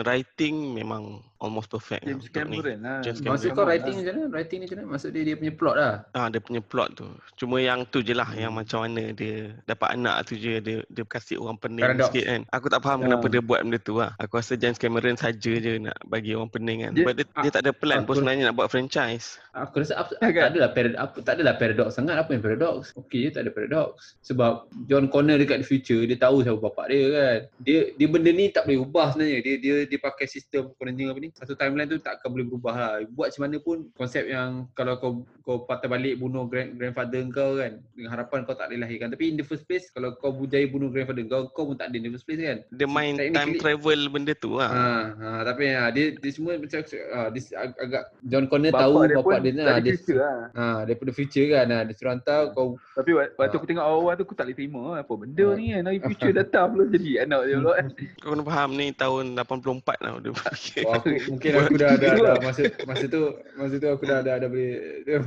writing 0.03 0.73
memang 0.73 1.03
almost 1.37 1.65
perfect 1.67 2.03
James 2.03 2.21
lah. 2.23 2.33
Cameron 2.35 2.77
lah. 2.79 2.99
James 3.01 3.17
Maksud 3.17 3.25
Cameron 3.41 3.49
kau 3.51 3.63
lah. 3.63 3.69
writing 3.71 3.95
macam 3.95 4.13
mana? 4.13 4.25
Writing 4.29 4.57
ni 4.57 4.63
macam 4.63 4.77
mana? 4.77 4.87
Maksud 4.91 5.09
dia 5.09 5.23
dia 5.23 5.35
punya 5.35 5.53
plot 5.53 5.75
lah. 5.75 5.93
Ah 6.11 6.27
dia 6.27 6.39
punya 6.39 6.61
plot 6.61 6.89
tu. 6.93 7.07
Cuma 7.35 7.55
yang 7.57 7.79
tu 7.87 7.99
je 7.99 8.13
lah 8.13 8.27
Hmm. 8.27 8.39
yang 8.39 8.53
macam 8.53 8.77
mana 8.81 9.11
dia 9.11 9.35
dapat 9.65 9.89
anak 9.91 10.15
tu 10.23 10.35
je 10.35 10.59
dia 10.59 10.77
dia 10.85 11.03
kasih 11.03 11.35
orang 11.37 11.57
pening 11.57 11.81
Paradox. 11.83 12.07
sikit 12.07 12.25
kan. 12.25 12.41
Aku 12.51 12.67
tak 12.67 12.81
faham 12.81 12.99
Ah. 12.99 13.03
kenapa 13.07 13.25
dia 13.27 13.41
buat 13.41 13.59
benda 13.59 13.79
tu 13.79 13.95
lah. 13.95 14.13
Aku 14.17 14.35
rasa 14.35 14.53
James 14.53 14.77
Cameron 14.77 15.15
saja 15.15 15.51
je 15.53 15.71
nak 15.79 15.97
bagi 16.05 16.31
orang 16.31 16.47
pening 16.47 16.77
kan. 16.81 16.91
Dia- 16.91 17.03
Sebab 17.03 17.13
dia, 17.15 17.25
dia 17.39 17.51
tak 17.51 17.61
ada 17.63 17.71
plan 17.71 18.03
pun 18.03 18.13
aku- 18.13 18.25
sebenarnya 18.41 18.57
nak 18.57 18.57
buat 18.57 18.71
franchise. 18.73 19.37
Aku 19.51 19.83
rasa 19.83 19.99
apa, 19.99 20.15
kan? 20.17 20.31
tak 20.31 20.51
adalah 20.55 20.71
parad, 20.71 20.95
apa, 20.95 21.17
tak 21.21 21.33
adalah 21.37 21.53
paradox 21.59 21.89
sangat. 21.99 22.15
Apa 22.17 22.33
yang 22.33 22.43
paradox? 22.43 22.95
Okey 22.95 23.27
je 23.27 23.29
tak 23.35 23.43
ada 23.45 23.51
paradox. 23.51 24.15
Sebab 24.23 24.71
John 24.87 25.11
Connor 25.11 25.37
dekat 25.37 25.61
the 25.61 25.67
future 25.67 26.01
dia 26.07 26.15
tahu 26.15 26.41
siapa 26.41 26.57
bapak 26.57 26.87
dia 26.89 27.03
kan. 27.11 27.39
Dia 27.61 27.79
dia 27.99 28.07
benda 28.07 28.31
ni 28.31 28.47
tak 28.49 28.65
boleh 28.65 28.79
ubah 28.87 29.11
sebenarnya. 29.11 29.39
Dia 29.43 29.55
dia 29.59 29.75
dia 29.85 29.99
pakai 29.99 30.25
sistem 30.25 30.71
kononnya 30.79 31.11
apa 31.11 31.19
ni? 31.19 31.29
Satu 31.35 31.53
timeline 31.53 31.91
tu 31.91 31.99
tak 31.99 32.23
akan 32.23 32.29
boleh 32.31 32.45
berubah 32.47 32.73
lah. 32.73 32.93
Buat 33.11 33.35
macam 33.35 33.41
mana 33.43 33.57
pun 33.59 33.77
konsep 33.99 34.23
yang 34.25 34.71
kalau 34.71 34.95
kau 34.97 35.11
kau 35.43 35.67
patah 35.67 35.89
balik 35.91 36.15
bunuh 36.21 36.47
grand, 36.47 36.71
grandfather 36.79 37.19
kau 37.35 37.59
kan 37.59 37.83
dengan 37.91 38.09
harapan 38.15 38.47
kau 38.47 38.55
tak 38.55 38.71
boleh 38.71 38.87
lahirkan. 38.87 39.11
Tapi 39.11 39.35
in 39.35 39.35
the 39.35 39.43
first 39.43 39.67
place 39.67 39.91
kalau 39.91 40.15
kau 40.15 40.31
berjaya 40.31 40.63
bunuh 40.71 40.87
grandfather 40.87 41.27
kau 41.27 41.51
kau 41.51 41.67
pun 41.67 41.75
tak 41.75 41.91
ada 41.91 41.99
in 41.99 42.07
the 42.07 42.11
first 42.15 42.23
place 42.23 42.39
kan. 42.39 42.63
Dia 42.71 42.87
main 42.87 43.19
time 43.19 43.59
travel 43.59 44.07
benda 44.07 44.31
tu 44.31 44.55
lah. 44.55 44.71
Ha, 44.71 44.87
ha 45.11 45.27
tapi 45.43 45.75
ha, 45.75 45.91
dia 45.91 46.15
dia 46.15 46.31
semua 46.31 46.55
macam 46.55 46.79
ha, 46.87 47.27
dia 47.27 47.41
ag- 47.59 47.79
agak 47.83 48.03
John 48.31 48.47
Connor 48.47 48.71
Bapak 48.71 48.81
tahu 48.81 48.93
dia 49.03 49.15
bapak 49.17 49.37
dia 49.37 49.51
tak 49.51 49.61
ha, 49.61 49.71
ada 49.71 49.81
dia 49.81 49.93
future 49.93 50.17
lah. 50.17 50.39
ha 50.49 50.65
daripada 50.81 51.11
future 51.11 51.47
kan 51.49 51.65
ha, 51.67 51.77
dia 51.83 51.93
suruh 51.93 52.11
hantar 52.11 52.41
kau 52.51 52.67
Tapi 52.91 53.11
wa- 53.11 53.31
waktu 53.33 53.51
Ah. 53.51 53.59
aku 53.59 53.67
tengok 53.67 53.83
awal-awal 53.83 54.13
tu 54.15 54.23
aku 54.23 54.33
tak 54.33 54.45
boleh 54.45 54.55
terima 54.55 54.81
lah. 54.81 54.99
apa 55.01 55.13
benda 55.13 55.43
Ah. 55.43 55.51
ni 55.53 55.65
kan. 55.69 55.81
Dari 55.83 55.99
future 56.01 56.31
datang 56.33 56.65
belum 56.71 56.87
jadi 56.89 57.11
anak 57.21 57.41
dia 57.43 57.55
pula 57.57 57.71
kan. 57.73 57.87
Kau 58.21 58.29
kena 58.31 58.43
faham 58.43 58.69
ni 58.73 58.87
tahun 58.93 59.25
84 59.35 59.97
lah 59.99 60.11
dia 60.17 60.31
oh, 60.31 60.93
aku, 60.93 61.07
mungkin 61.27 61.49
aku 61.57 61.73
dah 61.75 61.91
dah, 61.93 62.11
dah, 62.13 62.35
masa 62.39 62.61
masa 62.85 63.05
tu 63.05 63.21
masa 63.53 63.75
tu 63.75 63.87
aku 63.87 64.03
dah 64.05 64.19
dah, 64.21 64.35
dah 64.37 64.47
boleh 64.47 64.71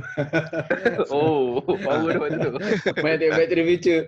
oh, 1.11 1.61
power 1.61 2.09
dia 2.09 2.19
waktu 2.19 2.37
tu. 2.41 2.51
main 3.03 3.15
tengok 3.15 3.35
back 3.35 3.47
to 3.47 3.55
the 3.55 3.65
future. 3.65 4.01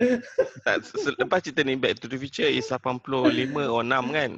tak, 0.64 0.76
lepas 1.18 1.40
cerita 1.40 1.62
ni 1.62 1.76
Back 1.78 2.00
to 2.00 2.08
the 2.08 2.18
Future 2.18 2.48
is 2.48 2.68
85 2.68 3.06
or 3.68 3.84
6 3.84 4.10
kan. 4.10 4.32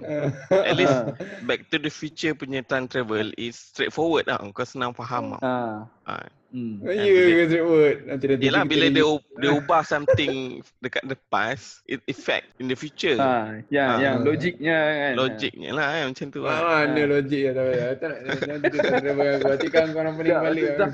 At 0.52 0.76
least 0.76 0.92
Ah. 0.92 1.14
Back 1.44 1.70
to 1.70 1.78
the 1.78 1.90
Future 1.90 2.34
punya 2.34 2.60
time 2.62 2.86
travel 2.86 3.30
is 3.36 3.56
straightforward 3.56 4.26
lah. 4.26 4.42
Kau 4.56 4.66
senang 4.68 4.92
faham. 4.96 5.38
Ha. 5.42 5.86
Ha. 6.08 6.39
Hmm. 6.50 6.82
Ya 6.82 6.98
ke 7.06 7.22
straightforward. 7.46 7.98
Nanti 8.06 8.26
nanti 8.26 8.44
Yelah 8.44 8.64
kita 8.64 8.72
bila 8.72 8.86
dia, 8.90 9.06
u- 9.06 9.26
dia 9.38 9.52
ubah 9.54 9.82
something 9.82 10.34
dekat 10.80 11.06
the 11.06 11.18
past, 11.30 11.86
it 11.86 12.02
effect 12.06 12.50
in 12.58 12.66
the 12.66 12.74
future. 12.74 13.14
Ha, 13.16 13.62
yang 13.70 13.90
Ah. 13.90 13.98
yang 14.02 14.16
logiknya 14.22 14.74
kan. 14.74 15.14
Logiknya 15.14 15.70
lah 15.72 15.88
kan 15.92 16.04
macam 16.10 16.28
tu 16.28 16.42
lah. 16.42 16.58
Ah, 16.58 16.82
mana 16.84 17.02
logik 17.06 17.42
ya 17.42 17.52
tak 17.52 17.64
payah. 17.64 17.90
Tak 17.96 18.08
nak 18.08 18.20
nanti 18.42 18.68
dia 18.68 18.80
tak 18.82 18.98
ada 18.98 19.12
bagi 19.14 19.30
aku. 19.32 19.46
Nanti 19.46 19.68
kan 19.70 19.86
kau 19.90 20.00
orang 20.00 20.16
pening 20.18 20.34
Tak, 20.34 20.42
balik. 20.42 20.66
dah 20.76 20.90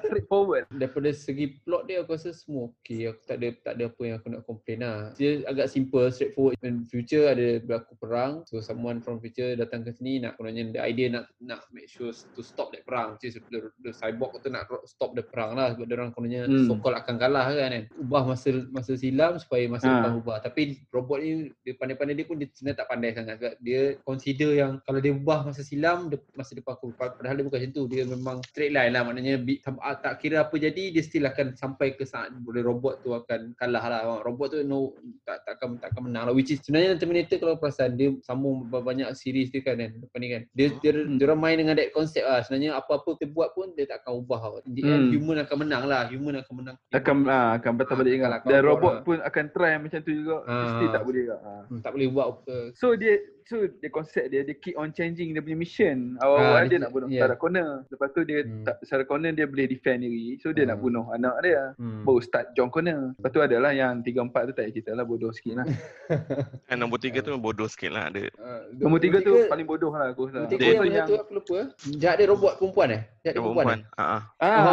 straightforward. 0.00 0.64
daripada 0.70 1.08
segi 1.10 1.46
plot 1.60 1.82
dia 1.84 2.00
aku 2.00 2.14
rasa 2.14 2.30
semua 2.32 2.72
okey 2.74 3.06
aku 3.06 3.20
tak 3.24 3.36
ada 3.38 3.48
tak 3.60 3.72
ada 3.76 3.84
apa 3.86 4.00
yang 4.02 4.16
aku 4.16 4.28
nak 4.30 4.42
complain 4.44 4.78
lah 4.80 4.98
dia 5.14 5.44
agak 5.44 5.68
simple 5.68 6.06
straightforward 6.08 6.56
in 6.60 6.82
future 6.84 7.26
ada 7.26 7.60
berlaku 7.60 7.92
perang 7.96 8.32
so 8.44 8.58
someone 8.58 8.98
from 8.98 9.18
future 9.18 9.54
datang 9.54 9.82
ke 9.82 9.92
sini 9.92 10.18
nak 10.18 10.34
kononnya 10.34 10.70
the 10.70 10.80
idea 10.80 11.10
nak 11.10 11.28
nak 11.38 11.62
make 11.70 11.86
sure 11.86 12.10
to 12.10 12.40
stop 12.40 12.70
that 12.70 12.82
perang 12.82 13.16
is 13.20 13.36
the, 13.50 13.60
the 13.80 13.92
cyborg 13.92 14.34
tu 14.40 14.48
nak 14.48 14.66
stop 14.94 15.10
the 15.12 15.22
perang 15.22 15.52
lah 15.52 15.74
sebab 15.74 15.84
dia 15.84 15.94
orang 15.94 16.10
kononnya 16.10 16.42
Hmm. 16.44 16.64
so 16.64 16.78
called 16.78 16.94
akan 16.94 17.14
kalah 17.16 17.44
kan 17.46 17.68
kan 17.68 17.84
ubah 17.98 18.22
masa 18.24 18.48
masa 18.70 18.94
silam 18.94 19.36
supaya 19.36 19.66
masa 19.66 19.84
Ha. 19.84 19.92
depan 19.98 20.12
ubah 20.16 20.36
tapi 20.38 20.60
robot 20.88 21.18
ni 21.18 21.30
dia 21.60 21.74
pandai-pandai 21.74 22.14
dia 22.14 22.24
pun 22.24 22.36
dia 22.36 22.46
sebenarnya 22.48 22.78
tak 22.78 22.88
pandai 22.88 23.10
sangat 23.10 23.34
sebab 23.36 23.54
dia 23.58 23.80
consider 24.00 24.50
yang 24.52 24.72
kalau 24.80 24.98
dia 24.98 25.10
ubah 25.10 25.38
masa 25.44 25.60
silam 25.60 26.06
dia, 26.06 26.18
masa 26.32 26.54
depan 26.54 26.72
aku 26.72 26.94
padahal 26.94 27.34
dia 27.34 27.44
bukan 27.44 27.58
macam 27.58 27.72
tu 27.72 27.82
dia 27.86 28.02
memang 28.04 28.36
straight 28.44 28.70
line 28.70 28.90
lah 28.90 29.02
maknanya 29.02 29.34
ah, 29.80 29.96
tak 29.96 30.14
kira 30.18 30.36
apa 30.40 30.54
jadi 30.54 30.84
dia 30.88 31.02
still 31.02 31.24
akan 31.24 31.52
sampai 31.54 31.92
ke 31.92 32.04
saat 32.04 32.30
boleh 32.36 32.62
robot 32.62 33.00
tu 33.00 33.10
akan 33.10 33.52
kalah 33.54 33.82
lah 33.82 34.00
robot 34.20 34.52
tu 34.52 34.62
no 34.62 34.94
tak 35.22 35.42
tak 35.42 35.58
akan 35.58 35.76
tak 35.76 35.90
akan 35.90 36.02
menang 36.06 36.24
lah 36.24 36.32
which 36.32 36.48
is 36.48 36.60
sebenarnya 36.60 36.94
Terminator 36.94 37.36
kalau 37.36 37.56
perasan 37.56 37.94
dia 37.94 38.14
sambung 38.20 38.62
banyak 38.66 39.10
series 39.12 39.48
dia 39.48 39.60
kan 39.60 39.74
kan 39.74 39.90
lepas 39.92 40.18
ni 40.18 40.28
kan 40.30 40.42
dia 40.52 40.66
dia, 40.76 40.90
Hmm. 40.94 41.18
dia 41.18 41.24
orang 41.26 41.40
main 41.40 41.56
dengan 41.56 41.74
that 41.74 41.90
concept 41.90 42.22
lah 42.22 42.38
sebenarnya 42.38 42.76
apa-apa 42.76 43.16
dia 43.16 43.26
buat 43.26 43.50
pun 43.50 43.72
dia 43.72 43.84
tak 43.84 44.00
akan 44.00 44.12
ubah 44.20 44.40
lah. 44.40 44.62
Di- 44.64 44.83
the 44.84 44.90
end 44.90 45.02
Hmm. 45.02 45.12
human 45.14 45.36
akan 45.40 45.56
menang 45.58 45.82
lah. 45.84 46.02
Human 46.06 46.34
akan 46.36 46.52
menang. 46.54 46.76
Akan 46.90 47.16
ah, 47.26 47.48
akan 47.54 47.70
patah 47.74 47.96
balik 47.96 48.12
ingat. 48.14 48.44
Dan 48.44 48.60
robot 48.62 48.92
lah. 48.92 49.02
pun 49.02 49.16
akan 49.18 49.44
try 49.50 49.72
macam 49.76 49.98
tu 49.98 50.12
juga. 50.12 50.36
Mesti 50.44 50.84
Ah. 50.84 50.92
tak 50.92 51.02
boleh 51.02 51.22
juga. 51.24 51.36
Hmm, 51.40 51.80
tak 51.80 51.90
boleh 51.90 52.06
buat 52.08 52.26
apa. 52.30 52.56
So 52.72 52.92
dia 52.92 53.14
so 53.42 53.56
dia 53.60 53.90
konsep 53.90 54.24
dia 54.26 54.40
dia 54.40 54.54
keep 54.54 54.72
on 54.74 54.88
changing 54.90 55.32
dia 55.32 55.40
punya 55.40 55.54
mission. 55.54 56.16
Awal-awal 56.18 56.60
dia, 56.62 56.68
dia- 56.70 56.80
nak 56.80 56.90
bunuh 56.90 57.08
yeah. 57.08 57.20
Sarah 57.20 57.36
Connor. 57.36 57.70
Lepas 57.86 58.08
tu 58.10 58.20
dia 58.22 58.38
Hmm. 58.40 58.62
tak 58.62 58.76
Sarah 58.82 59.04
Connor 59.04 59.32
dia 59.32 59.44
boleh 59.44 59.66
defend 59.66 60.00
diri. 60.00 60.36
So 60.38 60.50
dia 60.50 60.62
Ah. 60.62 60.68
nak 60.70 60.78
bunuh 60.78 61.08
anak 61.10 61.36
dia. 61.40 61.72
Hmm. 61.74 62.04
Baru 62.04 62.20
start 62.20 62.52
John 62.52 62.68
Connor. 62.68 63.12
Lepas 63.14 63.30
tu 63.30 63.40
adalah 63.40 63.70
yang 63.70 63.98
3 63.98 64.20
4 64.22 64.44
tu 64.44 64.52
tak 64.52 64.62
payah 64.62 64.72
cerita 64.74 64.90
lah 64.92 65.04
bodoh 65.04 65.30
sikit 65.30 65.54
lah. 65.56 65.66
Kan 66.66 66.76
nombor 66.76 66.98
tiga 66.98 67.20
tu 67.20 67.36
bodoh 67.36 67.66
sikit 67.66 67.90
lah 67.90 68.08
ada. 68.08 68.22
Ah, 68.36 68.64
Nombor 68.74 68.98
3 68.98 69.20
tu 69.20 69.44
paling 69.46 69.64
bodoh 69.64 69.90
lah 69.90 70.10
aku 70.10 70.26
rasa. 70.26 70.36
Nombor 70.38 70.50
tiga 70.50 70.60
Dia- 70.60 70.72
yang 70.74 70.84
mana 70.84 71.00
tu 71.04 71.14
aku 71.16 71.32
lupa. 71.34 71.58
Jahat 71.94 72.16
dia 72.16 72.26
robot 72.26 72.52
perempuan 72.56 72.88
eh? 72.90 73.02
Jahat 73.20 73.24
dia 73.24 73.30
Yang 73.30 73.44
perempuan, 73.44 73.66
perempuan. 73.66 73.78
eh? 73.78 74.02
Ah, 74.02 74.08
ah. 74.12 74.22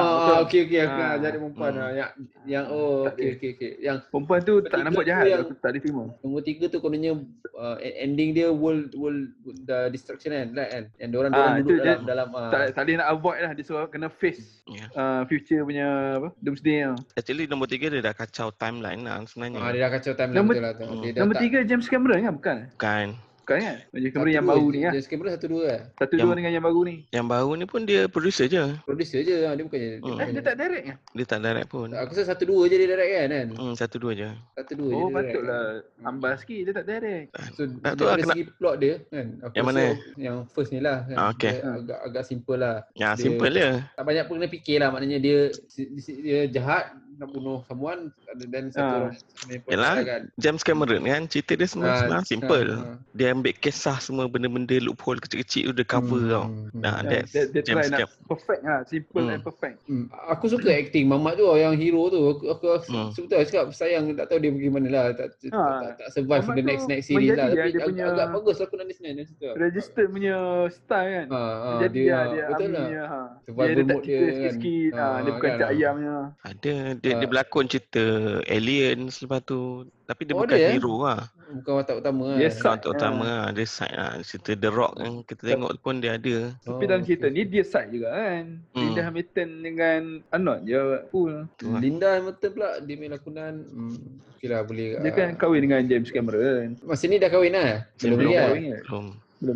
Ah, 0.01 0.07
Ah, 0.07 0.17
betul. 0.17 0.35
okey 0.43 0.59
okey 0.63 0.79
aku 0.79 0.91
Ah. 0.91 0.97
jahat 0.97 1.17
dia 1.21 1.39
perempuan 1.39 1.71
Hmm. 1.71 1.79
ah. 1.79 1.91
Yang 1.91 2.09
yang 2.43 2.65
oh 2.67 2.99
Tak 3.01 3.13
okey 3.13 3.29
okey 3.31 3.49
okey. 3.51 3.71
Yang 3.79 3.97
Perempuan 4.07 4.39
tu 4.41 4.53
tak 4.59 4.69
Tiga 4.71 4.83
nampak 4.83 4.99
tu 4.99 5.07
jahat 5.07 5.25
yang- 5.25 5.41
aku 5.41 5.53
tak 5.55 5.69
boleh 5.69 5.81
terima. 5.81 6.03
Nombor 6.19 6.41
tiga 6.41 6.65
tu 6.65 6.77
kononnya 6.77 7.11
uh, 7.53 7.75
ending 7.79 8.29
dia 8.31 8.47
world 8.49 8.89
world 8.93 9.23
the 9.61 9.77
destruction 9.87 10.31
kan, 10.31 10.47
right 10.51 10.69
kan? 10.69 10.83
Yang 10.97 11.09
orang 11.15 11.31
Ah, 11.31 11.39
orang 11.39 11.53
itu 11.53 11.65
duduk 11.67 11.77
dia- 11.77 11.85
dalam 11.87 12.01
dalam 12.03 12.27
uh, 12.33 12.49
Tak, 12.49 12.61
tak 12.71 12.81
boleh 12.83 12.97
nak 12.97 13.09
avoid 13.09 13.39
lah. 13.39 13.51
Dia 13.53 13.63
suruh 13.63 13.87
kena 13.87 14.07
face 14.09 14.63
Yeah. 14.65 14.87
uh, 14.93 15.21
future 15.25 15.61
punya 15.61 15.87
apa, 16.15 16.27
doomsday 16.37 16.85
lah. 16.85 16.97
Actually 17.13 17.45
nombor 17.45 17.67
tiga 17.67 17.87
dia 17.87 18.01
dah 18.01 18.13
kacau 18.13 18.49
timeline 18.51 19.01
lah 19.01 19.21
sebenarnya. 19.23 19.59
ah, 19.59 19.69
dia 19.69 19.81
dah 19.81 19.91
kacau 19.91 20.11
timeline 20.13 20.37
Nombor- 20.37 20.55
betul 20.55 20.65
lah 20.65 20.73
tu. 20.73 20.85
Hmm. 20.85 21.13
Nombor 21.13 21.35
tak- 21.35 21.43
3 21.45 21.59
James 21.63 21.85
Cameron 21.85 22.17
kan? 22.19 22.33
Bukan? 22.33 22.57
Bukan. 22.71 23.07
Bukan 23.41 23.57
kan? 23.57 23.77
Cameron 23.89 24.11
satu 24.13 24.29
yang 24.29 24.45
dua, 24.45 24.51
baru 24.53 24.65
ni 24.69 24.79
lah. 24.79 24.93
Satu 25.01 25.47
dua 25.49 25.63
lah. 25.65 25.79
Satu 25.97 26.13
Yang- 26.13 26.23
dua 26.23 26.33
dengan 26.37 26.51
yang 26.53 26.65
baru 26.65 26.79
ni. 26.85 26.95
Yang 27.09 27.25
baru 27.27 27.51
ni 27.57 27.65
pun 27.65 27.81
dia 27.83 28.01
producer 28.05 28.45
je. 28.45 28.63
Producer 28.85 29.19
je 29.19 29.35
lah. 29.41 29.51
Dia 29.57 29.63
bukannya. 29.65 29.89
Hmm. 29.99 30.15
Dia 30.15 30.25
dia 30.31 30.43
tak 30.43 30.55
direct 30.55 30.83
kan? 30.85 30.95
Dia 31.11 31.25
tak 31.25 31.39
direct 31.41 31.67
pun. 31.67 31.87
Aku 31.89 32.11
rasa 32.13 32.23
satu 32.23 32.43
dua 32.45 32.61
je 32.65 32.75
dia 32.77 32.87
direct 32.87 33.11
kan 33.11 33.27
kan? 33.27 33.47
Hmm, 33.57 33.73
satu 33.73 33.95
dua 33.97 34.11
je. 34.13 34.29
Satu 34.53 34.73
dua 34.77 34.89
je 34.89 34.95
Oh, 34.95 35.01
dia 35.01 35.09
direct. 35.11 35.33
patutlah. 35.33 35.65
Ambas 36.01 36.35
sikit 36.39 36.59
dia 36.61 36.73
tak 36.73 36.85
direct. 36.85 37.27
So, 37.51 37.61
Tak 37.65 37.81
tak 37.81 37.93
tahu 37.93 38.05
lah 38.05 38.13
dari 38.13 38.23
segi 38.29 38.43
plot 38.53 38.75
dia 38.77 38.93
kan. 39.09 39.27
Aku 39.41 39.53
Yang 39.53 39.65
rasa 39.65 39.73
mana? 39.73 39.83
Yang 40.15 40.37
first 40.53 40.69
ni 40.69 40.79
lah 40.79 40.97
kan. 41.03 41.17
Ah, 41.17 41.27
okay. 41.29 41.53
Dia 41.57 41.71
agak 41.75 41.99
agak 42.05 42.23
simple 42.23 42.57
lah. 42.57 42.75
Ya, 42.93 43.09
Dia- 43.09 43.19
simple 43.19 43.49
je. 43.51 43.69
Tak 43.97 44.03
banyak 44.05 44.23
pun 44.23 44.35
kena 44.37 44.47
fikir 44.47 44.77
lah 44.77 44.89
maknanya 44.89 45.17
dia 45.17 45.39
dia, 45.49 45.85
dia 46.21 46.39
jahat 46.47 46.83
nak 47.17 47.29
bunuh 47.29 47.61
someone 47.65 48.09
dan 48.47 48.63
satu 48.67 48.81
Ah. 48.81 48.97
orang 48.97 49.13
plot 49.57 49.69
Yalah, 49.69 49.93
lah 49.93 50.03
kan. 50.03 50.21
James 50.37 50.61
Cameron 50.61 51.01
kan 51.03 51.21
cerita 51.25 51.51
dia 51.53 51.65
semua 51.65 51.87
Ah, 51.87 51.95
sebenarnya 51.97 52.25
simple. 52.25 52.67
ah, 52.67 52.79
ah. 52.81 52.95
Dia 53.11 53.27
ambil 53.29 53.53
kisah 53.55 53.97
semua 53.97 54.25
benda-benda 54.25 54.75
loophole 54.77 55.19
kecil-kecil 55.19 55.63
tu 55.67 55.73
dia 55.73 55.85
cover 55.85 56.21
tau. 56.23 56.45
Hmm, 56.45 56.71
Nah, 56.73 56.95
hmm. 56.97 57.09
that's 57.09 57.31
dia, 57.31 57.43
dia 57.45 57.61
try 57.61 57.73
James 57.77 57.87
nak 57.89 57.99
Cam. 57.99 58.09
perfect 58.25 58.61
lah. 58.61 58.79
Simple 58.83 59.21
Hmm. 59.21 59.31
and 59.31 59.41
perfect. 59.41 59.75
Hmm. 59.83 60.05
Aku 60.29 60.45
suka 60.47 60.69
acting 60.69 61.05
Mamat 61.05 61.33
tu 61.35 61.49
yang 61.53 61.73
hero 61.73 62.03
tu. 62.07 62.21
Aku 62.29 62.43
aku 62.47 62.65
Hmm. 62.87 63.09
sebetulnya 63.11 63.39
aku 63.39 63.49
cakap 63.49 63.67
sayang 63.71 64.03
tak 64.11 64.25
tahu 64.27 64.39
dia 64.39 64.51
bagaimana 64.51 64.87
lah 64.87 65.03
tak, 65.11 65.27
tak, 65.33 65.51
Ah. 65.51 65.79
tak, 65.81 65.91
tak 65.97 66.07
survive 66.11 66.43
Mamat 66.43 66.55
the 66.55 66.63
next 66.63 66.85
next 66.87 67.05
series 67.07 67.29
lah 67.31 67.45
tapi 67.45 67.53
dia 67.53 67.63
agak, 67.67 67.83
punya- 67.85 68.07
agak 68.09 68.27
bagus 68.31 68.55
lah 68.55 68.65
aku 68.65 68.75
nak 68.75 68.87
listen 68.87 69.11
dia 69.11 69.25
situ. 69.25 69.47
Registered 69.53 70.07
punya 70.09 70.35
style 70.69 71.09
kan. 71.11 71.27
Ha, 71.27 71.41
ha, 71.41 71.69
Jadi 71.81 71.99
dia, 71.99 72.05
dia, 72.05 72.17
dia 72.31 72.43
betul 72.47 72.69
lah. 72.71 72.85
ha. 73.01 73.19
Survival 73.41 73.65
dia, 73.65 73.73
dia 73.73 73.81
tak 73.81 73.89
mode 73.91 74.01
dia 74.01 74.11
cerita 74.11 74.21
kan. 74.21 74.33
sikit-sikit. 74.33 74.91
Ha, 74.91 75.01
Ah, 75.01 75.17
dia 75.17 75.31
bukan 75.31 75.41
kan, 75.43 75.57
cak 75.57 75.63
ah. 75.63 75.73
ayamnya. 75.73 76.15
Ada 76.41 76.73
dia, 76.95 77.09
dia 77.11 77.15
Ah. 77.17 77.27
berlakon 77.27 77.65
cerita 77.67 78.03
aliens 78.47 79.21
lepas 79.23 79.41
tu 79.43 79.85
tapi 80.11 80.27
dia 80.27 80.33
Oh, 80.35 80.43
bukan 80.43 80.59
ada, 80.59 80.67
eh? 80.67 80.75
hero 80.75 80.95
lah. 81.07 81.21
Bukan 81.51 81.71
watak 81.79 81.95
utama 82.03 82.23
lah. 82.35 82.37
Yes, 82.39 82.59
Bukan 82.59 82.63
Side, 82.67 82.79
untuk 82.79 82.91
utama 82.99 83.23
lah. 83.27 83.45
Dia 83.55 83.67
side 83.67 83.95
lah. 83.95 84.11
Cerita 84.23 84.51
The 84.59 84.69
Rock 84.71 84.93
kan 84.99 85.11
kita 85.23 85.41
tengok 85.55 85.71
pun 85.79 85.95
dia 86.03 86.11
ada. 86.19 86.35
Tapi 86.63 86.83
Oh, 86.83 86.87
dalam 86.87 87.03
cerita 87.07 87.27
okay. 87.31 87.35
ni 87.35 87.41
dia 87.47 87.63
side 87.63 87.89
juga 87.95 88.07
kan. 88.11 88.43
Hmm. 88.75 88.81
Linda 88.83 89.01
Hamilton 89.07 89.49
dengan 89.63 90.01
Arnold 90.35 90.61
je 90.67 90.81
full. 91.11 91.33
Tu 91.55 91.65
lah. 91.71 91.79
Linda 91.79 92.09
Hamilton 92.19 92.49
pula 92.51 92.69
dia 92.83 92.95
main 92.99 93.11
lakonan 93.15 93.53
hmm, 93.71 93.95
okey 94.35 94.47
lah 94.51 94.61
boleh 94.67 94.87
Dia 94.99 95.11
ah. 95.11 95.13
kan 95.15 95.29
kahwin 95.39 95.61
dengan 95.63 95.81
James 95.87 96.09
Cameron. 96.11 96.67
masa 96.83 97.03
ni 97.07 97.15
dah 97.15 97.29
kahwin 97.31 97.53
lah 97.55 97.87
belum 98.03 98.17
Belum 98.19 98.31
lah 98.31 98.43
kahwin? 98.51 98.63
Belum. 98.63 98.79
Belum, 98.83 99.05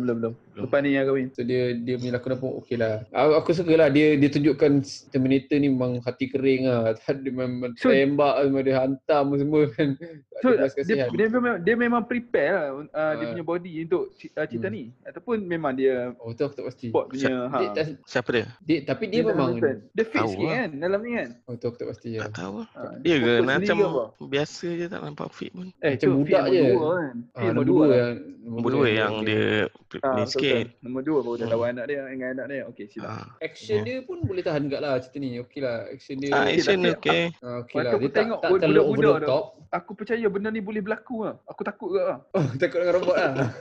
belum. 0.00 0.16
Belum. 0.16 0.45
Lepas 0.58 0.78
ni 0.80 0.90
yang 0.90 1.04
kahwin. 1.04 1.28
So 1.30 1.40
dia 1.40 1.62
dia 1.72 1.94
punya 1.94 2.12
lakonan 2.14 2.36
pun 2.36 2.50
okey 2.58 2.76
lah. 2.76 3.04
Aku, 3.10 3.32
aku 3.36 3.50
suka 3.52 3.72
lah 3.74 3.88
dia 3.88 4.14
dia 4.14 4.26
tunjukkan 4.26 4.80
Terminator 5.06 5.56
ni 5.56 5.68
memang 5.68 6.00
hati 6.00 6.26
kering 6.26 6.64
lah. 6.64 6.96
Dia 7.16 7.30
memang 7.30 7.76
So- 7.76 7.88
tembak 7.88 8.34
memang 8.42 8.62
dia 8.62 8.74
hantam 8.78 9.24
semua 9.34 9.68
kan. 9.68 9.88
Tak 9.96 10.40
So 10.40 10.48
dia, 10.48 10.68
kasihan. 10.70 11.08
dia, 11.10 11.26
memang, 11.28 11.54
dia 11.58 11.74
memang 11.74 12.02
prepare 12.02 12.52
lah 12.52 12.66
uh, 12.84 13.12
dia 13.14 13.24
Ah. 13.24 13.30
punya 13.30 13.44
body 13.44 13.72
untuk 13.82 14.02
uh, 14.08 14.46
cerita 14.46 14.66
Hmm. 14.66 14.74
ni. 14.74 14.82
Ataupun 15.02 15.36
memang 15.40 15.72
dia 15.72 16.12
Oh 16.16 16.30
tu 16.30 16.42
aku 16.42 16.54
tak 16.54 16.66
pasti. 16.66 16.88
spot 16.88 17.04
punya 17.08 17.28
ha. 17.46 17.56
Dia, 17.58 17.68
tak- 17.72 18.00
Siapa 18.04 18.28
dia? 18.30 18.44
dia, 18.60 18.78
tapi 18.82 19.04
dia 19.06 19.20
Linda 19.20 19.32
memang. 19.32 19.50
Dia 19.92 20.04
fit 20.04 20.20
sikit 20.26 20.40
lah. 20.42 20.54
kan 20.54 20.68
dalam 20.78 21.00
ni 21.00 21.10
kan. 21.14 21.28
Oh 21.44 21.54
tu 21.54 21.64
aku 21.66 21.76
tak 21.76 21.88
pasti 21.88 22.08
ya. 22.12 22.20
Tak 22.22 22.32
tahu 22.34 22.54
lah. 22.58 22.68
Ha. 22.70 22.82
Ya 23.02 23.16
ke? 23.18 23.32
Macam 23.42 23.76
biasa 24.22 24.66
je 24.70 24.86
tak 24.86 25.00
nampak 25.00 25.28
fit 25.30 25.50
pun. 25.50 25.68
Eh, 25.78 25.94
Macam 25.94 26.08
budak 26.16 26.44
je. 26.46 26.60
Nombor 26.62 26.72
dua 26.72 26.90
kan. 26.96 27.14
Ah, 27.30 27.42
nombor 27.46 27.64
dua 27.64 27.76
dua 27.76 27.84
lah. 27.84 27.96
yang 27.98 28.14
Nombor 28.46 28.70
dua 28.70 28.86
yang 28.88 29.12
dia 29.20 29.44
ni 29.66 30.22
betul, 30.22 30.40
sikit. 30.48 30.66
betul. 30.68 30.80
Nombor 30.80 31.02
dua 31.02 31.18
baru 31.18 31.34
dah 31.34 31.42
Hmm. 31.42 31.52
lawan 31.52 31.68
anak 31.72 31.86
dia 31.86 32.00
dengan 32.06 32.28
anak 32.32 32.46
dia. 32.46 32.62
Okey, 32.66 32.84
silap. 32.86 33.10
Ah. 33.10 33.26
Action 33.38 33.78
dia 33.82 33.96
pun 34.00 34.18
boleh 34.22 34.40
tahan 34.40 34.62
juga 34.62 34.78
lah 34.78 34.92
cerita 34.96 35.18
ni. 35.18 35.30
Okey 35.38 35.60
lah. 35.60 35.76
Action 35.88 36.16
dia. 36.16 36.30
Ah, 36.30 36.42
Okey, 36.42 36.54
action 36.54 36.78
okey. 36.88 37.22
Ah, 37.36 37.56
okey 37.60 37.74
Waktu 37.74 37.82
lah. 37.82 37.92
aku 37.92 37.98
Dia 37.98 38.08
tak, 38.08 38.18
tengok 38.18 38.38
tak 38.38 38.50
terlalu 38.56 38.82
over 38.82 39.02
the 39.02 39.20
top. 39.22 39.44
Aku 39.68 39.90
percaya 39.92 40.26
benda 40.26 40.48
ni 40.48 40.60
boleh 40.60 40.80
berlaku 40.80 41.16
lah. 41.22 41.34
Aku 41.44 41.60
takut 41.62 41.88
ke 41.90 42.00
lah. 42.00 42.18
Oh, 42.32 42.44
takut 42.60 42.78
dengan 42.78 42.94
robot 42.96 43.16
lah. 43.16 43.32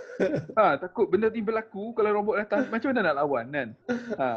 Ha, 0.56 0.80
takut 0.80 1.06
benda 1.06 1.28
ni 1.28 1.41
berlaku 1.41 1.91
kalau 1.91 2.15
robot 2.15 2.39
datang 2.39 2.63
macam 2.71 2.88
mana 2.89 3.02
nak 3.04 3.15
lawan 3.17 3.45
kan. 3.50 3.67
Ha. 4.15 4.28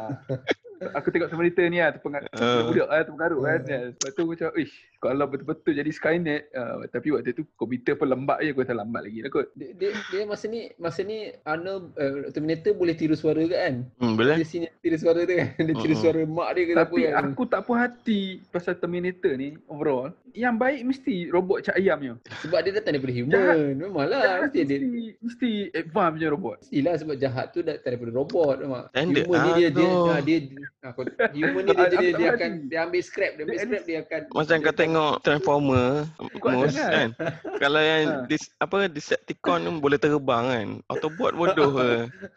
Aku 0.93 1.07
tengok 1.07 1.27
Terminator 1.27 1.67
ni 1.67 1.77
lah 1.77 1.91
terpengar, 1.91 2.23
Ah. 2.33 2.63
budak 2.65 2.83
lah 2.85 2.99
terpengaruh 3.01 3.39
kan. 3.41 3.59
Lepas 3.91 4.11
tu 4.11 4.21
aku 4.21 4.33
cakap, 4.33 4.55
ish 4.55 4.75
kalau 4.99 5.25
betul-betul 5.31 5.73
jadi 5.79 5.91
Skynet. 5.91 6.51
Uh, 6.51 6.83
tapi 6.91 7.15
waktu 7.15 7.31
tu 7.31 7.47
komputer 7.55 7.95
pun 7.95 8.11
lambat 8.11 8.43
je. 8.43 8.51
Aku 8.51 8.61
kata 8.67 8.75
lambat 8.75 9.07
lagi 9.07 9.23
lah 9.23 9.31
kot. 9.31 9.47
Dia, 9.55 9.71
dia, 9.79 9.89
dia 10.11 10.21
masa 10.27 10.45
ni 10.51 10.69
masa 10.75 10.99
ni 11.07 11.31
Arnold 11.47 11.95
uh, 11.95 12.27
Terminator 12.35 12.75
boleh 12.75 12.95
tiru 12.95 13.15
suara 13.15 13.39
ke 13.39 13.55
kan? 13.55 13.87
Hmm, 14.03 14.19
boleh. 14.19 14.35
Dia 14.35 14.47
sini 14.47 14.67
tiru 14.83 14.97
suara 14.99 15.23
tu 15.23 15.33
kan. 15.33 15.49
Dia 15.55 15.75
tiru 15.79 15.95
suara 15.95 16.21
mak 16.27 16.49
dia 16.55 16.63
ke 16.67 16.71
apa 16.75 16.81
Tapi 16.83 16.99
kan. 17.07 17.23
aku 17.31 17.43
tak 17.47 17.61
puas 17.63 17.79
hati 17.79 18.43
pasal 18.51 18.75
Terminator 18.75 19.33
ni 19.39 19.55
overall. 19.71 20.11
Yang 20.35 20.55
baik 20.61 20.81
mesti 20.85 21.15
robot 21.31 21.57
cak 21.65 21.75
ayamnya. 21.79 22.13
Sebab 22.45 22.59
dia 22.61 22.71
datang 22.75 22.99
daripada 22.99 23.13
human. 23.15 23.33
Jahat. 23.33 23.57
Memanglah 23.79 24.21
Jahat 24.21 24.39
mesti 24.45 24.59
dia 24.67 24.77
mesti, 24.77 25.03
mesti 25.23 25.51
advance 25.73 26.11
punya 26.19 26.27
robot. 26.29 26.57
Mestilah 26.59 26.95
sebab 26.99 27.15
jahat 27.17 27.45
tu 27.55 27.59
datang 27.63 27.95
daripada 27.95 28.11
robot 28.11 28.55
mak. 28.67 28.85
Standard. 28.91 29.25
Human 29.25 29.39
ni 29.39 29.51
dia 29.55 29.69
dia 29.71 29.87
Aduh. 29.87 30.19
dia, 30.21 30.37
dia, 30.43 30.65
aku, 30.83 31.01
human 31.33 31.61
ni 31.63 31.71
dia, 31.71 31.85
dia, 31.87 31.87
dia, 31.87 31.87
tak 31.87 32.01
dia 32.01 32.09
hati. 32.09 32.25
akan 32.35 32.51
dia 32.67 32.79
ambil 32.83 33.01
scrap, 33.01 33.31
dia 33.33 33.43
ambil 33.47 33.55
Dia 33.55 33.65
scrap 33.65 33.83
dia 33.87 33.97
akan 34.03 34.21
Macam 34.35 34.57
kau 34.59 34.75
tengok 34.89 35.15
Transformer 35.21 35.87
Most 36.41 36.73
sangat. 36.73 36.89
kan 36.89 37.09
Kalau 37.61 37.77
yang 37.77 38.01
Ha. 38.09 38.25
dis, 38.25 38.49
apa 38.57 38.89
Decepticon 38.89 39.61
tu 39.61 39.71
boleh 39.77 40.01
terbang 40.01 40.45
kan 40.49 40.67
Autobot 40.89 41.31
bodoh 41.31 41.69
ke 41.71 41.89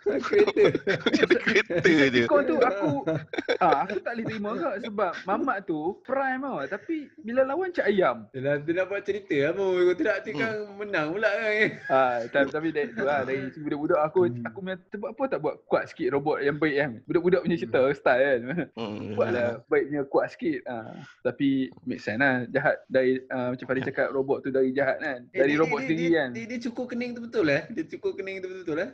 kereta. 0.29 0.65
Jadi 1.09 1.35
kereta 1.41 1.93
je 2.13 2.23
Kau 2.29 2.45
tu 2.45 2.61
aku 2.61 3.09
ah, 3.57 3.87
aku 3.87 3.97
tak 3.99 4.13
boleh 4.13 4.25
terima 4.29 4.51
kau 4.53 4.75
sebab 4.77 5.13
mamak 5.25 5.65
tu 5.65 5.97
prime 6.05 6.43
tau 6.43 6.61
tapi 6.69 7.09
bila 7.19 7.47
lawan 7.47 7.73
cak 7.73 7.89
ayam. 7.89 8.29
Dia, 8.35 8.61
dia 8.61 8.73
nak 8.77 8.87
buat 8.87 9.01
cerita 9.01 9.33
lah 9.33 9.53
Mo. 9.55 9.73
Kau 9.73 9.97
tidak 9.97 10.15
nanti 10.21 10.31
kan 10.35 10.53
menang 10.77 11.07
pula 11.15 11.31
kan. 11.31 11.55
Ah, 11.89 12.17
tapi, 12.29 12.49
tapi 12.51 12.69
dari 12.69 12.91
tu 12.93 13.03
lah 13.03 13.25
dari 13.25 13.49
budak-budak 13.55 14.01
aku 14.03 14.21
Hmm. 14.23 14.45
aku 14.45 14.59
punya 14.61 14.77
sebab 14.91 15.09
apa 15.13 15.23
tak 15.29 15.41
buat 15.41 15.55
kuat 15.67 15.85
sikit 15.89 16.13
robot 16.13 16.45
yang 16.45 16.57
baik 16.57 16.77
kan. 16.77 16.91
Budak-budak 17.07 17.41
punya 17.43 17.57
cerita 17.57 17.81
style 17.93 18.23
kan. 18.23 18.41
hmm. 18.77 19.15
Buatlah 19.17 19.49
baiknya 19.67 20.01
kuat 20.05 20.35
sikit. 20.35 20.61
Ah, 20.67 20.93
tapi 21.23 21.71
make 21.87 22.03
sense 22.03 22.19
lah 22.19 22.42
jahat 22.49 22.77
dari 22.87 23.21
ah, 23.27 23.51
macam 23.51 23.65
Farid 23.65 23.85
cakap 23.85 24.09
robot 24.11 24.39
tu 24.41 24.49
dari 24.49 24.71
jahat 24.71 24.97
kan. 24.97 25.21
Eh, 25.29 25.39
Dari 25.39 25.53
dia- 25.53 25.61
robot 25.61 25.79
dia, 25.79 25.85
sendiri 25.85 26.03
dia, 26.03 26.17
kan. 26.17 26.29
Dia, 26.31 26.45
dia 26.47 26.59
cukur 26.61 26.85
kening 26.87 27.11
tu 27.13 27.21
betul 27.21 27.47
eh? 27.47 27.63
Dia 27.69 27.85
cukur 27.89 28.13
kening 28.13 28.37
tu 28.39 28.49
betul 28.49 28.77
eh? 28.79 28.91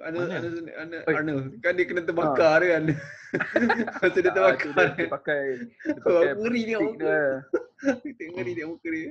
Arnold? 0.00 0.28
Arnold, 0.30 1.04
Arnold. 1.06 1.46
Kan 1.58 1.72
dia 1.74 1.84
kena 1.84 2.02
terbakar 2.02 2.56
dia 2.58 2.68
kan. 2.70 2.82
Masa 4.00 4.18
dia 4.18 4.30
Ah, 4.30 4.34
terbakar. 4.34 4.70
dia, 4.72 4.86
dia 4.96 5.08
pakai 5.08 5.42
dia 5.60 6.00
Oh, 6.00 6.12
pakai 6.16 6.28
aku 6.30 6.40
ngeri 6.40 6.60
tengok 6.64 6.80
stick 6.80 6.94
muka. 6.94 7.04
dia. 7.04 7.24
Tengok 8.18 8.34
ngeri 8.34 8.52
tengok 8.54 8.70
muka 8.72 8.88
dia. 8.88 9.10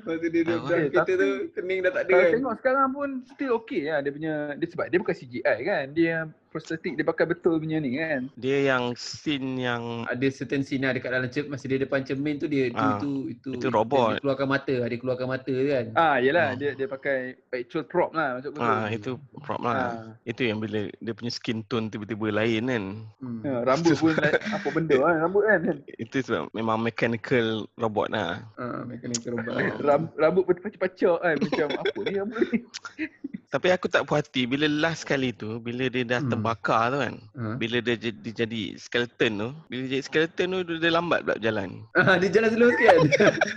Masa 0.00 0.26
dia 0.26 0.40
Ah, 0.40 0.44
dalam 0.44 0.60
eh, 0.60 0.66
kereta 0.66 0.98
tapi- 0.98 1.14
tu 1.14 1.28
kening 1.52 1.78
dah 1.80 1.90
tak 1.90 2.02
ada 2.02 2.10
Kalau 2.10 2.22
kan. 2.22 2.32
tengok 2.32 2.54
sekarang 2.58 2.88
pun 2.90 3.08
still 3.28 3.52
okay 3.54 3.82
lah 3.84 4.00
dia 4.00 4.10
punya 4.10 4.34
dia 4.54 4.66
sebab 4.66 4.86
dia 4.86 4.98
bukan 4.98 5.14
CGI 5.14 5.58
kan. 5.62 5.86
Dia 5.92 6.16
prostetik 6.50 6.92
dia 6.92 7.06
pakai 7.06 7.24
betul 7.24 7.56
punya 7.56 7.78
ni 7.78 7.94
kan. 7.94 8.26
Dia 8.34 8.74
yang 8.74 8.92
scene 8.92 9.56
yang 9.56 10.02
Ada 10.04 10.26
certain 10.28 10.60
scene 10.60 10.82
lah 10.82 10.92
dekat 10.92 11.08
dalam 11.08 11.30
cer- 11.30 11.46
masa 11.46 11.64
dia 11.64 11.78
depan 11.78 12.02
cermin 12.02 12.36
tu 12.36 12.44
dia 12.44 12.66
itu 12.66 12.76
Ah, 12.76 12.98
itu 12.98 13.10
itu, 13.30 13.48
itu 13.54 13.66
robot. 13.68 14.18
Dia 14.18 14.20
keluarkan 14.20 14.48
mata, 14.48 14.74
dia 14.74 14.98
keluarkan 14.98 15.26
mata 15.26 15.46
tu 15.48 15.64
kan. 15.64 15.86
Ah 15.94 16.18
yelah 16.18 16.52
Ah. 16.52 16.58
dia 16.58 16.74
dia 16.74 16.84
pakai 16.84 17.18
actual 17.54 17.86
prop 17.86 18.10
lah 18.10 18.36
maksud 18.36 18.50
betul. 18.52 18.66
ah 18.66 18.86
itu 18.88 19.10
prop 19.38 19.60
lah. 19.62 19.74
Ah. 19.78 20.10
Itu 20.22 20.42
yang 20.42 20.58
bila 20.58 20.90
dia 20.90 21.12
punya 21.14 21.30
skin 21.30 21.62
tone 21.62 21.86
tiba-tiba 21.86 22.28
lain 22.28 22.64
kan. 22.66 22.84
Hmm. 23.18 23.40
Ya, 23.40 23.54
rambut 23.62 23.94
pun 23.94 24.12
like, 24.12 24.42
apa 24.58 24.68
benda 24.68 24.96
kan 24.98 25.14
rambut 25.20 25.42
kan. 25.46 25.60
Itu 25.96 26.16
sebab 26.20 26.50
memang 26.50 26.82
mechanical 26.82 27.46
robot 27.74 28.10
lah. 28.10 28.42
Ah, 28.54 28.82
mekanik 28.82 29.22
robot. 29.22 29.54
Ram, 29.78 30.10
rambut 30.14 30.42
pacak-pacak 30.50 31.16
kan 31.16 31.34
macam 31.38 31.68
apa 31.78 31.98
ni 32.02 32.14
rambut 32.18 32.42
ni. 32.50 32.58
Tapi 33.50 33.66
aku 33.68 33.86
tak 33.86 34.06
puas 34.06 34.22
hati 34.22 34.46
bila 34.46 34.64
last 34.64 35.02
kali 35.02 35.30
tu, 35.30 35.58
bila 35.58 35.86
dia 35.86 36.06
dah 36.06 36.20
Hmm. 36.20 36.30
terbakar 36.30 36.82
tu 36.88 36.98
kan. 36.98 37.14
Ha. 37.34 37.42
Bila 37.56 37.82
dia 37.82 37.98
jadi, 37.98 38.30
jadi 38.30 38.62
skeleton 38.76 39.32
tu, 39.36 39.48
bila 39.66 39.82
jadi 39.84 40.02
skeleton 40.02 40.46
tu 40.48 40.60
dia, 40.64 40.76
dia 40.78 40.90
lambat 40.92 41.20
pula 41.20 41.34
berjalan. 41.34 41.70
Ah, 42.00 42.14
dia 42.14 42.30
jalan 42.30 42.50
slow 42.52 42.70
sikit 42.70 42.86
kan. 42.86 43.00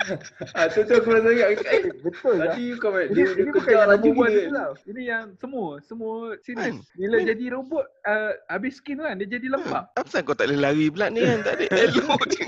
ah, 0.57 0.65
tu 0.67 0.81
tu 0.81 0.93
aku 0.93 1.09
rasa 1.09 1.29
agak 1.29 1.47
eh, 1.63 1.83
Betul 2.01 2.33
lah. 2.33 2.45
tadi 2.49 2.63
kau 2.75 2.89
dia, 2.89 3.05
ini 3.05 3.13
dia 3.13 3.43
bukan 3.45 3.61
kejar 3.61 3.73
yang 3.75 3.87
laju 3.87 4.09
gila. 4.09 4.25
tu 4.25 4.41
tau. 4.51 4.71
Ini 4.83 5.01
yang 5.03 5.25
semua, 5.37 5.67
semua 5.79 6.13
serius. 6.41 6.65
Kan? 6.65 6.75
Bila 6.95 7.15
Kan? 7.15 7.25
jadi 7.29 7.45
robot, 7.51 7.85
uh, 8.03 8.31
habis 8.47 8.73
skin 8.75 8.97
tu 8.97 9.03
kan, 9.03 9.15
dia 9.15 9.27
jadi 9.29 9.47
lembab. 9.47 9.83
Apa 9.87 10.01
pasal 10.01 10.21
kau 10.21 10.33
tak 10.33 10.49
boleh 10.49 10.59
lari 10.59 10.89
pula 10.89 11.07
ni 11.07 11.21
kan? 11.21 11.39
Tak 11.41 11.53
ada 11.55 11.65
elok 11.85 12.21
je. 12.27 12.43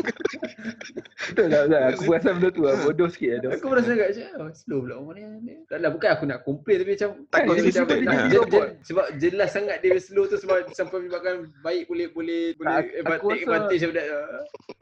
Betul 1.25 1.45
tak? 1.47 1.63
Betul. 1.63 1.83
Aku 1.87 2.01
perasan 2.05 2.33
benda 2.35 2.49
tu 2.49 2.61
lah. 2.63 2.73
Bodoh 2.79 3.07
sikit 3.07 3.29
lah. 3.39 3.53
Aku 3.53 3.65
merasa 3.69 3.89
agak 3.91 4.07
macam 4.11 4.27
oh, 4.39 4.51
slow 4.51 4.79
pula 4.81 4.95
orang 4.97 5.15
ni. 5.41 5.55
Tak 5.65 5.77
lah 5.79 5.89
bukan 5.89 6.09
aku 6.09 6.23
nak 6.25 6.39
complain 6.41 6.77
tapi 6.79 6.91
macam 6.95 7.09
Tak 7.35 7.43
dia 7.43 7.49
konsisten 7.49 7.81
lah. 7.81 7.87
tak- 7.87 7.99
Jadi 7.99 8.17
je- 8.25 8.37
robot. 8.37 8.51
je- 8.61 8.73
sebab 8.85 9.05
jelas 9.17 9.49
sangat 9.49 9.77
dia 9.79 9.91
slow 9.97 10.25
tu 10.25 10.35
sebab 10.35 10.55
sampai 10.71 10.97
menyebabkan 10.97 11.35
baik 11.59 11.83
boleh 11.85 12.07
boleh 12.09 12.41
boleh 12.53 12.69
Tak, 12.69 12.83
advantage 12.95 13.11
aku 13.11 13.27
rasa- 13.27 13.41
advantage 13.41 13.81
daripada 13.81 14.03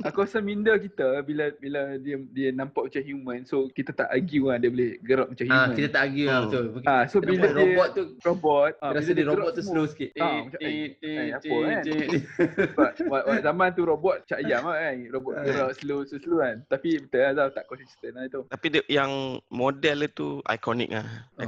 Aku 0.03 0.17
rasa 0.19 0.37
minda 0.39 0.73
kita 0.75 1.07
bila 1.21 1.45
bila 1.55 1.81
dia 1.97 2.15
dia 2.29 2.49
nampak 2.51 2.83
macam 2.85 3.01
human 3.01 3.39
so 3.41 3.71
kita 3.71 3.91
tak 3.91 4.09
argue 4.09 4.43
lah 4.45 4.57
dia 4.57 4.67
boleh 4.67 4.99
gerak 4.99 5.27
macam 5.27 5.45
Ah, 5.45 5.51
human. 5.63 5.75
kita 5.75 5.87
tak 5.89 6.01
argue 6.03 6.25
lah 6.25 6.35
Hmm. 6.35 6.45
betul. 6.45 6.65
Ah, 6.83 7.03
so 7.05 7.15
Kita 7.15 7.27
bila 7.29 7.45
dia 7.45 7.55
robot 7.57 7.87
tu 7.89 8.03
robot, 8.21 8.69
ah, 8.75 8.85
Aku 8.85 8.95
rasa 8.95 9.11
dia 9.11 9.25
robot 9.25 9.49
tu 9.49 9.61
semua. 9.61 9.71
slow 9.73 9.85
sikit. 9.87 10.09
Ah, 10.17 10.27
Eh, 10.27 10.43
eh, 10.43 10.43
eh, 10.43 10.87
eh, 10.99 11.15
eh, 11.15 11.29
apa 11.31 11.47
eh, 11.47 11.61
kan? 11.63 11.83
eh, 11.85 12.03
eh. 12.03 13.39
Zaman 13.45 13.67
tu 13.71 13.83
robot 13.83 14.15
cak 14.25 14.39
ayam 14.39 14.61
lah 14.65 14.77
kan. 14.77 14.95
Robot 15.09 15.33
Ah. 15.33 15.43
gerak 15.43 15.71
slow 15.77 15.99
slow 16.03 16.19
slow 16.19 16.37
kan. 16.39 16.55
Tapi 16.65 16.89
betul 16.99 17.19
lah 17.31 17.47
tak 17.49 17.65
konsisten 17.65 18.11
lah 18.11 18.23
itu. 18.25 18.39
Tapi 18.45 18.65
dia, 18.69 18.81
yang 18.89 19.11
model 19.47 19.97
tu 20.09 20.27
ikonik 20.45 20.91
lah. 20.91 21.07
Oh, 21.33 21.47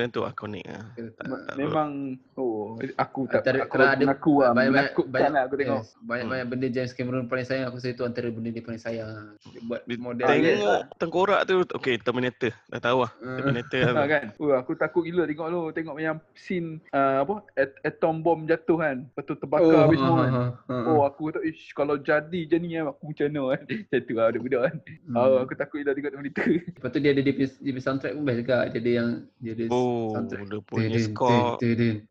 Skeleton 0.00 0.08
tu 0.10 0.20
lah. 0.22 0.32
Tak- 0.32 1.28
Me- 1.28 1.44
tak- 1.44 1.56
Memang 1.56 1.88
oh 2.34 2.80
aku 2.96 3.20
tak 3.26 3.42
Antara- 3.42 3.62
aku 3.62 3.74
ada 3.76 3.96
mengaku 3.98 4.34
lah 4.38 4.50
banyak-banyak- 4.50 4.72
menakutkan 4.88 5.12
banyak- 5.12 5.30
lah 5.30 5.42
aku 5.44 5.54
tengok. 5.54 5.80
Yes, 5.80 5.88
banyak-banyak 6.00 6.46
benda 6.48 6.66
James 6.70 6.92
Cameron 6.92 7.24
paling 7.26 7.46
sayang 7.46 7.66
aku 7.66 7.76
rasa 7.76 7.88
itu 7.90 8.02
antara 8.02 8.28
benda 8.30 8.48
dia 8.48 8.62
paling 8.62 8.80
sayang. 8.80 9.10
Dia 9.44 9.60
buat 9.62 9.80
model 9.86 10.24
Ah, 10.24 10.34
dia. 10.34 10.48
Tengok 10.50 10.80
tengkorak 10.96 11.40
tu, 11.44 11.54
okay 11.70 11.94
Terminator. 11.96 12.52
Dah 12.66 12.80
tahu 12.80 12.98
lah. 13.02 13.12
Ah. 13.14 13.36
Terminator 13.36 13.80
lah. 13.86 14.06
kan? 14.06 14.24
Oh, 14.36 14.52
aku 14.54 14.72
takut 14.74 15.02
gila 15.02 15.22
tengok 15.24 15.46
lu 15.46 15.60
tengok 15.70 15.96
yang 15.98 16.16
scene 16.34 16.68
uh, 16.90 17.20
apa 17.20 17.34
at- 17.54 17.76
atom 17.84 18.24
bomb 18.24 18.46
jatuh 18.46 18.78
kan. 18.78 18.96
Lepas 19.04 19.22
tu 19.22 19.34
terbakar 19.36 19.76
habis 19.82 19.98
semua 19.98 20.16
kan. 20.18 20.30
ha, 20.30 20.42
ha, 20.64 20.74
ha. 20.74 20.88
Oh 20.90 21.02
aku 21.02 21.28
kata 21.28 21.40
ish 21.42 21.72
kalau 21.72 21.96
jadi 21.96 22.40
je 22.42 22.56
ni 22.56 22.72
aku 22.74 23.04
macam 23.06 23.26
mana 23.28 23.42
kan. 23.52 23.62
Macam 23.90 24.00
tu 24.00 24.14
lah 24.14 24.26
budak-budak 24.30 24.60
kan. 24.62 24.74
Hmm. 25.04 25.14
Oh 25.14 25.36
aku 25.40 25.52
takut 25.54 25.76
gila 25.76 25.92
tengok 25.92 26.12
monitor. 26.16 26.46
Lepas 26.46 26.88
tu 26.88 26.98
dia 26.98 27.10
ada 27.10 27.20
dia 27.20 27.32
punya, 27.32 27.48
dia 27.50 27.70
punya 27.70 27.82
soundtrack 27.82 28.12
pun 28.12 28.22
best 28.22 28.38
juga. 28.38 28.56
Dia 28.66 28.78
ada 28.78 28.90
yang 28.92 29.08
dia 29.36 29.52
ada 29.52 29.64
Oh, 29.70 29.89
dia 30.46 30.60
punya 30.66 30.98
tudun, 31.18 31.58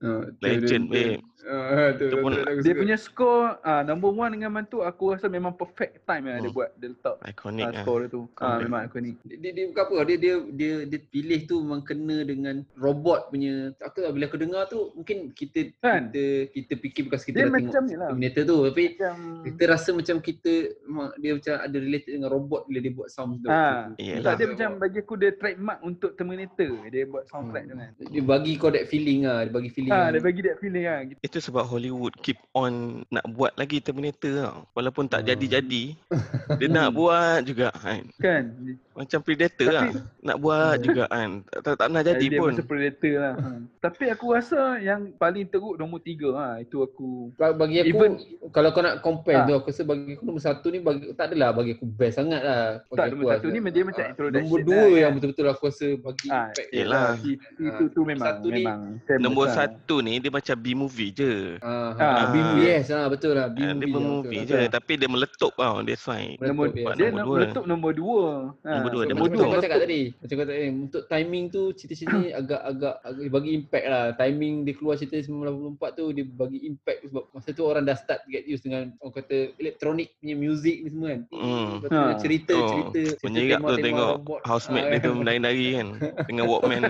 ah, 0.04 0.26
legend, 0.42 0.92
babe. 0.92 1.24
Ah, 1.42 1.94
tu, 1.94 2.04
Dia 2.04 2.12
tu, 2.12 2.18
pun- 2.20 2.36
tu, 2.36 2.60
Dia 2.60 2.74
punya 2.74 2.96
score 2.96 3.46
ah 3.62 3.82
number 3.82 4.10
one 4.10 4.28
dengan 4.30 4.52
mantu 4.52 4.82
aku 4.82 5.14
rasa 5.14 5.26
memang 5.26 5.54
perfect 5.54 6.04
time 6.04 6.26
lah 6.26 6.38
dia 6.38 6.46
Hmm. 6.46 6.58
buat 6.58 6.70
dia 6.76 6.88
letak 6.90 7.16
ah, 7.16 7.24
lah. 7.24 7.32
score 7.80 8.00
dia 8.02 8.08
tu. 8.10 8.22
Ah 8.28 8.36
Correct. 8.36 8.60
memang 8.62 8.82
aku 8.84 8.98
ni. 8.98 9.12
dia, 9.22 9.38
dia, 9.38 9.52
dia 9.54 9.64
bukan 9.68 9.84
apa 9.86 9.96
dia 10.06 10.18
dia 10.18 10.34
dia 10.50 10.74
dia 10.86 11.00
pilih 11.02 11.40
tu 11.46 11.56
memang 11.60 11.82
kena 11.82 12.18
dengan 12.22 12.56
robot 12.76 13.30
punya 13.30 13.54
tak 13.74 13.88
tahu 13.94 14.04
lah, 14.04 14.12
bila 14.12 14.24
aku 14.26 14.38
dengar 14.38 14.64
tu 14.68 14.92
mungkin 14.94 15.18
kita 15.32 15.60
Kan? 15.80 16.10
kita 16.10 16.24
kita 16.52 16.74
fikir 16.76 17.02
bukan 17.06 17.18
kita 17.18 17.32
Dia 17.34 17.46
dah 17.46 17.52
tengok 17.54 17.74
lah. 17.96 18.10
Terminator 18.10 18.44
tu 18.44 18.58
tapi 18.66 18.86
Macam 18.92 19.16
kita 19.42 19.64
rasa 19.66 19.90
macam 19.92 20.16
kita 20.20 20.54
memang 20.84 21.10
dia 21.16 21.32
macam 21.34 21.54
ada 21.56 21.78
related 21.78 22.12
dengan 22.12 22.30
robot 22.30 22.62
bila 22.66 22.80
dia 22.80 22.92
buat 22.92 23.10
sound 23.10 23.40
tu. 23.40 23.48
Ah, 23.48 23.94
Yelah. 23.96 24.24
tak, 24.26 24.34
dia 24.36 24.48
macam 24.50 24.70
bagi 24.78 25.00
aku 25.00 25.14
dia 25.16 25.32
trademark 25.32 25.80
untuk 25.82 26.12
Terminator. 26.14 26.72
Dia 26.86 27.04
buat 27.06 27.24
soundtrack 27.26 27.64
tu 27.66 27.76
kan. 27.76 27.90
Dia 28.04 28.22
bagi 28.22 28.52
kau 28.56 28.68
that 28.68 28.86
feeling 28.86 29.24
ah, 29.24 29.40
dia 29.40 29.52
bagi 29.52 29.70
feeling. 29.70 29.90
Ah, 29.90 30.10
yang- 30.10 30.12
dia 30.12 30.22
bagi 30.22 30.42
that 30.42 30.58
feeling 30.58 30.84
lah. 30.84 31.00
Itu 31.30 31.38
sebab 31.40 31.62
Hollywood 31.64 32.18
keep 32.18 32.42
on 32.52 33.06
nak 33.08 33.22
buat 33.30 33.54
lagi 33.54 33.78
Terminator 33.78 34.34
tau. 34.34 34.56
Walaupun 34.74 35.06
tak 35.06 35.22
Hmm. 35.22 35.30
jadi-jadi, 35.30 35.84
dia 36.58 36.68
nak 36.68 36.90
buat 36.90 37.46
juga 37.46 37.70
kan. 37.72 38.02
Kan? 38.18 38.44
Macam 38.92 39.22
Predator 39.22 39.70
Tapi- 39.70 39.94
lah. 39.94 40.10
Nak 40.20 40.38
buat 40.38 40.76
juga 40.90 41.06
kan. 41.06 41.30
Tak, 41.46 41.62
tak, 41.62 41.74
tak 41.78 41.88
nak 41.88 42.02
jadi 42.04 42.26
dia 42.28 42.36
pun. 42.36 42.50
macam 42.52 42.66
predator 42.66 43.14
lah. 43.16 43.34
Ha. 43.38 43.50
Tapi 43.80 44.04
aku 44.10 44.26
rasa 44.32 44.60
yang 44.78 45.14
paling 45.14 45.46
teruk 45.46 45.78
nombor 45.78 46.02
tiga 46.02 46.30
lah. 46.30 46.54
Itu 46.58 46.82
aku. 46.82 47.30
Ba- 47.36 47.54
bagi 47.54 47.78
aku 47.80 47.90
Even- 47.94 48.20
kalau 48.50 48.70
kau 48.72 48.82
nak 48.82 49.00
compare 49.00 49.40
Ah. 49.40 49.46
tu 49.46 49.54
aku 49.54 49.70
rasa 49.70 49.84
bagi 49.86 50.12
aku 50.12 50.24
nombor 50.26 50.42
satu 50.42 50.68
ni 50.68 50.80
bagi 50.80 51.14
tak 51.14 51.30
adalah 51.30 51.54
bagi 51.54 51.72
aku 51.74 51.86
best 51.88 52.18
sangat 52.18 52.42
lah. 52.42 52.82
Bagi 52.84 52.98
Tak, 52.98 53.06
aku 53.06 53.14
nombor 53.16 53.30
satu 53.32 53.48
ni 53.48 53.60
dia 53.64 53.84
macam 53.84 54.02
Ah, 54.02 54.10
introduction 54.10 54.42
Nombor 54.42 54.60
dua 54.64 54.74
lah, 54.76 54.88
yang 54.90 55.00
kan. 55.06 55.16
betul-betul 55.16 55.46
aku 55.48 55.64
rasa 55.64 55.88
bagi 55.96 56.28
Ah, 56.28 56.38
impact. 56.50 56.70
yelah. 56.74 57.08
Itu, 57.14 57.30
itu, 57.62 57.84
tu 57.88 58.02
memang. 58.04 58.26
Satu 58.26 58.48
ni- 58.48 58.58
memang 58.58 58.80
famous 59.06 59.22
Nombor 59.22 59.46
lah. 59.46 59.54
satu 59.56 59.96
ni 60.02 60.14
dia 60.18 60.32
macam 60.34 60.56
B-movie 60.58 61.12
je. 61.20 61.34
Ah, 61.60 61.92
Ah. 61.92 62.00
ah, 62.00 62.26
B-movie 62.30 62.64
yes 62.66 62.88
ah 62.90 63.06
betul 63.06 63.34
lah 63.34 63.46
Ah, 63.46 63.52
B-movie. 63.52 63.76
dia 63.76 63.86
B-movie 63.86 64.38
betul 64.38 64.48
je. 64.48 64.56
lah. 64.56 64.70
Tapi 64.72 64.92
dia 64.96 65.08
meletup 65.08 65.52
tau. 65.54 65.76
That's 65.82 66.04
why. 66.04 66.24
Nombor, 66.40 66.66
Meletup, 66.70 66.96
dia 66.96 67.06
Nombor 67.06 67.12
nak 67.12 67.26
dua. 67.26 67.36
meletup 67.36 67.64
nombor 67.66 67.92
dua. 67.94 68.24
Ha, 68.60 68.70
Nombor 68.74 68.90
dua, 68.90 69.02
dia 69.02 69.14
Macam 69.14 69.26
meletup. 69.30 69.48
kau 69.50 69.62
cakap 69.62 69.80
tadi 69.82 70.02
Macam 70.16 70.36
kau 70.36 70.48
tadi 70.48 70.64
Untuk 70.72 71.04
timing 71.06 71.46
tu 71.48 71.62
Cerita-cerita 71.72 72.16
ni 72.18 72.30
agak-agak 72.32 72.94
agak 73.02 73.28
bagi 73.30 73.50
impact 73.54 73.86
lah 73.86 74.04
Timing 74.16 74.54
dia 74.64 74.74
keluar 74.74 74.96
cerita 74.96 75.16
1984 75.20 75.92
tu 75.94 76.06
Dia 76.10 76.24
bagi 76.26 76.60
impact 76.64 77.00
Sebab 77.06 77.24
masa 77.30 77.50
tu 77.50 77.64
orang 77.64 77.84
dah 77.84 77.96
start 77.96 78.22
get 78.26 78.44
used 78.46 78.62
dengan 78.62 78.96
Orang 78.98 79.14
kata 79.14 79.38
Electronic 79.58 80.16
punya 80.16 80.36
music 80.36 80.76
ni 80.80 80.90
semua 80.90 81.08
kan 81.10 81.22
Hmm. 81.30 81.72
Ha. 81.84 81.98
Oh, 82.00 82.12
Cerita 82.18 82.56
cerita 82.56 83.02
Menyerap 83.22 83.60
tu 83.62 83.76
tengok 83.78 84.14
housemate 84.44 84.78
Ah, 84.82 84.92
dia 84.92 85.00
tu 85.02 85.12
menari-nari 85.14 85.68
kan. 85.74 85.88
Dengan 86.28 86.46
Walkman. 86.46 86.84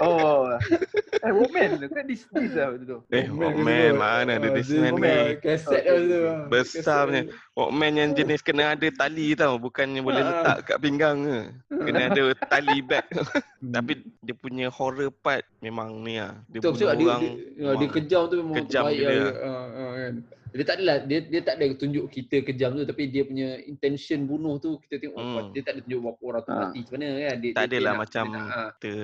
Oh. 0.00 0.48
eh, 1.16 1.32
Woman 1.32 1.68
tu 1.78 1.86
kan 1.88 2.04
this 2.04 2.24
this 2.30 2.52
lah 2.52 2.72
betul 2.72 2.86
tu. 2.86 2.98
Eh, 3.12 3.28
Walkman 3.28 3.94
mana 3.94 4.40
ada 4.40 4.48
Ah, 4.48 4.56
dia- 4.56 4.90
ni. 4.90 5.36
Kaset 5.38 5.84
Okay, 5.84 5.92
lah 5.92 6.00
tu. 6.00 6.20
Besar 6.48 7.00
punya. 7.06 7.22
Walkman 7.52 7.92
yang 7.94 8.10
jenis 8.16 8.40
kena 8.40 8.72
ada 8.72 8.88
tali 8.90 9.36
tau. 9.36 9.60
Bukannya 9.60 10.00
boleh 10.00 10.24
Ah. 10.24 10.28
letak 10.32 10.58
kat 10.64 10.78
pinggang 10.80 11.18
ke. 11.20 11.40
Kena 11.84 12.00
ada 12.08 12.22
tali 12.48 12.80
bag. 12.80 13.04
Hmm. 13.12 13.70
Tapi 13.76 13.92
dia 14.18 14.34
punya 14.34 14.66
horror 14.72 15.12
part 15.12 15.44
memang 15.60 16.00
ni 16.00 16.16
lah. 16.16 16.32
Dia 16.48 16.58
bunuh 16.58 16.74
dia, 16.74 16.88
orang. 16.88 17.22
dia, 17.76 17.88
kejam 17.92 18.22
tu 18.26 18.34
memang 18.40 18.56
kejam 18.58 18.82
baik 18.88 19.00
lah. 19.04 19.32
Kan. 19.94 20.14
Dia 20.54 20.62
tak 20.62 20.76
adalah 20.78 20.96
dia 21.02 21.18
dia 21.20 21.40
tak 21.42 21.58
ada 21.58 21.66
tunjuk 21.74 22.06
kita 22.08 22.36
kejam 22.40 22.70
tu 22.72 22.86
tapi 22.86 23.10
dia 23.10 23.22
punya 23.22 23.58
intention 23.60 24.22
bunuh 24.22 24.54
tu 24.56 24.78
kita 24.80 25.02
tengok 25.02 25.18
Hmm. 25.18 25.34
hmm. 25.36 25.50
dia 25.50 25.60
tak 25.60 25.72
ada 25.74 25.80
tunjuk 25.82 26.00
berapa 26.00 26.22
orang 26.22 26.42
tu 26.42 26.50
Ah. 26.50 26.58
mati 26.62 26.78
macam 26.80 26.94
mana 26.94 27.06
kan. 27.10 27.34
Dia, 27.34 27.50
Tak 27.50 27.64
dia, 27.66 27.66
adalah 27.74 27.90
dia 27.90 27.98
macam 27.98 28.24
dia 28.24 28.34
nak, 28.34 28.46
ah. 28.46 28.70
The 28.78 28.94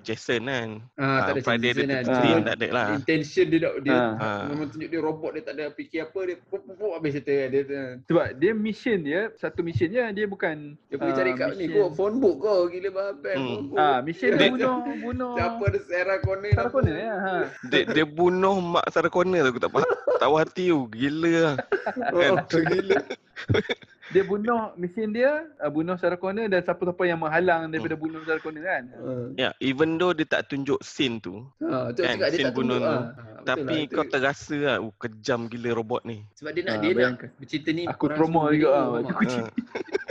Jason 0.00 0.40
kan. 0.44 0.68
Ah, 0.94 1.18
tak 1.20 1.32
ada 1.34 1.40
Friday 1.42 1.70
the 1.70 1.74
season 1.74 1.90
kan. 1.90 2.04
13 2.06 2.14
Ah. 2.14 2.40
tak 2.40 2.54
ada 2.54 2.68
lah. 2.70 2.86
Intention 2.94 3.44
dia 3.44 3.58
nak 3.58 3.74
dia. 3.82 3.98
Ah. 4.16 4.42
memang 4.46 4.66
tunjuk 4.70 4.88
dia 4.88 5.00
robot 5.00 5.30
dia 5.34 5.42
tak 5.42 5.54
ada 5.56 5.64
fikir 5.72 6.00
apa 6.00 6.20
dia 6.22 6.36
pop 6.40 6.62
pop 6.70 6.90
habis 6.94 7.10
cerita 7.12 7.32
kan. 7.32 7.48
dia 7.48 7.62
dia, 7.64 7.82
Sebab 8.06 8.26
dia 8.36 8.52
mission 8.52 8.98
dia, 9.00 9.20
satu 9.34 9.60
mission 9.60 9.88
dia, 9.90 10.04
dia 10.10 10.24
bukan 10.24 10.56
dia 10.86 10.94
pergi 10.94 11.12
cari 11.12 11.32
kat 11.34 11.48
ni 11.56 11.66
kau 11.68 11.90
phone 11.90 12.16
book 12.16 12.36
kau 12.38 12.70
gila 12.70 12.88
babe 12.88 13.18
Hmm. 13.26 13.46
phone 13.48 13.64
book. 13.66 13.78
Ah, 13.78 13.98
mission 13.98 14.30
dia 14.30 14.38
Dia- 14.38 14.50
bunuh, 14.54 14.76
bunuh. 15.02 15.32
Siapa 15.34 15.62
ada 15.64 15.78
Sarah 15.82 16.18
Connor 16.22 16.52
Sarah 16.54 16.70
Connor 16.70 16.94
ya. 16.94 17.14
Ha. 17.16 17.34
Dia, 17.66 17.80
dia 17.88 18.04
bunuh 18.06 18.56
mak 18.60 18.86
Sarah 18.88 19.10
Connor 19.10 19.42
tu 19.42 19.50
aku 19.50 19.58
tak 19.58 19.72
faham. 19.74 19.90
Tak 20.20 20.28
hati 20.30 20.68
tu. 20.68 20.84
Gila 21.00 21.32
lah. 21.40 21.56
Oh, 22.12 22.36
gila. 22.44 23.00
Dia 24.10 24.26
bunuh 24.26 24.74
mission 24.74 25.14
dia, 25.14 25.46
uh, 25.62 25.70
bunuh 25.70 25.94
Sarah 25.94 26.18
Connor 26.18 26.50
dan 26.50 26.66
siapa-siapa 26.66 26.98
yang 27.06 27.22
menghalang 27.22 27.70
daripada 27.70 27.94
bunuh 27.94 28.18
Sarah 28.26 28.42
Connor 28.42 28.58
kan. 28.60 28.82
Ah. 28.90 29.26
Ya, 29.38 29.48
even 29.62 29.94
though 29.96 30.10
dia 30.10 30.26
tak 30.26 30.50
tunjuk 30.50 30.82
scene 30.82 31.22
tu. 31.22 31.46
Ha, 31.62 31.94
tu 31.94 32.02
Kan, 32.02 32.18
cakap 32.18 32.26
dia 32.26 32.34
scene 32.34 32.46
tak 32.50 32.54
tunjuk 32.58 32.58
bunuh 32.58 32.78
tu. 32.78 32.84
ah. 32.84 32.98
Ah, 32.98 33.06
betul 33.06 33.46
Tapi 33.46 33.76
lah, 33.78 33.86
kau 33.86 34.04
terasa 34.04 34.56
lah, 34.58 34.76
oh, 34.82 34.90
kejam 34.98 35.46
gila 35.46 35.70
robot 35.72 36.02
ni. 36.02 36.26
Sebab 36.34 36.50
dia 36.50 36.62
nak 36.66 36.74
Ah, 36.74 36.76
dia 36.76 36.90
nak 36.90 36.96
bayangkan. 36.98 37.28
bercerita 37.38 37.68
ni 37.70 37.82
Aku 37.86 38.04
trauma 38.10 38.42
juga, 38.50 38.68
ah. 38.74 38.86
Aku? 38.98 39.22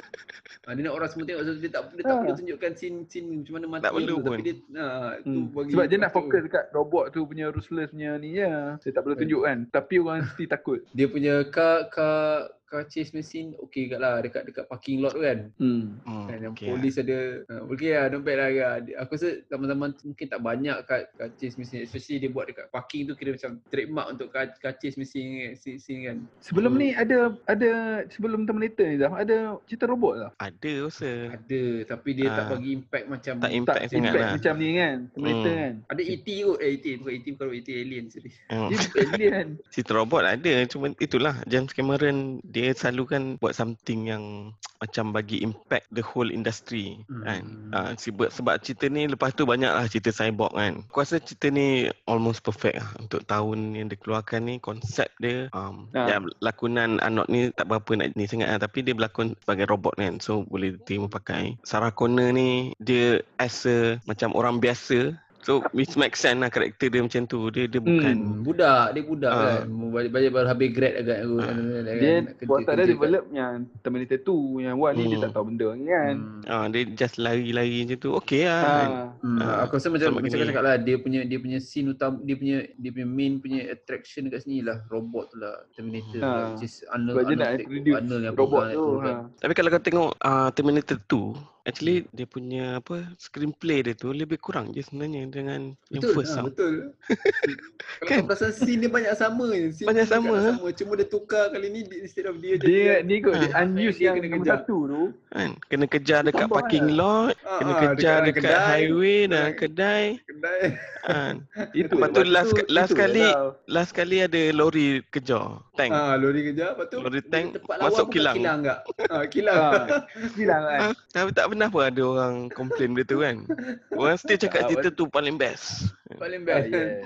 Ha. 0.69 0.77
Dia 0.77 0.85
nak 0.85 0.93
orang 0.93 1.09
semua 1.09 1.25
tengok 1.25 1.41
so 1.41 1.51
dia 1.55 1.71
tak 1.71 1.81
dia 1.89 2.03
tak 2.03 2.13
Ah. 2.13 2.19
perlu 2.21 2.33
tunjukkan 2.37 2.71
scene 2.77 2.97
scene 3.03 3.27
macam 3.33 3.53
mana 3.57 3.65
mati 3.67 3.81
Tak 3.81 3.91
perlu 3.91 4.05
tu, 4.05 4.15
pun. 4.15 4.29
tapi 4.29 4.43
dia 4.43 4.55
ah, 4.77 5.11
tu 5.17 5.25
Hmm. 5.25 5.45
bagi 5.49 5.71
Sebab 5.73 5.85
dia 5.89 5.97
nak 5.97 6.11
fokus 6.13 6.41
dekat 6.43 6.65
robot 6.69 7.05
tu 7.09 7.19
punya 7.25 7.45
ruthless 7.49 7.89
punya 7.89 8.11
ni 8.15 8.29
je. 8.31 8.49
Dia 8.77 8.91
tak 8.93 9.01
perlu 9.01 9.15
tunjuk 9.17 9.41
kan. 9.41 9.57
Tapi 9.67 9.93
orang 9.97 10.21
mesti 10.21 10.45
takut. 10.45 10.79
dia 10.91 11.05
punya 11.05 11.33
car 11.47 11.89
car 11.89 12.53
car 12.69 12.85
chase 12.85 13.11
machine 13.11 13.57
okey 13.59 13.87
kat 13.87 13.97
lah 13.97 14.19
dekat 14.19 14.45
dekat 14.45 14.65
parking 14.65 14.99
lot 14.99 15.11
tu 15.11 15.21
kan. 15.21 15.49
Hmm. 15.57 15.97
Hmm, 16.01 16.25
Kan 16.25 16.37
yang 16.39 16.53
okay 16.53 16.69
polis 16.69 16.95
ada 16.95 17.17
uh, 17.43 17.65
okey 17.67 17.89
lah 17.91 18.05
not 18.07 18.21
bad 18.21 18.37
lah 18.37 18.49
Kak. 18.49 18.71
Aku 18.99 19.11
rasa 19.11 19.29
zaman-zaman 19.45 19.89
mungkin 19.99 20.25
tak 20.25 20.39
banyak 20.39 20.77
kat 20.83 21.01
car 21.11 21.29
chase 21.35 21.55
machine 21.55 21.81
especially 21.81 22.19
dia 22.19 22.29
buat 22.29 22.45
dekat 22.45 22.69
parking 22.69 23.03
tu 23.03 23.13
kira 23.13 23.33
macam 23.33 23.57
trademark 23.67 24.07
untuk 24.09 24.29
car, 24.29 24.53
car 24.55 24.73
chase 24.75 24.95
machine 24.95 25.57
kan. 25.99 26.17
Sebelum 26.39 26.71
Hmm. 26.71 26.79
ni 26.79 26.87
ada 26.93 27.17
ada 27.45 27.69
sebelum 28.07 28.45
Terminator 28.45 28.85
ni 28.85 28.95
dah 28.95 29.11
ada 29.11 29.37
cerita 29.65 29.85
robot 29.85 30.13
lah. 30.15 30.31
Ada 30.37 30.85
rasa. 30.85 31.11
Ada 31.31 31.61
tapi 31.87 32.09
dia 32.13 32.27
tak 32.29 32.45
Ah. 32.45 32.49
bagi 32.51 32.69
impact 32.71 33.05
macam 33.07 33.33
Tak 33.39 33.51
impact 33.51 33.77
tak 33.77 33.87
sangat 33.87 33.97
impact 34.05 34.21
lah. 34.21 34.31
macam 34.35 34.53
ni 34.55 34.69
kan. 34.75 34.97
Terminator 35.09 35.49
Hmm. 35.49 35.59
kan. 35.59 35.73
ada 35.89 36.01
ET 36.03 36.27
kot 36.39 36.57
eh 36.59 36.69
ET 36.71 36.85
bukan 36.95 37.11
ET 37.13 37.27
bukan 37.31 37.47
ET 37.51 37.69
alien 37.71 38.05
sorry. 38.07 38.31
Hmm. 38.47 38.69
Dia 38.69 38.77
alien. 39.07 39.47
Cerita 39.69 39.91
robot 39.95 40.21
ada. 40.21 40.53
Cuma 40.65 40.85
itulah 40.97 41.35
James 41.45 41.71
Cameron 41.71 42.17
dia 42.43 42.58
selalu 42.71 43.03
kan 43.05 43.21
buat 43.37 43.53
something 43.53 44.09
yang 44.09 44.23
macam 44.83 45.11
bagi 45.11 45.43
impact 45.43 45.91
the 45.91 45.99
whole 45.99 46.31
industry 46.31 47.03
Hmm. 47.11 47.23
kan. 47.27 47.43
Ah, 47.75 47.91
sebab, 47.99 48.31
sebab 48.31 48.63
cerita 48.63 48.87
ni 48.87 49.11
lepas 49.11 49.35
tu 49.35 49.43
banyak 49.43 49.67
lah 49.67 49.83
cerita 49.91 50.07
cyborg 50.15 50.55
kan. 50.55 50.87
Aku 50.87 51.03
rasa 51.03 51.19
cerita 51.19 51.51
ni 51.51 51.91
almost 52.07 52.39
perfect 52.39 52.79
lah 52.79 52.89
untuk 52.95 53.27
tahun 53.27 53.75
yang 53.75 53.91
dikeluarkan 53.91 54.47
ni. 54.47 54.55
Konsep 54.63 55.11
dia, 55.19 55.51
um, 55.51 55.91
Ah. 55.91 56.07
ya, 56.07 56.17
lakonan 56.39 57.03
Arnold 57.03 57.27
ni 57.27 57.51
tak 57.51 57.67
berapa 57.67 57.91
nak 57.99 58.15
ni 58.15 58.23
sangat 58.23 58.47
lah. 58.47 58.59
Tapi 58.63 58.87
dia 58.87 58.95
berlakon 58.95 59.35
sebagai 59.43 59.67
robot 59.67 59.99
kan. 59.99 60.15
So 60.23 60.47
boleh 60.47 60.79
terima 60.87 61.11
pakai. 61.11 61.59
Sarah 61.67 61.91
Connor 61.91 62.31
ni 62.31 62.71
dia 62.79 63.19
as 63.35 63.67
a 63.67 63.99
macam 64.07 64.31
orang 64.31 64.63
biasa. 64.63 65.11
So 65.41 65.63
which 65.71 65.95
makes 65.95 66.19
sense 66.19 66.35
lah 66.35 66.47
karakter 66.47 66.87
dia 66.87 66.99
macam 66.99 67.23
tu. 67.23 67.47
Dia 67.47 67.63
dia 67.65 67.79
bukan 67.79 68.13
Hmm, 68.13 68.41
budak, 68.41 68.91
dia 68.91 69.01
budak 69.01 69.31
Ah. 69.31 69.41
kan. 69.57 69.71
Balik-balik 69.89 70.29
baru 70.29 70.47
habis 70.47 70.69
grad 70.69 70.93
agak 70.97 71.17
aku. 71.21 71.35
Ah. 71.39 71.55
Dia 71.89 72.11
watak 72.43 72.73
dia 72.75 72.85
develop 72.89 73.23
yang 73.29 73.53
Terminator 73.79 74.19
2 74.21 74.35
yang 74.61 74.75
one 74.75 74.93
ni 74.93 75.03
dia 75.05 75.15
Hmm. 75.15 75.23
tak 75.23 75.31
tahu 75.31 75.45
benda 75.47 75.67
ni 75.73 75.85
kan. 75.85 76.13
Hmm. 76.13 76.41
Ah, 76.45 76.65
dia 76.67 76.81
just 76.89 77.15
lari-lari 77.17 77.79
macam 77.81 77.97
tu. 77.97 78.09
Okay 78.19 78.41
lah. 78.43 78.59
kan. 78.59 78.87
Ha. 78.89 79.03
Hmm, 79.21 79.39
Ah, 79.39 79.57
aku 79.63 79.73
rasa 79.73 79.87
macam 79.87 80.09
macam 80.13 80.27
kau 80.29 80.45
cakap 80.45 80.63
lah 80.63 80.75
dia 80.77 80.95
punya 80.97 81.19
dia 81.21 81.37
punya 81.37 81.57
scene 81.59 81.87
utama 81.89 82.19
dia 82.19 82.35
punya 82.35 82.57
dia 82.71 82.89
punya 82.89 83.07
main 83.09 83.31
punya 83.37 83.59
attraction 83.69 84.25
dekat 84.25 84.43
sini 84.43 84.59
lah 84.61 84.83
robot 84.87 85.29
tu 85.29 85.37
lah 85.37 85.55
Terminator 85.71 86.11
tu 86.11 86.19
lah 86.19 86.29
Ah. 86.29 86.47
which 86.51 86.63
is 86.63 86.83
Arnold 86.85 87.15
Sebab 87.15 87.23
dia 87.23 87.33
nak 87.33 87.47
Arnold- 87.47 87.61
introduce 87.61 87.95
Arnold 87.95 88.21
yang 88.21 88.35
robot 88.35 88.59
pegang 88.61 88.69
tu. 88.69 88.79
tu 88.81 88.91
Ha. 88.91 89.03
kan. 89.05 89.15
Tapi 89.39 89.53
kalau 89.53 89.69
kau 89.69 89.81
tengok 89.81 90.09
uh, 90.19 90.49
Terminator 90.51 90.97
2, 91.01 91.31
actually 91.69 91.97
dia 92.09 92.25
punya 92.25 92.77
apa 92.77 92.95
screenplay 93.15 93.79
dia 93.79 93.93
tu 93.93 94.09
lebih 94.11 94.37
kurang 94.37 94.69
je 94.69 94.81
sebenarnya 94.81 95.25
dengan 95.25 95.61
yang 95.87 96.01
Betul, 96.01 96.13
first 96.15 96.33
ha, 96.33 96.41
betul. 96.43 96.73
Kalau 97.99 98.05
Kan? 98.05 98.17
kau 98.17 98.27
perasan 98.27 98.51
scene 98.51 98.79
dia 98.79 98.89
banyak 98.89 99.13
sama 99.13 99.45
je. 99.49 99.67
Scene 99.71 99.87
Banyak 99.87 100.03
dia 100.03 100.11
sama, 100.11 100.29
dekat 100.29 100.39
ha? 100.39 100.51
sama. 100.51 100.67
Cuma 100.71 100.91
dia 100.93 101.07
tukar 101.07 101.45
kali 101.49 101.67
ni 101.67 101.79
dia- 101.83 102.01
instead 102.01 102.25
of 102.25 102.37
dia 102.37 102.53
Dia 102.55 102.93
ni 103.01 103.19
kot 103.19 103.33
dia 103.35 103.49
Ah. 103.51 103.61
unused 103.61 103.97
Dia 103.97 104.05
yang 104.05 104.15
kena 104.17 104.27
kejar. 104.35 104.53
satu 104.59 104.77
tu. 104.85 105.01
Kan? 105.27 105.49
Kena 105.67 105.85
kejar 105.85 106.19
dekat 106.21 106.39
Tambah 106.43 106.55
parking 106.55 106.87
lah. 106.87 106.95
lot, 106.95 107.33
Ah, 107.41 107.57
kena 107.57 107.71
ah, 107.71 107.79
kejar 107.79 108.17
dekat 108.19 108.35
dekat, 108.35 108.43
kedai, 108.45 108.69
highway 108.79 109.19
dan 109.23 109.41
dekat- 109.43 109.57
kedai. 109.59 110.03
kedai. 110.29 110.61
Kan? 111.01 111.33
Itu 111.79 111.91
Lepas 111.91 112.09
tu 112.09 112.21
last 112.23 112.51
tu- 112.51 112.67
last 112.69 112.91
itu 112.91 112.99
kali 112.99 113.23
lah. 113.23 113.51
last 113.67 113.91
kali 113.91 114.17
ada 114.21 114.41
lori 114.51 114.87
kejar 115.07 115.47
tank. 115.73 115.91
Ah, 115.91 116.13
lori 116.13 116.41
kejar 116.45 116.67
lepas 116.71 116.85
tu 116.87 116.97
Lori 116.99 117.19
dia 117.19 117.23
tank 117.25 117.47
masuk 117.67 118.07
kilang. 118.09 118.35
Kilang 118.35 118.57
enggak? 118.61 118.79
Ah, 119.07 119.25
kilang. 119.25 119.57
Ha. 119.59 119.97
Bilang 120.31 120.61
kan. 120.61 120.79
Ah, 120.79 120.93
tapi 121.09 121.29
tak 121.31 121.45
pernah 121.59 121.75
pun 121.75 121.83
ada 121.83 122.01
orang 122.07 122.47
komplain 122.55 122.95
benda 122.95 123.03
tu 123.03 123.19
kan. 123.19 123.43
Orang 123.91 124.15
still 124.15 124.39
cakap 124.39 124.63
Ah, 124.63 124.67
cerita 124.71 124.95
tu 124.95 125.11
paling 125.11 125.35
best. 125.35 125.91
Paling 126.15 126.47
best. 126.47 126.71
yes. 126.71 127.03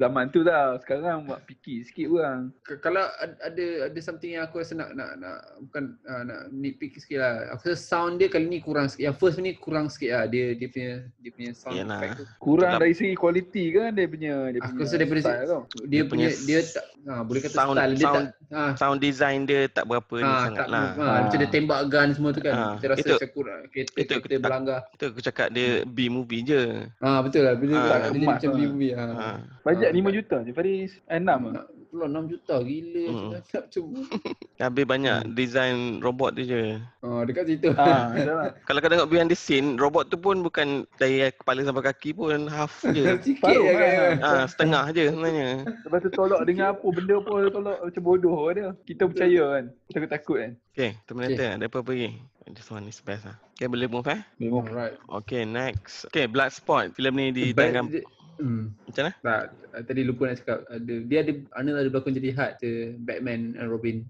Zaman 0.00 0.24
tu 0.26 0.40
tau. 0.40 0.80
Sekarang 0.80 1.22
buat 1.22 1.44
fikir 1.44 1.84
sikit 1.84 2.08
orang. 2.08 2.48
Kalau 2.80 3.04
ad- 3.14 3.36
ada 3.38 3.66
ada 3.86 4.00
something 4.00 4.32
yang 4.32 4.42
aku 4.42 4.56
rasa 4.56 4.72
nak 4.72 4.90
nak 4.90 5.12
nak 5.14 5.36
bukan 5.62 5.84
uh, 6.02 6.22
nak 6.24 6.40
nitpick 6.50 6.96
sikit 6.96 7.18
lah. 7.18 7.34
Aku 7.52 7.68
rasa 7.68 7.76
sound 7.76 8.16
dia 8.16 8.26
kali 8.26 8.48
ni 8.48 8.58
kurang 8.58 8.88
sikit. 8.88 9.04
Yang 9.04 9.16
first 9.18 9.36
ni 9.38 9.52
kurang 9.54 9.86
sikit 9.86 10.10
lah. 10.10 10.24
Dia 10.24 10.56
dia 10.56 10.66
punya 10.66 10.90
dia 11.14 11.30
punya 11.30 11.50
sound 11.52 11.76
Yalah. 11.76 12.00
effect 12.00 12.12
tu. 12.16 12.24
Kurang 12.38 12.72
Itulah- 12.72 12.80
dari 12.80 12.94
segi 12.94 13.12
kualiti 13.12 13.64
kan 13.70 13.92
dia 13.92 14.06
punya 14.06 14.34
dia 14.48 14.58
Aku 14.58 14.72
punya 14.72 14.82
rasa 14.82 14.94
daripada 14.96 15.20
style 15.20 15.44
tau. 15.46 15.62
Dia, 15.68 15.84
Dia 15.84 16.02
punya 16.02 16.28
punya 16.30 16.46
dia 16.48 16.58
tak 16.66 16.84
ha, 17.02 17.12
boleh 17.20 17.40
kata 17.42 17.54
sound- 17.54 17.76
style 17.76 17.92
dia 17.92 18.00
sound- 18.02 18.16
tak 18.24 18.34
ha, 18.50 18.62
Sound 18.74 18.98
design 18.98 19.38
dia 19.44 19.60
tak 19.68 19.84
berapa 19.84 20.14
ni 20.16 20.24
ha, 20.26 20.40
sangat 20.42 20.58
tak 20.58 20.68
lah. 20.70 20.86
ha, 20.90 21.04
Ah. 21.04 21.18
macam 21.22 21.38
dia 21.38 21.50
tembak 21.50 21.80
gun 21.86 22.08
semua 22.10 22.30
tu 22.30 22.40
kan. 22.40 22.54
Ah, 22.54 22.72
Kita 22.74 22.86
rasa 22.88 23.00
itu- 23.02 23.12
macam 23.14 23.30
kurang. 23.30 23.60
Kereta 23.68 23.92
itu 23.92 24.00
kereta 24.16 24.24
aku- 24.32 24.40
berlanggar. 24.40 24.80
Tu 24.96 25.04
aku 25.06 25.20
cakap 25.20 25.48
dia 25.50 25.68
B 25.84 26.08
movie 26.08 26.40
je. 26.42 26.62
Ha 26.96 27.20
betul 27.20 27.42
lah. 27.42 27.52
Bila 27.52 27.74
Ah, 27.76 27.84
dia 28.06 28.16
emas 28.16 28.26
macam 28.32 28.50
lah. 28.50 28.58
movie 28.64 28.92
ha. 28.92 29.04
Ha. 29.10 29.28
Bajet 29.60 29.89
Ah, 29.90 30.06
5 30.06 30.14
juta 30.14 30.36
je 30.40 30.50
Faris. 30.50 30.92
Eh 31.04 31.18
6 31.18 31.26
ah. 31.26 31.38
Nak 31.52 31.66
pula 31.90 32.06
6 32.06 32.30
juta 32.30 32.54
gila 32.62 33.04
Hmm. 33.10 33.30
Habis 34.62 34.84
banyak 34.86 35.18
Hmm. 35.20 35.32
design 35.34 35.76
robot 35.98 36.36
dia 36.36 36.44
je. 36.46 36.62
Ha 37.02 37.24
dekat 37.24 37.44
situ. 37.46 37.68
Ha. 37.80 38.14
Kalau 38.62 38.78
kau 38.78 38.86
tengok 38.86 39.08
behind 39.08 39.26
the 39.26 39.34
scene, 39.34 39.74
robot 39.74 40.06
tu 40.06 40.16
pun 40.16 40.38
bukan 40.38 40.86
dari 40.96 41.26
kepala 41.32 41.64
sampai 41.64 41.82
kaki 41.82 42.12
pun 42.12 42.46
half 42.46 42.84
je. 42.86 43.16
Sikit 43.24 43.42
Paruh 43.42 43.64
je 43.64 43.74
kan. 43.74 43.90
kan. 43.90 44.14
ah, 44.22 44.44
setengah 44.46 44.84
je 44.92 45.04
sebenarnya. 45.08 45.50
Lepas 45.66 45.98
tu 45.98 46.10
tolak 46.10 46.40
dengan 46.44 46.66
apa 46.70 46.86
benda 46.86 47.16
pun 47.18 47.42
tolak 47.48 47.78
macam 47.80 48.02
bodoh 48.04 48.38
dia. 48.52 48.68
Kita 48.84 49.02
percaya 49.04 49.42
kan. 49.50 49.64
Takut-takut 49.90 50.36
kan. 50.38 50.52
Okay, 50.70 50.90
Terminator 51.04 51.48
ada 51.50 51.66
apa-apa 51.66 51.90
lagi? 51.90 52.10
This 52.50 52.66
one 52.66 52.86
is 52.86 52.98
best 52.98 53.22
lah. 53.24 53.38
Okay, 53.54 53.66
boleh 53.66 53.86
move 53.86 54.06
eh? 54.06 54.20
Memang. 54.36 54.66
Alright. 54.66 54.98
Okay, 55.22 55.42
next. 55.42 56.06
Okay, 56.06 56.26
Bloodsport. 56.26 56.94
Filem 56.94 57.14
ni 57.14 57.26
ditayangkan 57.30 57.86
But- 57.88 58.06
Hmm. 58.40 58.72
macam 58.88 59.02
mana? 59.04 59.12
Tak, 59.20 59.42
tadi 59.86 60.00
lupa 60.02 60.22
nak 60.32 60.36
cakap. 60.40 60.58
Ada, 60.72 60.94
dia 61.06 61.18
ada, 61.22 61.32
Arnold 61.54 61.78
ada 61.78 61.88
berlakon 61.92 62.16
jadi 62.16 62.30
Hart, 62.32 62.52
the 62.64 62.96
Batman 63.04 63.54
and 63.60 63.68
Robin. 63.68 64.02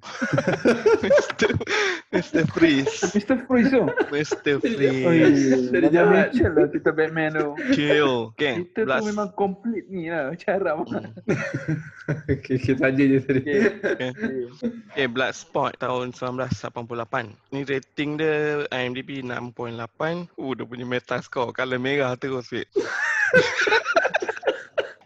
Mr. 1.04 1.48
Mr. 2.10 2.42
Freeze. 2.50 2.94
Mr. 3.14 3.36
Freeze 3.46 3.70
tu. 3.70 3.84
Mr. 4.10 4.54
Freeze. 4.58 5.70
Dari 5.70 5.86
Dari 5.86 5.88
jahat. 5.90 6.34
Mitchell 6.34 6.52
lah 6.54 6.66
cerita 6.70 6.90
Batman 6.90 7.30
tu. 7.34 7.48
Chill. 7.74 8.14
Okay, 8.34 8.66
Kita 8.66 8.78
tu 8.82 8.86
Bloods- 8.86 9.08
memang 9.10 9.28
complete 9.38 9.86
ni 9.90 10.10
lah. 10.10 10.34
Macam 10.34 10.50
Arab 10.58 10.78
lah. 10.90 11.06
okay, 12.34 12.56
okay, 12.58 12.74
saja 12.74 13.02
je 13.02 13.18
tadi. 13.22 13.42
Okay. 13.42 13.60
Okay. 13.78 14.10
okay. 14.10 14.70
Okay, 14.90 15.06
Bloodsport 15.06 15.78
tahun 15.78 16.10
1988. 16.14 17.54
Ni 17.54 17.60
rating 17.62 18.10
dia 18.18 18.66
IMDb 18.74 19.22
6.8. 19.22 20.34
Uh, 20.34 20.52
dia 20.58 20.64
punya 20.66 20.86
meta 20.86 21.22
score. 21.22 21.54
Color 21.54 21.78
merah 21.78 22.14
terus, 22.18 22.50
wait. 22.50 22.66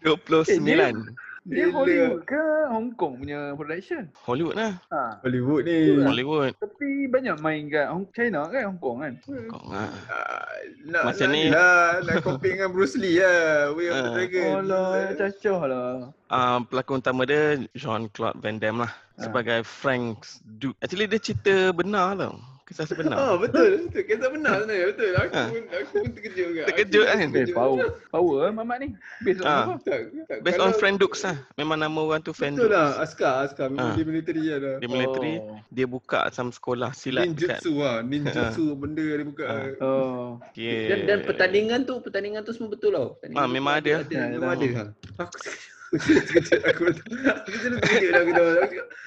29. 0.04 1.16
Dia. 1.44 1.68
Hollywood 1.68 2.24
ke 2.24 2.40
Hong 2.72 2.96
Kong 2.96 3.20
punya 3.20 3.52
production? 3.52 4.08
Hollywood 4.24 4.56
lah. 4.56 4.80
Ha. 4.88 5.20
Hollywood 5.20 5.68
ni. 5.68 6.00
Hollywood. 6.00 6.56
Tapi 6.56 7.04
banyak 7.04 7.36
main 7.44 7.68
kat 7.68 7.92
Hong 7.92 8.08
China 8.16 8.48
kan 8.48 8.72
Hong 8.72 8.80
Kong 8.80 9.04
kan? 9.04 9.12
Kau 9.52 9.60
lah. 9.68 9.92
Ah, 10.08 10.48
nak, 10.88 11.02
Macam 11.12 11.28
nak 11.28 11.36
ni- 11.36 11.52
lah, 11.52 12.00
nak 12.00 12.24
compare 12.24 12.56
dengan 12.56 12.72
Bruce 12.72 12.96
Lee 12.96 13.20
lah. 13.20 13.76
Way 13.76 13.86
of 13.86 13.94
the 13.94 14.00
Ah. 14.00 14.14
Dragon. 14.16 14.48
Oh 14.48 14.62
lah, 14.64 14.88
cacah 15.12 15.60
lah. 15.68 15.88
Uh, 16.32 16.58
pelakon 16.64 17.04
utama 17.04 17.28
dia 17.28 17.60
Jean-Claude 17.76 18.40
Van 18.40 18.56
Damme 18.56 18.88
lah. 18.88 18.92
Ah. 19.20 19.28
Sebagai 19.28 19.68
Frank 19.68 20.24
Duke. 20.56 20.80
Actually 20.80 21.12
dia 21.12 21.20
cerita 21.20 21.76
benar 21.76 22.16
tau. 22.16 22.40
Kisah 22.64 22.88
sebenar. 22.88 23.16
Oh, 23.18 23.36
betul. 23.36 23.84
Betul. 23.84 24.02
Kisah 24.02 24.28
benar 24.28 24.54
sebenarnya. 24.58 24.86
Betul. 24.88 25.10
Aku 25.14 25.32
pun, 25.36 25.62
aku 25.68 25.92
pun 25.94 26.08
terkejut 26.10 26.36
juga. 26.48 26.62
Terkejut 26.68 27.04
kan? 27.04 27.16
Eh, 27.20 27.46
power. 27.52 27.86
Power 28.08 28.36
lah 28.40 28.52
Mamat 28.54 28.76
ni. 28.80 28.88
Based 29.20 29.38
on 29.38 29.44
Ah. 29.44 29.62
apa? 29.62 29.72
Tak, 29.82 29.98
tak, 30.24 30.38
Based 30.40 30.56
on 30.58 30.72
Frank 30.72 30.96
Dukes 30.96 31.20
lah. 31.22 31.36
Memang 31.54 31.76
nama 31.76 31.92
orang 31.94 32.20
tu 32.20 32.32
Betul 32.32 32.56
Dukes. 32.64 32.72
lah. 32.72 32.88
Askar, 32.98 33.34
Askar. 33.44 33.68
Ah. 33.74 33.92
dia 33.92 34.02
military 34.02 34.48
lah 34.48 34.58
dah. 34.58 34.74
Dia 34.80 34.88
military. 34.88 35.34
Oh. 35.38 35.60
Dia 35.68 35.86
buka 35.86 36.24
some 36.30 36.48
sekolah 36.48 36.90
silat 36.90 37.28
dekat. 37.28 37.60
Ninjutsu 37.60 37.72
lah. 37.76 37.96
Ninjutsu 38.00 38.64
benda 38.72 39.04
dia 39.04 39.24
buka. 39.24 39.44
Ah. 39.44 39.64
Oh. 39.78 40.26
Okay. 40.48 40.88
Dan, 40.88 40.98
dan 41.04 41.18
pertandingan 41.22 41.80
tu, 41.84 42.00
pertandingan 42.00 42.40
tu 42.42 42.52
semua 42.52 42.72
betul 42.72 42.90
tau. 42.90 43.08
Pertandingan 43.14 43.38
Ah, 43.38 43.46
tu 43.46 43.52
memang 43.52 43.74
ada. 43.76 43.92
ada. 44.00 44.18
Memang 44.30 44.50
ada. 44.50 44.66
Ha. 44.72 44.82
Aku 45.20 45.36
terkejut 45.36 45.73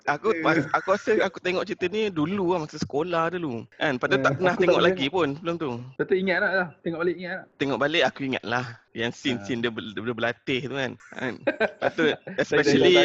aku. 0.07 0.29
Pas, 0.41 0.57
aku 0.71 0.87
rasa 0.95 1.11
aku 1.21 1.37
tengok 1.43 1.63
cerita 1.67 1.85
ni 1.91 2.07
dulu 2.07 2.55
lah 2.55 2.63
masa 2.63 2.79
sekolah 2.79 3.35
dulu. 3.35 3.67
Kan? 3.75 3.99
Padahal 3.99 4.23
tak 4.23 4.31
pernah 4.39 4.53
aku 4.55 4.61
tak 4.61 4.67
tengok 4.67 4.83
lagi 4.83 5.05
pun 5.11 5.29
belum 5.43 5.55
tu. 5.59 5.71
Tu 6.07 6.15
ingat 6.17 6.37
tak 6.41 6.51
lah. 6.55 6.67
Tengok 6.81 6.99
balik 7.03 7.15
ingat 7.19 7.35
tak? 7.35 7.45
Tengok 7.59 7.79
balik 7.79 8.03
aku 8.07 8.19
ingat 8.23 8.43
lah. 8.47 8.65
Yang 8.97 9.11
Ah. 9.13 9.17
scene-scene 9.19 9.61
dia, 9.61 9.69
dia 9.69 10.01
berlatih 10.09 10.61
tu 10.65 10.73
kan. 10.73 10.91
kan? 11.13 11.33
Lepas 11.77 11.91
tu 11.93 12.03
Saya 12.03 12.17
dah 12.17 12.41
especially 12.41 12.95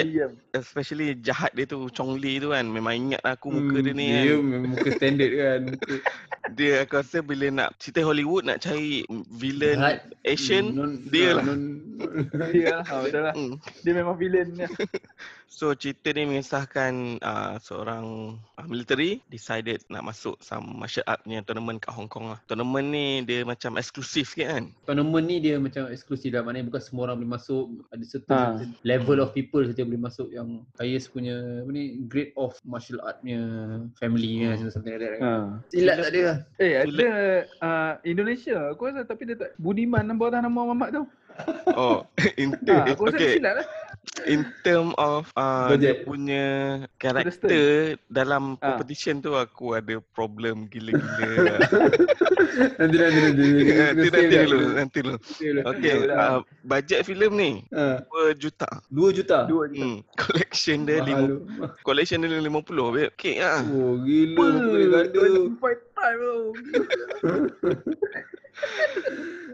especially 0.51 1.09
jahat 1.21 1.53
dia 1.53 1.69
tu 1.69 1.85
Chong 1.89 2.17
Li 2.17 2.41
tu 2.41 2.49
kan. 2.49 2.65
Memang 2.65 2.97
ingat 2.97 3.21
lah 3.21 3.37
aku 3.37 3.53
muka 3.53 3.79
dia 3.79 3.93
ni 3.93 4.09
Hmm, 4.09 4.17
Dia 4.17 4.33
kan. 4.33 4.41
memang 4.43 4.71
muka 4.73 4.89
standard 4.91 5.33
kan. 5.35 5.61
Muka 5.69 5.95
Dia 6.59 6.73
aku 6.83 6.95
rasa 6.97 7.19
bila 7.21 7.47
nak 7.49 7.69
cerita 7.77 8.01
Hollywood 8.03 8.43
nak 8.43 8.59
cari 8.59 9.05
villain 9.31 9.79
jahat. 9.79 9.97
Asian 10.23 10.65
Non- 10.71 10.99
dia 11.07 11.37
lah. 11.37 11.45
non- 11.45 11.81
Dia 12.51 12.67
lah. 12.75 12.85
Ha, 12.85 12.95
betul 13.05 13.23
lah. 13.23 13.35
Hmm. 13.37 13.55
Dia 13.81 13.93
memang 13.93 14.17
villain 14.17 14.49
ni. 14.51 14.65
So 15.53 15.77
cerita 15.77 16.09
ni 16.17 16.25
mengisahkan 16.25 17.21
uh, 17.21 17.61
seorang 17.61 18.35
uh, 18.57 18.65
military 18.65 19.21
decided 19.29 19.85
nak 19.93 20.09
masuk 20.09 20.41
some 20.41 20.81
martial 20.81 21.05
art 21.05 21.21
punya 21.29 21.45
tournament 21.45 21.77
kat 21.77 21.93
Hong 21.93 22.09
Kong 22.09 22.33
lah. 22.33 22.41
Tournament 22.49 22.89
ni 22.89 23.21
dia 23.21 23.45
macam 23.45 23.77
eksklusif 23.77 24.33
sikit 24.33 24.49
kan. 24.49 24.65
Tournament 24.89 25.29
ni 25.29 25.45
dia 25.45 25.61
macam 25.61 25.93
eksklusif 25.93 26.33
lah. 26.33 26.41
Maknanya 26.41 26.73
bukan 26.73 26.81
semua 26.81 27.03
orang 27.13 27.21
boleh 27.21 27.37
masuk. 27.37 27.69
Ada 27.93 28.05
certain, 28.09 28.33
Ha. 28.33 28.41
certain 28.65 28.73
level 28.81 29.21
of 29.21 29.37
people 29.37 29.61
saja 29.69 29.85
boleh 29.85 30.01
masuk 30.01 30.33
yang 30.33 30.65
highest 30.81 31.13
punya 31.13 31.37
apa 31.37 31.69
ni 31.69 32.01
grade 32.09 32.33
of 32.41 32.57
martial 32.65 33.05
art 33.05 33.21
punya 33.21 33.45
family 34.01 34.49
kan 34.49 34.57
something 34.73 34.97
like 34.97 35.05
that. 35.05 35.21
Ha. 35.21 35.33
Silat 35.69 35.97
tak 36.01 36.11
ada 36.17 36.21
lah. 36.25 36.39
Eh 36.57 36.73
ada 36.81 37.09
uh, 37.61 37.93
Indonesia 38.09 38.73
aku 38.73 38.89
rasa 38.89 39.05
tapi 39.05 39.29
dia 39.29 39.37
tak 39.37 39.53
Budiman 39.61 40.01
nama 40.01 40.23
orang 40.33 40.49
nama 40.49 40.61
Mamat 40.73 40.91
tu. 40.97 41.05
Oh, 41.77 42.05
in, 42.41 42.57
Ha, 42.57 42.97
aku 42.97 43.13
rasa 43.13 43.21
okay. 43.21 43.37
silat 43.37 43.55
lah. 43.61 43.67
In 44.27 44.43
term 44.63 44.93
of 44.99 45.31
uh, 45.35 45.73
dia 45.75 46.03
punya 46.03 46.45
karakter 46.99 47.97
dalam 48.07 48.55
Ah. 48.59 48.75
competition 48.75 49.19
tu 49.19 49.35
aku 49.35 49.75
ada 49.75 49.99
problem 50.13 50.67
gila-gila. 50.69 51.59
nanti 52.79 52.97
nanti 52.99 53.19
nanti. 53.19 53.45
nanti 53.73 54.07
nanti 54.13 54.37
dulu, 54.45 54.59
nanti 54.77 54.99
dulu. 55.01 55.17
Lah. 56.07 56.19
uh, 56.19 56.39
budget 56.63 57.03
filem 57.03 57.33
ni 57.35 57.51
Ha, 57.73 58.03
2 58.05 58.37
juta. 58.37 58.69
2 58.91 59.17
juta. 59.17 59.39
Dua 59.47 59.65
je. 59.67 59.81
Hmm, 59.81 59.99
collection 60.15 60.85
dia 60.85 61.01
Mahal 61.01 61.27
5 61.27 61.31
tu. 61.31 61.37
collection 61.83 62.19
dia 62.21 62.31
50 62.31 62.93
babe. 62.93 63.11
Okay 63.17 63.41
ah. 63.41 63.63
Oh, 63.65 63.97
gila. 64.03 64.37
Boleh 64.61 64.87
ganda. 64.91 65.21
Fight 65.59 65.81
time 65.95 66.21
tu. 66.21 66.37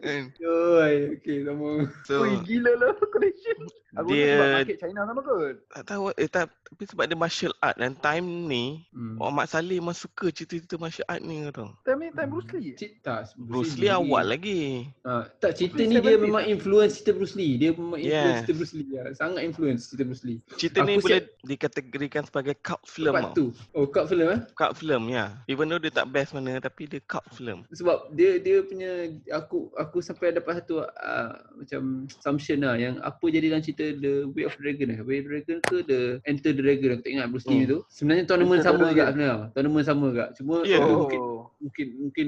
Kan? 0.00 0.22
Yoi, 0.36 0.94
okey 1.14 1.38
sama. 1.42 1.70
So 2.02 2.14
Ui, 2.20 2.32
gila 2.42 2.72
lah 2.74 2.90
collection. 3.12 3.58
Aku 3.96 4.08
Dia- 4.08 4.20
rasa 4.20 4.36
sebab 4.36 4.48
market 4.54 4.76
China 4.78 5.00
sama 5.02 5.20
kot. 5.22 5.54
tak 5.66 5.82
tahu 5.86 6.02
eh 6.12 6.28
tak, 6.28 6.46
tapi 6.62 6.84
sebab 6.84 7.04
dia 7.04 7.16
martial 7.16 7.54
art 7.58 7.76
dan 7.76 7.96
time 7.96 8.26
ni 8.44 8.84
Hmm. 8.90 9.16
Orang 9.16 9.34
Mak 9.34 9.48
Saleh 9.48 9.78
memang 9.78 9.94
suka 9.94 10.28
cerita-cerita 10.28 10.76
martial 10.76 11.06
art 11.06 11.18
ni 11.20 11.40
kau 11.42 11.54
tahu. 11.56 11.70
Time 11.82 11.98
ni 11.98 12.08
time 12.10 12.28
Bruce 12.28 12.50
Lee. 12.52 12.74
Cik, 12.74 12.92
tak, 13.00 13.20
Bruce 13.40 13.74
Lee 13.74 13.88
awal 13.88 14.28
lagi. 14.28 14.86
Ha, 15.02 15.24
tak 15.34 15.56
cerita 15.56 15.80
Bruce 15.80 15.88
ni 15.88 15.96
dia 15.96 16.12
70s. 16.12 16.22
memang 16.22 16.42
influence 16.44 16.92
cerita 16.94 17.12
Bruce 17.12 17.34
Lee. 17.34 17.52
Dia 17.56 17.70
memang 17.72 17.98
influence 17.98 18.12
Yeah. 18.28 18.38
cerita 18.38 18.52
Bruce 18.54 18.74
Lee. 18.74 18.88
Ya. 18.88 19.02
Sangat 19.12 19.40
influence 19.42 19.80
cerita 19.86 20.04
Bruce 20.04 20.22
Lee. 20.22 20.38
Cerita 20.54 20.78
ni 20.80 20.92
Aku 20.92 21.02
boleh 21.02 21.20
dikategorikan 21.42 22.22
sebagai 22.22 22.54
cult 22.56 22.82
film 22.84 23.10
Part 23.10 23.24
tau. 23.24 23.34
tu. 23.34 23.46
Oh, 23.72 23.86
cult 23.86 24.06
film 24.06 24.26
eh? 24.28 24.40
Cult 24.52 24.74
film 24.74 25.02
ya. 25.08 25.24
Even 25.46 25.66
though 25.66 25.80
dia 25.80 25.90
tak 25.90 26.06
best 26.06 26.30
mana 26.30 26.60
tapi 26.60 26.84
dia 26.86 27.00
cult 27.02 27.24
film. 27.30 27.64
Sebab 27.70 28.12
dia 28.12 28.36
dia 28.36 28.60
punya 28.60 28.90
aku 29.32 29.72
aku 29.74 29.87
sampai 29.98 30.30
dapat 30.30 30.60
satu 30.60 30.84
uh, 30.84 31.30
macam 31.54 31.80
assumption 32.06 32.60
lah 32.60 32.74
yang 32.74 33.00
apa 33.00 33.24
jadi 33.24 33.48
dalam 33.48 33.60
cerita 33.60 33.84
The 33.92 34.28
Way 34.28 34.44
of 34.44 34.54
the 34.54 34.62
Dragon 34.62 34.88
eh. 34.92 35.00
Way 35.00 35.16
of 35.18 35.24
the 35.24 35.30
Dragon 35.34 35.56
ke 35.64 35.76
The 35.82 36.00
Enter 36.22 36.52
the 36.52 36.60
Dragon 36.60 36.88
aku 36.92 37.02
tak 37.02 37.12
ingat 37.12 37.26
Bruce 37.28 37.46
Lee 37.46 37.58
Hmm. 37.58 37.70
tu. 37.70 37.78
Sebenarnya 37.88 38.24
tournament 38.24 38.58
Enter 38.58 38.68
the 38.68 38.76
sama 38.76 38.90
juga 38.90 39.04
sebenarnya. 39.08 39.36
Tournament 39.50 39.84
sama 39.84 40.04
juga. 40.08 40.26
Cuma 40.32 40.54
Ya. 40.62 40.76
uh, 40.76 40.84
Oh. 40.84 40.96
mungkin 41.00 41.20
mungkin 41.58 41.86
mungkin 41.98 42.26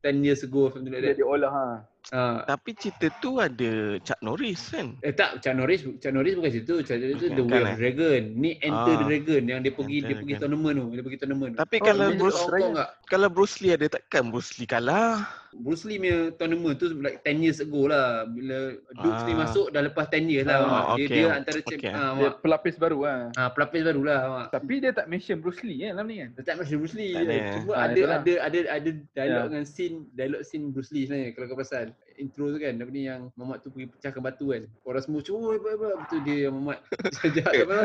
10 0.00 0.20
years 0.20 0.40
ago 0.40 0.68
something 0.68 0.92
like 0.92 1.00
Dia 1.00 1.12
that. 1.12 1.16
diolah 1.16 1.48
ha. 1.48 1.66
Ha. 2.12 2.44
Tapi 2.44 2.76
cerita 2.76 3.08
tu 3.18 3.40
ada 3.40 3.96
Chuck 4.04 4.20
Norris 4.20 4.68
kan. 4.68 5.00
Eh 5.00 5.16
tak, 5.16 5.40
Chuck 5.40 5.56
Norris, 5.56 5.80
Chuck 5.96 6.12
Norris 6.12 6.36
bukan 6.36 6.52
situ. 6.52 6.84
Chuck 6.84 7.00
Norris 7.00 7.16
tu 7.16 7.28
The 7.30 7.40
Way 7.40 7.56
of 7.56 7.64
eh? 7.64 7.64
the 7.64 7.80
Dragon. 7.80 8.20
Ni 8.36 8.50
Enter 8.60 8.92
the 8.92 9.00
Ah. 9.00 9.08
Dragon 9.08 9.42
yang 9.48 9.60
dia 9.64 9.72
pergi 9.72 9.96
Enter 9.96 10.08
dia 10.12 10.16
pergi 10.20 10.34
tournament 10.36 10.74
tu. 10.76 10.86
Dia 10.92 11.00
pergi 11.00 11.18
tournament. 11.18 11.52
Tapi 11.56 11.76
Oh, 11.80 11.82
kalau 11.82 12.06
dia 12.06 12.18
Bruce 12.20 12.42
Kong 12.44 12.72
tak? 12.76 12.88
kalau 13.08 13.28
Bruce 13.32 13.56
Lee 13.58 13.72
ada 13.72 13.86
takkan 13.88 14.22
Bruce 14.28 14.52
Lee 14.60 14.68
kalah. 14.68 15.24
Bruce 15.56 15.84
Lee 15.84 15.96
punya 15.96 16.16
tournament 16.32 16.74
tu 16.74 16.90
like 16.96 17.22
10 17.22 17.38
years 17.40 17.58
ago 17.58 17.86
lah. 17.86 18.26
Bila 18.26 18.74
Dukes 18.92 19.22
ni 19.22 19.32
Ah. 19.32 19.38
masuk 19.40 19.66
dah 19.68 19.82
lepas 19.82 20.06
10 20.06 20.26
years 20.26 20.44
lah. 20.44 20.56
Ah, 20.56 20.66
Mak. 20.66 20.84
Dia, 20.90 20.92
okay. 20.96 21.06
dia 21.14 21.24
antara 21.30 21.58
Okay. 21.60 21.78
ah, 21.86 22.12
Dia 22.12 22.28
mak. 22.28 22.34
pelapis 22.40 22.74
baru 22.76 22.98
ha. 23.02 23.14
Ah, 23.32 23.48
pelapis 23.48 23.82
baru 23.82 24.02
lah. 24.02 24.20
Mak. 24.26 24.46
Tapi 24.52 24.74
dia 24.78 24.90
tak 24.90 25.06
mention 25.06 25.38
Bruce 25.38 25.60
Lee 25.60 25.78
kan 25.80 25.94
dalam 25.94 26.06
ni 26.06 26.16
kan. 26.18 26.30
Dia 26.32 26.42
tak 26.44 26.54
macam 26.58 26.76
Bruce 26.76 26.94
Lee. 26.94 27.12
Tak 27.12 27.22
ada. 27.22 27.36
Cuma 27.54 27.72
Ah, 27.72 27.84
ada, 27.84 28.00
ada 28.14 28.32
ada 28.40 28.58
ada 28.68 28.90
dialog 29.08 29.40
Ya. 29.40 29.48
dengan 29.48 29.64
scene 29.64 29.96
dialog 30.12 30.40
scene 30.42 30.64
Bruce 30.68 30.90
Lee 30.90 31.04
sebenarnya 31.04 31.30
kalau 31.32 31.46
kau 31.46 31.58
pasal 31.58 31.84
intro 32.16 32.48
tu 32.48 32.58
kan 32.58 32.74
apa 32.74 32.90
ni 32.90 33.04
yang 33.04 33.28
Mamat 33.34 33.60
tu 33.60 33.68
pergi 33.68 33.90
pecahkan 33.90 34.20
batu 34.20 34.50
kan. 34.50 34.62
Orang 34.82 35.02
semua 35.02 35.20
cuba 35.20 35.54
apa 35.54 35.68
apa 35.74 35.88
betul 36.00 36.20
dia 36.22 36.36
yang 36.46 36.54
Mamat 36.56 36.78
jahat 37.36 37.54
apa. 37.62 37.78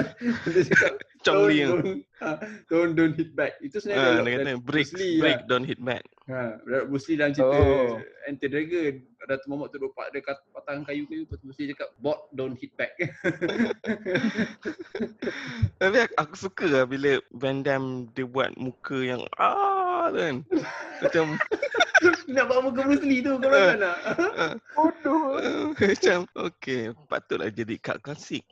Dia 0.48 0.62
cakap 0.70 0.94
Chong 1.28 1.52
Li. 1.52 1.68
don't, 1.68 1.84
ah, 2.24 2.38
don't 2.72 2.92
don't 2.96 3.12
hit 3.12 3.36
back. 3.36 3.60
Itu 3.60 3.78
sebenarnya 3.78 4.04
dialog 4.16 4.26
dia 4.26 4.36
kata 4.40 4.52
break 4.64 4.90
Lee 4.96 5.20
break 5.20 5.40
lah. 5.44 5.48
don't 5.48 5.68
hit 5.68 5.80
back. 5.80 6.04
Ha, 6.30 6.62
Bruce 6.86 7.10
Lee 7.10 7.18
dalam 7.18 7.34
cerita 7.34 7.58
Oh. 7.58 7.98
Enter 8.24 8.48
Dragon. 8.48 8.94
Ada 9.20 9.36
tu 9.42 9.48
Mamat 9.50 9.68
tu 9.70 9.78
duduk 9.78 9.92
pat- 9.92 10.14
dekat 10.14 10.38
patang 10.50 10.86
kayu-kayu 10.86 11.26
lepas 11.26 11.36
tu 11.36 11.46
Bruce 11.46 11.60
Lee 11.60 11.74
cakap 11.74 11.90
bot 12.00 12.32
don't 12.32 12.56
hit 12.56 12.72
back. 12.76 12.96
Tapi 15.76 15.98
aku, 16.00 16.14
aku 16.16 16.36
suka 16.36 16.66
lah 16.68 16.84
bila 16.86 17.20
Van 17.34 17.60
Damme 17.60 18.08
dia 18.14 18.24
buat 18.24 18.56
muka 18.56 18.96
yang 18.96 19.22
ah 19.36 20.08
tu 20.08 20.20
kan. 20.20 20.36
Macam 21.02 21.26
nak 22.34 22.46
buat 22.50 22.62
muka 22.62 22.82
Bruce 22.86 23.06
Lee 23.06 23.22
tu 23.26 23.38
kau 23.38 23.50
kan 23.50 23.78
nak. 23.80 23.98
Bodoh. 24.76 25.40
macam 25.80 26.20
okay 26.38 26.94
patutlah 27.10 27.50
jadi 27.50 27.76
kad 27.82 28.00
klasik. 28.02 28.46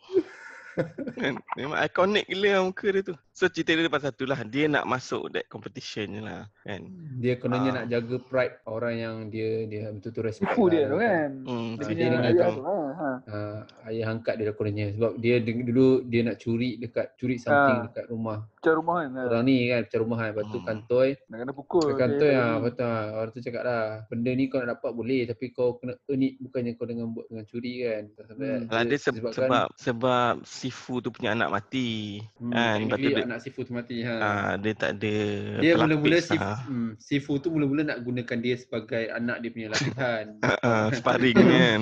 Kan? 1.16 1.34
Memang 1.54 1.78
ikonik 1.80 2.26
gila 2.26 2.50
lah 2.50 2.62
muka 2.64 2.88
dia 2.88 3.02
tu. 3.04 3.16
So 3.32 3.46
cerita 3.46 3.70
dia 3.72 3.86
pasal 3.88 4.12
tu 4.12 4.24
lah. 4.24 4.42
Dia 4.42 4.66
nak 4.66 4.84
masuk 4.84 5.30
that 5.30 5.46
competition 5.46 6.10
je 6.12 6.22
lah. 6.22 6.50
Kan? 6.60 6.90
Dia 7.16 7.36
kononnya 7.36 7.70
Ah. 7.70 7.76
nak 7.76 7.86
jaga 7.88 8.16
pride 8.20 8.56
orang 8.66 8.96
yang 8.96 9.16
dia 9.28 9.50
dia 9.64 9.84
betul-betul 9.90 10.24
respect. 10.24 10.58
Dia 10.68 10.80
lah. 10.80 10.88
tu 10.88 10.98
kan. 10.98 11.30
Hmm, 11.44 11.70
Dia 11.76 11.86
Dia 11.88 11.96
dia 12.08 12.20
ayah 12.24 12.48
tu. 12.48 12.56
tu 12.56 12.62
ha. 12.64 12.78
ha. 12.92 13.10
uh, 13.28 13.58
ayah 13.86 14.06
angkat 14.10 14.34
dia 14.36 14.52
kononnya 14.52 14.88
sebab 14.92 15.12
dia 15.18 15.36
dulu 15.40 15.88
dia 16.04 16.22
nak 16.24 16.38
curi 16.38 16.72
dekat 16.78 17.14
curi 17.16 17.36
something 17.36 17.78
Ah. 17.78 17.86
dekat 17.88 18.06
rumah 18.08 18.40
Macam 18.48 18.74
rumah 18.76 18.98
kan. 19.00 19.10
ha. 19.12 19.22
orang 19.28 19.44
ni 19.44 19.58
kan 19.68 19.82
macam 19.84 20.00
rumah 20.02 20.18
kan 20.18 20.28
lepas 20.28 20.46
tu 20.46 20.58
Hmm. 20.58 20.68
kantoi 20.68 21.10
Nak 21.24 21.38
kena 21.38 21.54
pukul. 21.54 21.86
kantoi 21.94 22.32
dia. 22.32 22.42
ah 22.44 22.56
betul 22.58 22.84
ah. 22.84 23.06
orang 23.16 23.32
tu 23.32 23.40
cakap 23.40 23.64
lah 23.64 23.82
benda 24.08 24.32
ni 24.32 24.44
kau 24.46 24.58
nak 24.58 24.70
dapat 24.74 24.92
boleh 24.92 25.22
tapi 25.24 25.46
kau 25.50 25.70
kena 25.76 25.94
earn 26.04 26.22
it 26.22 26.34
bukannya 26.38 26.72
kau 26.74 26.86
dengan 26.86 27.06
buat 27.10 27.26
dengan 27.28 27.46
curi 27.46 27.74
kan 27.80 28.02
sampai 28.20 28.46
Hmm. 28.50 28.66
Lah 28.68 28.82
dia 28.84 28.98
se- 28.98 29.14
sebab 29.14 29.66
sebab 29.76 30.34
Sifu 30.68 31.00
tu 31.00 31.16
punya 31.16 31.32
anak 31.32 31.48
mati. 31.48 32.20
hmm, 32.44 32.52
kan, 32.52 33.00
dia- 33.00 33.24
anak 33.24 33.40
Sifu 33.40 33.64
tu 33.64 33.72
mati 33.72 34.04
ha. 34.04 34.16
Ah, 34.20 34.52
dia 34.60 34.76
tak 34.76 35.00
ada 35.00 35.16
dia 35.64 35.72
pelapis 35.72 35.80
mula-mula 35.80 36.18
Sifu, 36.20 36.36
lah. 36.44 36.60
hmm, 36.68 36.92
Sifu 37.00 37.34
tu 37.40 37.48
mula-mula 37.50 37.82
nak 37.88 38.04
gunakan 38.04 38.38
dia 38.38 38.56
sebagai 38.60 39.08
anak 39.08 39.40
dia 39.40 39.50
punya 39.50 39.68
latihan 39.72 40.26
Ah, 40.44 40.92
sparring 41.00 41.40
kan. 41.56 41.80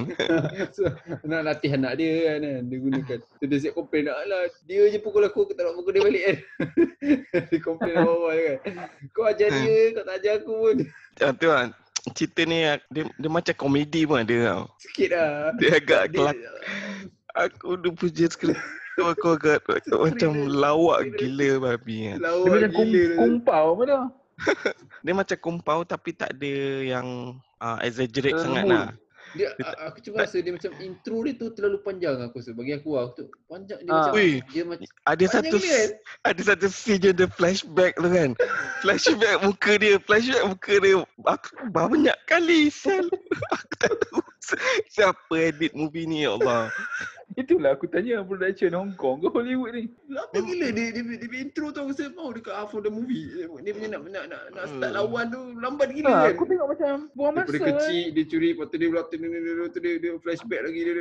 so, 0.70 0.86
nak 1.26 1.42
latih 1.44 1.74
anak 1.74 1.98
dia 1.98 2.14
kan, 2.30 2.40
kan 2.40 2.62
dia 2.62 2.78
gunakan. 2.78 3.20
So 3.26 3.44
dia 3.44 3.58
siap 3.58 3.74
komplain 3.74 4.06
lah 4.06 4.22
dia 4.70 4.86
je 4.86 5.02
pukul 5.02 5.26
aku 5.26 5.50
aku 5.50 5.58
tak 5.58 5.66
nak 5.66 5.74
pukul 5.74 5.98
dia 5.98 6.04
balik 6.06 6.24
kan. 6.24 6.38
dia 7.50 7.60
komplain 7.60 7.96
bawah 7.98 8.34
kan. 8.38 8.58
Kau 9.10 9.26
ajar 9.26 9.50
dia, 9.50 9.78
kau 9.92 10.06
tak 10.06 10.16
ajar 10.22 10.34
aku 10.38 10.54
pun. 10.54 10.76
Ah, 11.18 11.34
tu 11.34 11.50
kan. 11.50 11.74
Cerita 12.14 12.46
ni 12.46 12.62
dia, 12.62 13.02
dia 13.10 13.30
macam 13.34 13.54
komedi 13.58 14.06
pun 14.06 14.22
ada 14.22 14.38
tau. 14.46 14.62
Sikit 14.78 15.10
lah. 15.10 15.58
Dia 15.58 15.82
agak 15.82 16.14
kelak. 16.14 16.38
Aku 17.36 17.76
dah 17.76 17.92
puja 17.92 18.26
skrip 18.32 18.56
aku 18.96 19.36
agak 19.36 19.60
macam 20.08 20.32
lawak 20.48 21.20
gila 21.20 21.60
babi 21.60 22.16
kan. 22.16 22.20
Dia 22.24 22.48
macam 22.48 22.72
tu. 22.72 22.84
kumpau 23.20 23.66
apa 23.76 23.84
tu. 23.84 24.02
Dia 25.06 25.14
macam 25.16 25.38
kumpau 25.40 25.80
tapi 25.84 26.12
tak 26.12 26.36
ada 26.36 26.54
yang 26.84 27.08
uh, 27.60 27.78
exaggerate 27.84 28.36
Terlalu 28.36 28.44
sangat 28.48 28.64
lembut. 28.64 28.80
lah. 28.80 28.90
Dia, 29.36 29.52
aku 29.84 30.00
cuma 30.00 30.24
rasa 30.24 30.40
dia 30.40 30.56
macam 30.56 30.72
intro 30.80 31.20
dia 31.28 31.36
tu 31.36 31.52
terlalu 31.52 31.84
panjang 31.84 32.16
aku 32.24 32.40
rasa. 32.40 32.56
Bagi 32.56 32.72
aku 32.72 32.96
lah, 32.96 33.02
aku 33.04 33.14
tu 33.20 33.24
panjang 33.52 33.80
dia 33.84 33.92
Ah. 33.92 34.08
macam 34.08 34.16
Ui, 34.16 34.32
dia 34.48 34.64
macam 34.64 34.88
Ada 35.04 35.26
satu 35.28 35.58
kan. 35.60 35.90
ada 36.24 36.42
satu 36.48 36.68
scene 36.72 37.04
dia 37.12 37.28
flashback 37.36 38.00
tu 38.00 38.08
kan. 38.08 38.32
Flashback 38.86 39.36
muka 39.44 39.72
dia, 39.76 40.00
flashback 40.00 40.44
muka 40.48 40.74
dia. 40.80 40.96
Aku 41.28 41.52
banyak 41.68 42.16
kali 42.32 42.72
sel. 42.72 43.12
Aku 43.52 43.74
tak 43.84 43.92
tahu 44.08 44.24
siapa 44.94 45.34
edit 45.34 45.74
movie 45.74 46.06
ni 46.06 46.24
ya 46.24 46.36
Allah. 46.38 46.70
Itulah 47.36 47.74
aku 47.74 47.90
tanya 47.90 48.22
production 48.22 48.72
Hong 48.78 48.94
Kong 48.96 49.18
ke 49.20 49.28
Hollywood 49.28 49.74
ni. 49.74 49.90
Apa 50.14 50.40
gila 50.40 50.70
dia, 50.72 50.94
dia, 50.94 51.04
dia, 51.04 51.18
dia 51.26 51.40
intro 51.42 51.74
tu 51.74 51.82
aku 51.82 51.92
rasa 51.92 52.14
mau 52.14 52.30
dekat 52.30 52.54
half 52.54 52.72
of 52.72 52.86
the 52.86 52.92
movie. 52.94 53.28
Dia 53.36 53.50
punya 53.50 53.98
nak 53.98 54.02
nak 54.08 54.26
nak, 54.30 54.42
nak 54.54 54.66
start 54.70 54.92
Hmm. 54.94 54.96
lawan 54.96 55.26
tu 55.34 55.42
lambat 55.58 55.88
gila 55.92 56.08
Ha, 56.08 56.16
kan. 56.16 56.32
aku 56.38 56.44
tengok 56.46 56.68
macam 56.70 56.94
buang 57.18 57.34
masa. 57.34 57.50
Daripada 57.50 57.72
kecil 57.82 58.06
dia 58.14 58.24
curi 58.30 58.48
lepas 58.54 58.66
tu 58.70 58.76
dia 58.78 58.90
belakang 58.94 59.20
dia, 59.20 59.28
dia, 59.28 59.40
dia, 59.42 59.54
dia, 59.58 59.82
dia, 59.82 59.94
dia 60.00 60.12
flashback 60.22 60.62
lagi 60.64 60.82
dia, 60.86 60.94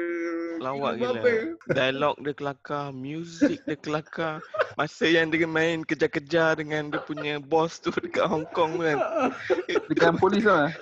Lawak 0.64 0.92
Gila? 0.96 1.20
Dialog 1.68 2.14
dia 2.24 2.32
kelakar, 2.32 2.84
music 2.90 3.58
dia 3.68 3.76
kelakar. 3.76 4.34
Masa 4.74 5.06
yang 5.06 5.30
dia 5.30 5.46
main 5.46 5.86
kejar-kejar 5.86 6.58
dengan 6.58 6.90
dia 6.90 6.98
punya 7.04 7.38
boss 7.38 7.78
tu 7.78 7.92
dekat 7.94 8.26
Hong 8.26 8.48
Kong 8.50 8.80
tu 8.80 8.82
kan. 8.82 8.98
Dekat 9.92 10.18
polis 10.18 10.42
lah. 10.42 10.72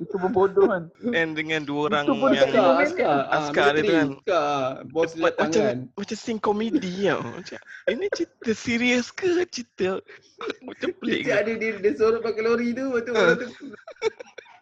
Itu 0.00 0.16
pun 0.16 0.30
bodoh 0.32 0.70
kan. 0.70 0.88
And 1.12 1.36
dengan 1.36 1.66
dua 1.66 1.92
orang 1.92 2.03
Itu 2.04 2.12
pun 2.14 2.28
yang 2.30 2.46
dekat- 2.46 2.60
Askar, 2.60 2.78
askar, 2.78 3.16
ah, 3.24 3.38
Askar 3.40 3.68
dia 3.70 3.80
tu 3.80 3.90
kan. 3.90 4.08
askar. 4.14 4.52
Bos 4.86 5.10
dia 5.10 5.22
macam 5.24 5.62
macam 5.90 6.16
scene 6.16 6.38
komedi 6.38 6.92
tau. 7.02 7.20
Macam 7.24 7.58
ini 7.86 8.06
cerita 8.10 8.50
serius 8.52 9.06
ke 9.08 9.26
cerita 9.46 9.98
macam 10.68 10.88
pelik 10.94 11.20
Dia 11.22 11.26
ke? 11.26 11.40
ada 11.40 11.52
dia, 11.54 11.70
dia 11.78 11.92
sorot 11.94 12.20
pakai 12.20 12.42
lori 12.42 12.68
tu, 12.70 12.84
lepas 12.86 13.02
tu 13.02 13.12
Ah. 13.12 13.20
orang 13.24 13.38
tu 13.40 13.48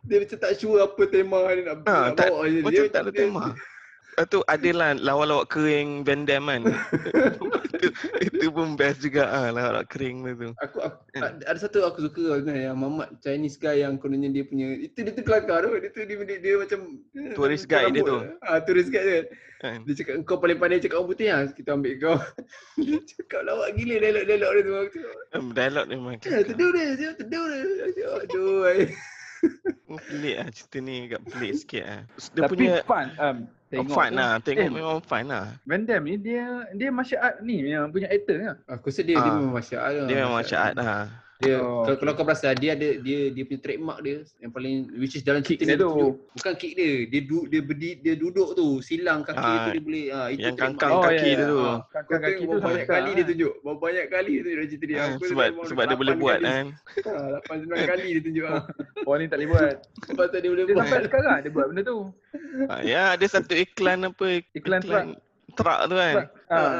dia 0.02 0.16
macam 0.18 0.34
tak 0.36 0.52
sure 0.56 0.80
apa 0.80 1.02
tema 1.06 1.38
dia 1.48 1.62
nak, 1.64 1.76
Ah, 1.84 2.00
nak 2.04 2.14
tak- 2.16 2.30
bawa 2.30 2.42
je. 2.44 2.58
Macam 2.60 2.84
tak 2.88 3.02
ada 3.02 3.12
tema. 3.12 3.44
Lepas 4.12 4.28
tu 4.28 4.44
adalah 4.44 4.92
lawak-lawak 4.92 5.48
kering 5.48 6.04
Van 6.04 6.22
Damme 6.22 6.52
kan. 6.52 6.62
itu, 7.74 7.88
itu 8.22 8.46
pun 8.48 8.76
best 8.76 9.00
juga 9.00 9.24
ah 9.24 9.48
lawak 9.48 9.88
kering 9.88 10.20
tu. 10.28 10.52
Aku, 10.60 10.78
aku 10.78 11.00
Hmm. 11.12 11.24
ada, 11.24 11.44
ada 11.44 11.58
satu 11.58 11.80
aku 11.82 12.00
suka 12.02 12.40
kan 12.40 12.52
yang 12.52 12.76
Mamat 12.76 13.20
Chinese 13.20 13.56
guy 13.56 13.80
yang 13.80 13.96
kononnya 13.96 14.28
dia 14.28 14.44
punya 14.44 14.68
itu 14.74 14.96
dia 14.96 15.12
tu 15.12 15.20
kelakar 15.20 15.60
tu 15.60 15.72
dia 15.74 15.88
tu 15.88 16.00
dia, 16.02 16.16
dia, 16.18 16.36
dia 16.38 16.54
macam 16.56 16.80
Tourist 17.32 17.64
macam 17.64 17.72
guide 17.74 17.92
dia 17.92 18.02
tu. 18.02 18.16
Ah 18.42 18.58
tourist 18.60 18.88
guide 18.88 19.04
dia. 19.06 19.20
Kan. 19.58 19.78
Dia 19.84 19.94
cakap 19.94 20.14
kau 20.22 20.36
paling 20.36 20.56
pandai 20.56 20.76
cakap 20.78 20.96
orang 20.98 21.08
putih 21.08 21.26
ah 21.28 21.42
kita 21.46 21.70
ambil 21.72 21.92
kau. 21.96 22.16
dia 22.84 23.00
cakap 23.02 23.40
lawak 23.42 23.68
gila 23.72 23.94
dialog-dialog 23.98 24.50
dia 24.50 24.62
tu. 24.62 24.74
Aku 24.78 24.98
Um, 25.32 25.46
dialog 25.50 25.84
dia 25.86 25.96
memang 25.96 26.14
"Eh, 26.14 26.20
kelakar. 26.20 26.44
teduh 26.46 26.70
dia, 26.70 26.88
dia 26.92 27.10
teduh 27.14 27.44
dia. 27.46 27.60
Aduh. 28.20 28.56
ai. 28.66 28.80
Pelik 30.06 30.34
lah 30.38 30.48
cerita 30.48 30.78
ni 30.78 30.94
agak 31.06 31.20
pelik 31.26 31.52
sikit 31.54 31.84
lah. 31.84 32.00
Dia 32.30 32.40
Tapi 32.42 32.52
punya 32.54 32.74
fun. 32.84 33.06
Um, 33.18 33.36
Tengok 33.74 33.88
fun 33.90 34.06
tu. 34.06 34.18
lah. 34.18 34.32
Tengok 34.38 34.60
Eh. 34.60 34.70
memang 34.70 34.98
fun 35.00 35.24
lah. 35.26 35.46
Van 35.62 35.80
Damme 35.82 36.04
ni 36.04 36.16
dia 36.18 36.44
dia 36.72 36.88
martial 36.88 37.20
art 37.20 37.36
ni 37.40 37.56
yang 37.66 37.88
punya 37.88 38.06
actor 38.06 38.36
kan? 38.36 38.56
Aku 38.70 38.86
rasa 38.86 39.00
dia, 39.00 39.16
dia 39.16 39.24
Ah. 39.24 39.34
memang 39.34 39.52
martial 39.52 39.80
art 39.80 39.94
lah. 39.94 40.06
Dia 40.06 40.14
memang 40.14 40.34
martial 40.34 40.60
art 40.60 40.74
lah. 40.76 41.04
Dia, 41.42 41.58
Oh, 41.58 41.82
kalau, 41.82 41.90
okay. 41.90 41.94
kalau 41.98 42.12
kau 42.14 42.24
perasan 42.24 42.54
dia 42.54 42.70
ada 42.72 42.88
dia 42.96 43.18
dia 43.28 43.42
punya 43.42 43.60
trademark 43.60 43.98
dia 43.98 44.16
yang 44.38 44.48
paling 44.48 44.74
which 44.94 45.12
is 45.12 45.20
dalam 45.20 45.42
Kick 45.42 45.58
dia 45.58 45.74
tu. 45.74 45.90
Bukan 46.32 46.52
kick 46.54 46.72
dia. 46.72 47.02
Dia 47.04 47.20
du, 47.20 47.44
dia 47.44 47.60
berdi, 47.60 47.98
dia 47.98 48.14
duduk 48.14 48.54
tu, 48.54 48.78
silang 48.78 49.20
kaki 49.20 49.34
Ah, 49.36 49.66
tu 49.66 49.70
dia 49.72 49.82
boleh 49.82 50.04
ah 50.08 50.28
itu 50.28 50.38
yang 50.40 50.54
trademark 50.54 50.78
kangkang 50.78 50.92
dia. 50.92 51.02
kaki 51.04 51.28
dia 51.32 51.44
tu. 51.44 51.58
Ah, 51.58 51.78
Kaki 51.82 52.06
Kau 52.06 52.16
kaki 52.16 52.32
tu 52.32 52.46
berapa 52.48 52.62
banyak 52.64 52.86
kali 52.86 53.10
dia 53.12 53.24
tunjuk. 53.24 53.52
Berapa 53.58 53.78
banyak 53.80 54.06
kali 54.06 54.32
dia 54.32 54.40
tunjuk 54.40 54.54
dalam 54.54 54.68
cerita 54.70 54.84
dia. 54.86 54.96
Ah, 54.96 55.08
Aku 55.10 55.24
sebab 55.26 55.46
sebab 55.66 55.82
dia 55.84 55.96
boleh 55.98 56.14
buat 56.16 56.38
kan. 56.38 56.64
Ah, 57.02 57.26
8 57.42 57.66
9 57.66 57.90
kali 57.90 58.06
dia 58.08 58.22
tunjuk 58.22 58.46
ah. 58.46 58.62
Oh 59.08 59.14
ni 59.14 59.26
tak 59.26 59.36
boleh 59.36 59.48
buat. 59.50 59.74
Tu 59.82 60.38
dia 60.38 60.48
boleh 60.48 60.64
Dia 60.64 60.72
buat. 60.72 60.86
sampai 60.86 61.02
sekarang 61.02 61.36
dia 61.42 61.50
buat 61.50 61.66
benda 61.66 61.82
tu. 61.82 61.98
Ah, 62.70 62.80
ya, 62.80 63.02
ada 63.12 63.26
satu 63.26 63.52
iklan 63.52 64.06
apa? 64.06 64.40
Iklan 64.52 64.80
truck. 64.80 65.18
Truck 65.54 65.80
tu 65.88 65.94
kan. 65.96 66.14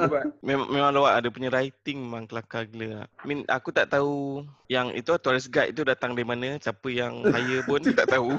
Buat. 0.09 0.25
Memang 0.45 0.69
memang 0.69 0.91
lawak 0.93 1.23
ada 1.23 1.29
punya 1.33 1.49
writing 1.49 2.05
memang 2.05 2.25
kelakar 2.29 2.69
gila. 2.69 3.05
I 3.09 3.25
mean 3.25 3.47
aku 3.49 3.73
tak 3.73 3.93
tahu 3.93 4.45
yang 4.69 4.93
itu 4.93 5.13
tourist 5.21 5.49
guide 5.49 5.73
tu 5.73 5.85
datang 5.85 6.13
dari 6.13 6.25
mana, 6.29 6.61
siapa 6.61 6.89
yang 6.93 7.25
hire 7.25 7.65
pun 7.65 7.81
tak 7.99 8.09
tahu. 8.09 8.37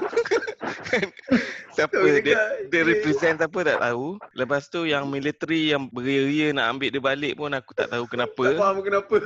Kan? 0.90 1.06
siapa 1.76 1.96
dia 2.22 2.38
dia 2.70 2.82
represent 2.86 3.42
siapa 3.42 3.58
tak 3.66 3.78
tahu. 3.82 4.18
Lepas 4.38 4.70
tu 4.70 4.86
yang 4.86 5.10
military 5.10 5.74
yang 5.74 5.90
beria-ria 5.90 6.54
nak 6.54 6.78
ambil 6.78 6.88
dia 6.94 7.02
balik 7.02 7.32
pun 7.34 7.50
aku 7.50 7.72
tak 7.74 7.90
tahu 7.90 8.04
Tak 8.06 8.12
kenapa. 8.14 8.44
faham 8.54 8.78
kenapa. 8.82 9.16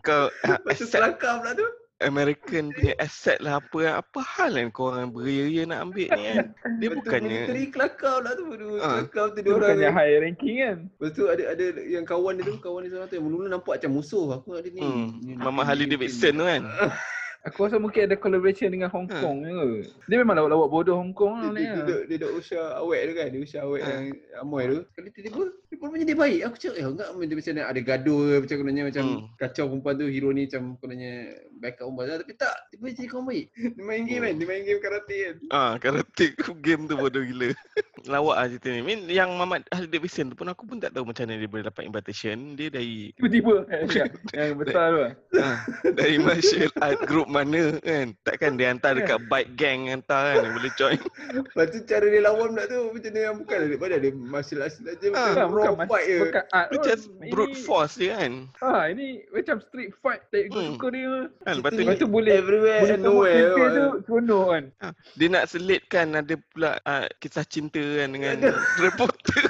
Kau 0.00 0.32
ah, 0.48 0.58
Lepas 0.64 0.80
tu 0.80 0.84
accept 0.88 0.92
selangkah 0.96 1.40
pula 1.44 1.52
tu. 1.52 1.68
American 2.04 2.70
punya 2.70 2.94
asset 2.96 3.38
lah 3.38 3.58
apa 3.58 3.78
apa 3.98 4.20
hal 4.20 4.52
kan 4.52 4.68
kau 4.68 4.88
orang 4.88 5.08
beria-ria 5.08 5.64
nak 5.64 5.88
ambil 5.88 6.08
ni 6.08 6.22
kan. 6.24 6.36
Dia 6.76 6.88
bukannya 6.90 7.38
military 7.46 7.64
kelakar 7.68 8.14
pula 8.18 8.30
tu. 8.32 8.44
Aduh, 8.50 8.76
Ah. 8.76 9.02
Kelakar 9.02 9.24
tu 9.26 9.34
dia 9.34 9.42
Dia 9.42 9.50
orang. 9.50 9.60
bukannya 9.72 9.90
high 9.90 10.14
ranking 10.20 10.56
kan? 10.58 10.76
Lepas 10.90 11.10
tu 11.10 11.22
ada 11.26 11.42
ada 11.48 11.64
yang 11.80 12.04
kawan 12.04 12.32
dia 12.34 12.44
tu, 12.44 12.54
kawan 12.58 12.80
dia 12.80 12.90
seorang 12.90 13.08
tu 13.08 13.14
yang 13.14 13.24
mula-mula 13.24 13.48
nampak 13.50 13.72
macam 13.74 13.90
musuh. 13.92 14.26
Aku 14.34 14.48
nak 14.50 14.62
dia 14.62 14.72
ni. 14.72 14.80
hmm, 14.80 15.40
Mama 15.40 15.62
Harley 15.62 15.84
ni- 15.84 15.92
Davidson 15.92 16.34
tu 16.34 16.44
kan. 16.44 16.62
Aku 17.44 17.58
rasa 17.62 17.76
mungkin 17.76 18.08
ada 18.08 18.16
collaboration 18.16 18.68
dengan 18.68 18.88
Hong 18.88 19.04
Ha. 19.04 19.20
Kong 19.20 19.44
je. 19.44 19.84
Dia 20.08 20.16
memang 20.16 20.32
lawak-lawak 20.34 20.68
bodoh 20.70 20.96
Hong 20.96 21.12
Kong 21.12 21.36
Dia, 21.36 21.44
lah 21.44 21.52
dia, 21.52 21.52
ni. 21.52 21.60
dia, 21.60 21.76
duduk, 21.76 22.00
dia 22.02 22.16
duduk 22.16 22.32
usia 22.40 22.60
awet 22.74 23.00
tu 23.04 23.12
kan. 23.12 23.26
Dia 23.28 23.40
usia 23.40 23.58
awet 23.60 23.80
Ha. 23.80 23.88
yang 23.90 24.04
amoy 24.40 24.62
tu. 24.64 24.78
Sekali 24.88 25.08
tiba-tiba, 25.12 25.44
dia 25.68 25.76
pun 25.76 25.88
dia 25.94 26.16
baik. 26.16 26.40
Aku 26.42 26.56
cakap, 26.56 26.74
eh 26.74 26.86
enggak 26.86 27.08
dia 27.12 27.36
macam 27.36 27.52
ada 27.60 27.80
gaduh 27.82 28.18
ke. 28.18 28.34
Macam 28.40 28.56
kononnya 28.58 28.84
macam 28.86 29.04
Hmm. 29.04 29.20
kacau 29.36 29.64
perempuan 29.68 29.94
tu. 29.94 30.06
Hero 30.08 30.28
ni 30.30 30.42
macam 30.44 30.62
kononnya 30.78 31.12
backup 31.54 31.84
perempuan. 31.84 32.04
tu. 32.06 32.16
Tapi 32.24 32.32
tak, 32.34 32.54
tiba 32.70 32.84
jadi 32.90 33.08
kawan 33.08 33.24
baik. 33.26 33.46
Dia 33.52 33.82
main 33.82 34.02
game 34.02 34.22
kan. 34.22 34.34
Dia 34.34 34.46
main 34.48 34.62
game 34.64 34.80
karate 34.80 35.16
kan. 35.20 35.34
Ah, 35.50 35.72
karate 35.76 36.26
game 36.58 36.82
tu 36.86 36.94
bodoh 36.96 37.20
gila. 37.22 37.48
Lawak 38.04 38.36
lah 38.36 38.46
cerita 38.46 38.68
ni. 38.68 38.80
Mean, 38.80 39.00
yang 39.06 39.32
Muhammad 39.32 39.64
Harley 39.68 39.88
Davidson 39.88 40.28
tu 40.28 40.36
pun 40.36 40.44
aku 40.46 40.64
pun 40.64 40.76
tak 40.76 40.92
tahu 40.92 41.04
macam 41.04 41.24
mana 41.24 41.40
dia 41.40 41.48
boleh 41.48 41.64
dapat 41.64 41.84
invitation. 41.84 42.52
Dia 42.52 42.68
dari 42.68 43.12
Tiba-tiba. 43.16 43.64
yang 44.36 44.56
besar 44.56 44.84
tu 44.88 44.98
lah. 44.98 45.12
ah, 45.40 45.58
dari 45.88 46.16
martial 46.16 46.68
art 46.78 47.00
group 47.04 47.32
mana 47.34 47.62
kan. 47.80 48.06
Takkan 48.22 48.54
dia 48.54 48.70
hantar 48.70 48.94
dekat 48.94 49.18
bike 49.30 49.50
gang 49.54 49.90
hantar 49.90 50.22
kan. 50.30 50.36
Dia 50.40 50.52
boleh 50.52 50.72
join. 50.74 50.98
Lepas 51.36 51.66
tu 51.68 51.78
cara 51.82 52.06
dia 52.06 52.22
lawan 52.22 52.48
pula 52.50 52.64
tu. 52.64 52.80
Macam 52.88 53.10
dia 53.10 53.22
yang 53.24 53.36
bukan. 53.36 53.58
Mana 53.74 53.94
ada 53.96 54.08
martial 54.14 54.62
arts. 54.62 54.78
Dia 54.78 54.94
Ah, 55.10 55.34
macam 55.34 55.46
Bukan, 55.50 55.66
raw 55.74 55.74
fight 55.84 56.04
je. 56.04 56.18
Bukan 56.22 56.44
art 56.48 56.68
Dia 56.68 56.78
pun. 56.78 56.86
just 56.86 57.04
brute 57.28 57.56
force 57.58 57.94
dia 57.96 58.12
kan. 58.14 58.32
Ah, 58.60 58.84
ini 58.86 59.06
macam 59.28 59.56
street 59.60 59.90
fight. 59.98 60.22
Tak 60.28 60.42
ikut 60.44 60.54
Hmm. 60.56 60.72
suka 60.72 60.86
dia. 60.88 61.12
kan 61.40 61.54
lepas 61.56 61.70
tu 61.70 61.80
Lepas 61.80 61.96
tu 61.96 62.06
boleh 62.06 62.32
Everywhere 62.34 62.80
boleh 62.80 62.94
and 62.94 63.02
nowhere. 63.02 63.50
tu 63.50 63.62
seronok 64.04 64.46
kan. 64.46 64.64
dia 65.12 65.26
nak 65.28 65.44
selitkan 65.46 66.06
ada 66.14 66.34
pula 66.48 66.70
ah, 66.82 67.06
kisah 67.18 67.42
cinta 67.44 67.80
kan 67.80 68.08
dengan 68.08 68.36
reporter. 68.84 69.42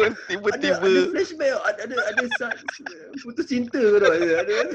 Pun 0.00 0.06
Ada, 0.06 0.26
tiba-tiba 0.26 0.88
ada 0.88 1.02
flashback 1.10 1.52
ada 1.60 1.80
ada 1.82 1.96
ada 2.08 2.24
putus 3.18 3.44
cinta 3.44 3.76
ke 3.76 3.96
tak 3.98 4.12
ada 4.14 4.28
ada 4.40 4.54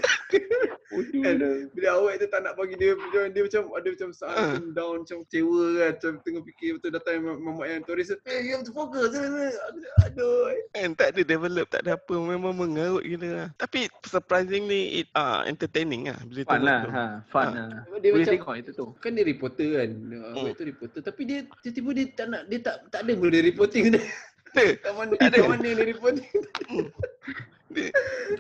kan 1.18 1.36
bila 1.72 1.88
awak 1.98 2.14
tu 2.18 2.28
tak 2.28 2.42
nak 2.42 2.54
bagi 2.54 2.76
dia 2.76 2.94
dia, 3.10 3.22
dia 3.28 3.42
macam 3.42 3.62
ada 3.74 3.88
macam 3.90 4.10
saat 4.12 4.36
macam 4.38 4.66
down 4.72 4.96
macam 5.02 5.18
kecewa 5.26 5.64
kan 5.74 5.92
macam 5.92 6.12
tengah 6.22 6.44
fikir 6.46 6.70
betul 6.78 6.92
datang 6.94 7.14
mam- 7.20 7.42
mamak 7.42 7.68
yang 7.68 7.82
turis 7.84 8.14
eh 8.14 8.40
you 8.40 8.54
have 8.54 8.64
to 8.64 8.72
focus 8.72 9.12
aduh 10.02 10.54
kan 10.72 10.90
tak 10.94 11.08
ada 11.12 11.22
develop 11.22 11.66
tak 11.68 11.82
ada 11.82 11.96
apa 11.96 12.14
memang 12.14 12.54
mengarut 12.54 13.02
gila 13.02 13.30
lah. 13.34 13.50
Tapi 13.56 13.88
surprisingly 14.06 15.02
it 15.02 15.08
ah 15.12 15.42
entertaining 15.44 16.06
lah 16.06 16.20
bila 16.22 16.42
Fun 16.42 16.52
tengok 16.54 16.66
lah. 16.66 16.80
tu. 16.80 16.90
Ha, 16.92 17.04
fun 17.26 17.46
Ah. 17.46 17.52
lah. 17.52 17.68
dia 17.98 18.10
Boleh 18.12 18.24
macam 18.24 18.34
tengok 18.36 18.56
itu 18.56 18.72
tu. 18.72 18.86
kan 19.00 19.12
dia 19.12 19.24
reporter 19.24 19.70
kan 19.76 19.90
Hmm. 19.96 20.36
awak 20.36 20.54
tu 20.54 20.64
reporter 20.64 21.00
tapi 21.02 21.22
dia 21.24 21.38
tiba-tiba 21.62 21.90
dia 21.92 22.06
tak 22.14 22.28
nak 22.30 22.42
dia 22.46 22.60
tak 22.62 22.76
tak 22.88 23.00
ada 23.02 23.12
dia 23.16 23.42
reporting 23.44 23.84
dia 23.90 24.02
Betul. 24.56 24.72
kat 24.78 24.94
mana 24.94 25.12
Tak 25.14 25.28
ada. 25.28 25.38
kat 25.38 25.50
mana 25.50 25.68
dia 25.70 25.86
reporting 25.86 26.28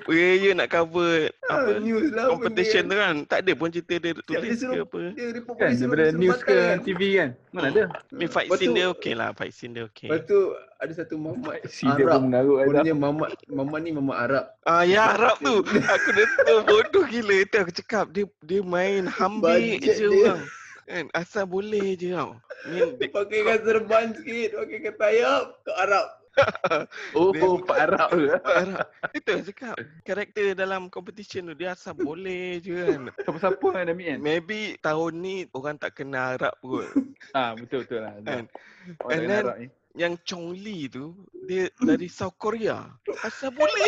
Raya 0.05 0.55
nak 0.55 0.69
cover 0.69 1.27
apa 1.45 1.71
news 1.77 2.07
lah 2.09 2.31
competition 2.31 2.83
dia 2.83 2.89
tu 2.89 2.95
kan. 2.97 3.15
Tak 3.27 3.39
ada 3.41 3.51
pun 3.51 3.67
cerita 3.67 3.93
dia 3.97 4.11
dia 4.13 4.23
tulis 4.23 4.47
ke 4.47 4.55
suruh- 4.55 4.85
apa. 4.85 5.01
dia 5.11 5.27
report 5.29 5.55
Kan 5.57 5.67
suruh- 5.67 5.79
daripada 5.91 6.03
suruh 6.05 6.19
news 6.21 6.39
ke 6.39 6.55
kan. 6.55 6.77
TV 6.81 7.01
kan. 7.13 7.29
Mana 7.49 7.59
Hmm. 7.59 7.71
ada. 7.73 7.83
Ni 8.13 8.25
fight 8.25 8.47
scene 8.49 8.73
dia 8.73 8.85
okey 8.89 9.13
lah, 9.13 9.29
fight 9.33 9.51
scene 9.51 9.73
dia 9.73 9.83
okey. 9.85 10.07
Lepas 10.07 10.21
tu 10.23 10.39
ada 10.55 10.93
satu 10.93 11.15
mamat 11.17 11.57
Si 11.67 11.83
dia 11.83 12.05
Arab. 12.07 12.19
pun. 12.21 12.31
Kononnya 12.63 12.95
mamat 12.95 13.29
mamat 13.45 13.79
ni 13.81 13.91
mamat 13.91 14.17
Arab. 14.21 14.45
Ah 14.63 14.83
ya 14.83 15.01
Arab 15.11 15.35
tu. 15.37 15.55
Aku 15.95 16.09
dah 16.11 16.25
tahu 16.41 16.59
bodoh 16.63 17.05
gila 17.05 17.35
tu 17.43 17.57
aku 17.57 17.71
cakap 17.75 18.05
dia 18.09 18.23
dia 18.39 18.61
main 18.63 19.03
hambik 19.05 19.83
je 19.83 19.91
dia. 19.99 20.07
orang. 20.31 20.41
Kan 20.85 21.09
asal 21.11 21.45
boleh 21.45 21.97
je 21.97 22.13
tau. 22.13 22.37
Ni 22.69 22.77
Dia 22.95 23.09
pakai 23.17 23.39
kan 23.41 23.59
serban 23.61 24.07
sikit, 24.13 24.49
pakai 24.55 24.77
kata 24.85 25.03
ayam 25.09 25.41
ke 25.61 25.71
Arab. 25.73 26.07
Oh, 27.15 27.31
Dia- 27.31 27.63
Pak 27.63 27.77
Arab 27.79 28.09
tu. 28.11 28.27
Arab. 28.27 28.85
Itu 29.15 29.29
aku 29.31 29.43
cakap. 29.49 29.75
Karakter 30.03 30.51
dalam 30.51 30.91
competition 30.91 31.47
tu 31.47 31.55
dia 31.55 31.71
asal 31.71 31.95
boleh 31.95 32.59
je 32.59 32.75
kan. 32.75 33.01
Siapa-siapa 33.23 33.65
yang 33.71 33.81
ada 33.81 33.93
meet 33.95 34.07
kan? 34.11 34.19
Maybe 34.19 34.59
tahun 34.77 35.11
ni 35.15 35.35
orang 35.55 35.79
tak 35.79 35.95
kenal 35.95 36.35
Arab 36.35 36.53
kot. 36.59 36.91
Ah, 37.31 37.55
betul-betul 37.55 38.03
lah. 38.03 38.19
Kan? 38.21 38.51
Orang 38.99 39.09
And 39.09 39.17
yang 39.17 39.31
then- 39.31 39.45
Arab 39.47 39.57
ni. 39.57 39.67
Yang 39.95 40.13
Chong 40.27 40.51
Li 40.51 40.91
tu 40.91 41.15
dia 41.47 41.71
dari 41.79 42.11
South 42.11 42.35
Korea. 42.35 42.83
Asal 43.23 43.55
boleh? 43.55 43.87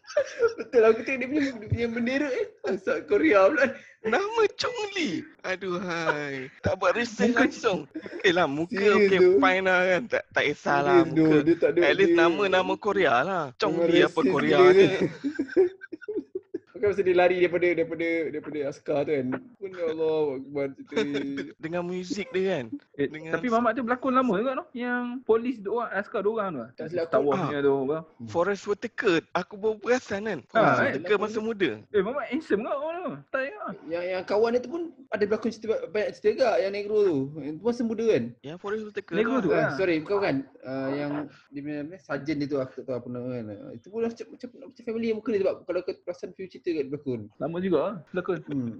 Betul 0.58 0.82
aku 0.84 1.00
tengok 1.02 1.18
dia 1.18 1.28
punya, 1.28 1.42
dia 1.42 1.68
punya 1.68 1.86
bendera 1.88 2.28
eh. 2.28 2.46
Asal 2.68 3.04
Korea 3.04 3.48
pula. 3.48 3.66
Nama 4.02 4.42
Chong 4.58 4.78
Li. 4.92 5.22
Aduh 5.40 5.78
hai. 5.78 6.50
Tak 6.60 6.74
buat 6.76 6.92
research 6.92 7.32
langsung. 7.32 7.86
Okey 8.18 8.32
lah 8.34 8.44
muka 8.44 8.74
Serius 8.74 8.98
okey 8.98 9.18
tu? 9.18 9.30
fine 9.38 9.64
lah 9.64 9.80
kan. 9.86 10.02
Tak 10.10 10.22
tak 10.30 10.42
kisahlah 10.44 10.96
Serius 11.00 11.06
tu, 11.08 11.22
muka. 11.22 11.36
Dia 11.42 11.54
tak 11.56 11.70
ada. 11.70 11.80
At 11.82 11.94
least 11.94 12.10
dia- 12.10 12.20
nama 12.20 12.42
nama 12.50 12.72
Korea 12.74 13.14
lah. 13.22 13.44
Chong 13.56 13.76
Li 13.86 14.00
apa 14.00 14.20
Korea 14.20 14.58
ni. 14.58 14.74
dia. 14.74 14.90
Bukan 16.72 16.86
masa 16.90 17.02
dia 17.06 17.14
lari 17.14 17.36
daripada 17.38 17.66
daripada 17.70 18.08
daripada 18.26 18.58
askar 18.66 18.98
tu 19.06 19.12
kan. 19.14 19.26
Ya 19.72 19.84
Allah 19.88 20.16
Akbar 20.36 20.64
cerita 20.72 20.94
ni. 21.02 21.20
Dengan 21.56 21.82
muzik 21.82 22.26
dia 22.28 22.44
kan. 22.52 22.64
Eh, 22.94 23.06
Dengan- 23.06 23.32
tapi 23.32 23.46
Mamat 23.48 23.72
tu 23.72 23.82
berlakon 23.82 24.12
lama 24.12 24.34
juga 24.34 24.52
tu. 24.54 24.66
Yang 24.74 25.04
polis 25.22 25.56
dua 25.58 25.74
orang, 25.78 25.90
askar 25.94 26.20
dua 26.20 26.32
orang 26.34 26.48
tu. 26.48 26.58
lah. 26.58 26.70
Tak 26.74 26.86
silap 26.88 27.06
Star 27.06 27.18
aku. 27.18 27.26
Wars 27.26 27.34
Ah. 27.34 27.44
punya 27.44 27.60
tu. 27.60 27.74
apa. 27.82 27.98
Forest 28.26 28.62
Whitaker. 28.64 29.14
Aku 29.32 29.54
baru 29.54 29.76
perasan 29.76 30.20
kan. 30.22 30.38
Ah, 30.48 30.54
Forest 30.54 30.78
eh. 30.78 30.84
Whitaker 30.94 31.16
masa 31.18 31.38
muda. 31.38 31.70
Eh, 31.86 32.00
Mamat 32.00 32.24
handsome 32.28 32.60
ke 32.60 32.70
orang 32.70 32.98
tu? 32.98 33.14
Tak 33.30 33.42
ya. 33.42 33.58
Yang 33.88 34.04
yang 34.08 34.22
kawan 34.24 34.50
dia 34.50 34.60
tu 34.60 34.70
pun 34.70 34.82
ada 35.08 35.24
berlakon 35.24 35.50
cerita 35.50 35.66
banyak 35.86 36.10
cerita 36.12 36.28
juga 36.32 36.48
yang 36.58 36.72
negro 36.72 36.96
tu. 37.00 37.16
Yang 37.38 37.54
tu 37.54 37.64
masa 37.64 37.82
muda 37.82 38.04
kan. 38.06 38.24
Yang 38.40 38.56
Forest 38.58 38.82
Whitaker 38.84 39.14
Negro 39.14 39.36
tu. 39.38 39.50
Ah, 39.50 39.56
lah. 39.58 39.70
sorry, 39.74 39.96
bukan 39.98 40.14
bukan. 40.14 40.36
Uh, 40.62 40.88
yang 40.92 41.10
dia 41.50 41.60
punya 41.60 41.98
sarjan 41.98 42.36
dia 42.36 42.46
tu 42.46 42.56
aku 42.56 42.72
tak 42.72 42.84
tahu 42.84 42.96
apa 42.96 43.08
nama 43.08 43.28
kan. 43.28 43.44
Ah, 43.50 43.72
Itu 43.72 43.86
pun 43.88 44.00
macam 44.00 44.26
macam, 44.28 44.48
macam 44.62 44.82
family 44.82 45.06
yang 45.06 45.18
muka 45.18 45.30
dia 45.30 45.40
sebab 45.42 45.54
kalau 45.62 45.80
kau 45.80 45.94
perasan 46.00 46.30
few 46.32 46.46
cerita 46.46 46.68
kat 46.72 46.84
berlakon. 46.86 47.20
Lama 47.36 47.56
juga 47.58 47.78
lah. 47.78 47.94
Berlakon. 48.08 48.38
Hmm. 48.44 48.70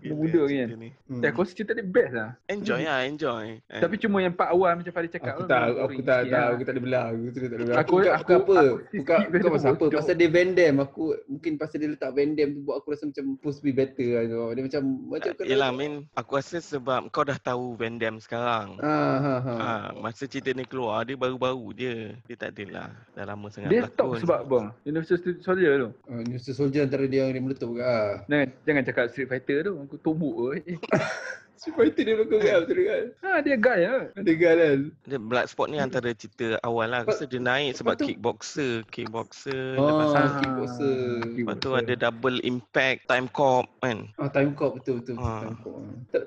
Macam 0.00 0.08
Gila 0.10 0.16
muda 0.16 0.40
cerita 0.48 0.64
kan. 0.64 0.78
ni. 0.78 0.90
Hmm. 1.06 1.20
Eh, 1.20 1.28
aku 1.28 1.38
rasa 1.38 1.52
cerita 1.52 1.72
dia 1.76 1.84
best 1.84 2.12
lah. 2.12 2.30
Enjoy 2.48 2.80
lah, 2.80 2.98
enjoy. 3.04 3.44
Eh. 3.60 3.80
Tapi 3.80 3.94
cuma 3.96 4.16
yang 4.18 4.32
part 4.32 4.48
awal 4.48 4.72
macam 4.74 4.88
Farid 4.90 5.12
cakap 5.12 5.34
Aku 5.34 5.42
tu 5.44 5.46
tak, 5.46 5.60
aku 5.60 6.00
tak, 6.00 6.18
tak, 6.24 6.32
lah. 6.32 6.46
aku 6.50 6.62
tak 6.62 6.72
ada 6.72 6.80
belah. 6.80 7.06
Aku 7.06 7.28
tak 7.30 7.44
ada 7.44 7.56
belah. 7.60 7.76
Aku- 7.76 7.98
Aku, 8.00 8.32
apa. 8.32 8.54
aku 8.56 8.56
Bukan, 8.96 9.18
bukan 9.28 9.38
dia 9.38 9.50
pasal 9.52 9.70
apa. 9.70 9.84
Pasal 9.92 10.14
dia 10.16 10.28
Van 10.28 10.48
Damme. 10.50 10.78
Aku, 10.80 11.02
mungkin 11.26 11.52
pasal 11.54 11.76
dia 11.78 11.88
letak 11.88 12.10
Van 12.10 12.32
Damme 12.32 12.52
tu 12.56 12.60
buat 12.62 12.76
aku 12.80 12.88
rasa 12.90 13.04
macam 13.04 13.24
supposed 13.36 13.58
to 13.58 13.64
be 13.64 13.72
better 13.72 14.08
lah. 14.08 14.24
Dia 14.50 14.62
macam, 14.64 14.82
macam 15.06 15.30
Uh, 15.30 15.44
Yelah, 15.44 15.70
Min, 15.70 15.92
aku 16.12 16.32
rasa 16.34 16.56
sebab 16.58 17.06
kau 17.10 17.22
dah 17.22 17.36
tahu 17.36 17.76
Van 17.76 17.94
Damme 17.94 18.18
sekarang. 18.18 18.80
Ah, 18.80 18.88
ha, 19.16 19.34
ha. 19.38 19.52
Ah, 19.54 19.86
masa 19.94 20.24
cerita 20.24 20.50
ni 20.50 20.64
keluar, 20.64 21.04
dia 21.04 21.14
baru-baru 21.14 21.70
je. 21.72 21.94
Dia 22.24 22.36
tak 22.36 22.50
adalah 22.52 22.88
dah 23.10 23.24
lama 23.26 23.46
sangat 23.46 23.68
Dia 23.68 23.84
top 23.86 24.16
berlakon. 24.16 24.20
sebab 24.20 24.40
bang. 24.42 24.66
Universal 24.84 25.18
Soldier 25.38 25.72
tu. 25.76 25.88
Uh, 26.06 26.20
Universal 26.20 26.54
Soldier 26.56 26.82
antara 26.82 27.04
dia 27.04 27.20
yang 27.22 27.32
dia 27.32 27.42
meletup 27.42 27.70
ke. 27.70 27.80
Ah. 27.80 28.24
Jangan, 28.26 28.46
jangan 28.64 28.82
cakap 28.82 29.04
Street 29.10 29.28
Fighter 29.28 29.58
tu. 29.62 29.74
Aku 29.90 29.98
tumbuk 29.98 30.54
ke. 30.54 30.70
Eh, 30.70 30.78
Fighter 31.60 32.02
dia 32.02 32.16
belakang 32.16 32.40
kan 32.40 32.58
betul 32.64 32.78
kan? 32.82 33.04
Ha, 33.20 33.30
dia 33.44 33.52
guy 33.54 33.80
lah. 33.84 34.02
Ada 34.16 34.32
kan 34.32 34.56
kan? 34.56 34.78
Dia 35.04 35.18
Bloodsport 35.20 35.68
ni 35.68 35.76
antara 35.76 36.08
cerita 36.10 36.56
awal 36.60 36.88
lah. 36.88 37.04
Rasa 37.04 37.28
dia 37.28 37.36
naik 37.36 37.76
sebab 37.76 38.00
kickboxer. 38.00 38.80
Kickboxer. 38.88 39.76
Oh, 39.76 39.84
Lepas 39.84 40.08
tu, 40.08 40.16
Ah, 40.16 40.30
kickboxer. 40.40 40.98
lepas 41.36 41.56
tu 41.60 41.70
ada 41.74 41.92
double 41.94 42.40
impact, 42.40 43.04
time 43.04 43.28
cop 43.28 43.68
kan. 43.78 44.08
Ah, 44.16 44.32
time 44.32 44.56
cop 44.56 44.80
betul 44.80 45.04
betul. 45.04 45.20
Ah. 45.20 45.44
Time 45.44 45.56
cop. 45.60 45.76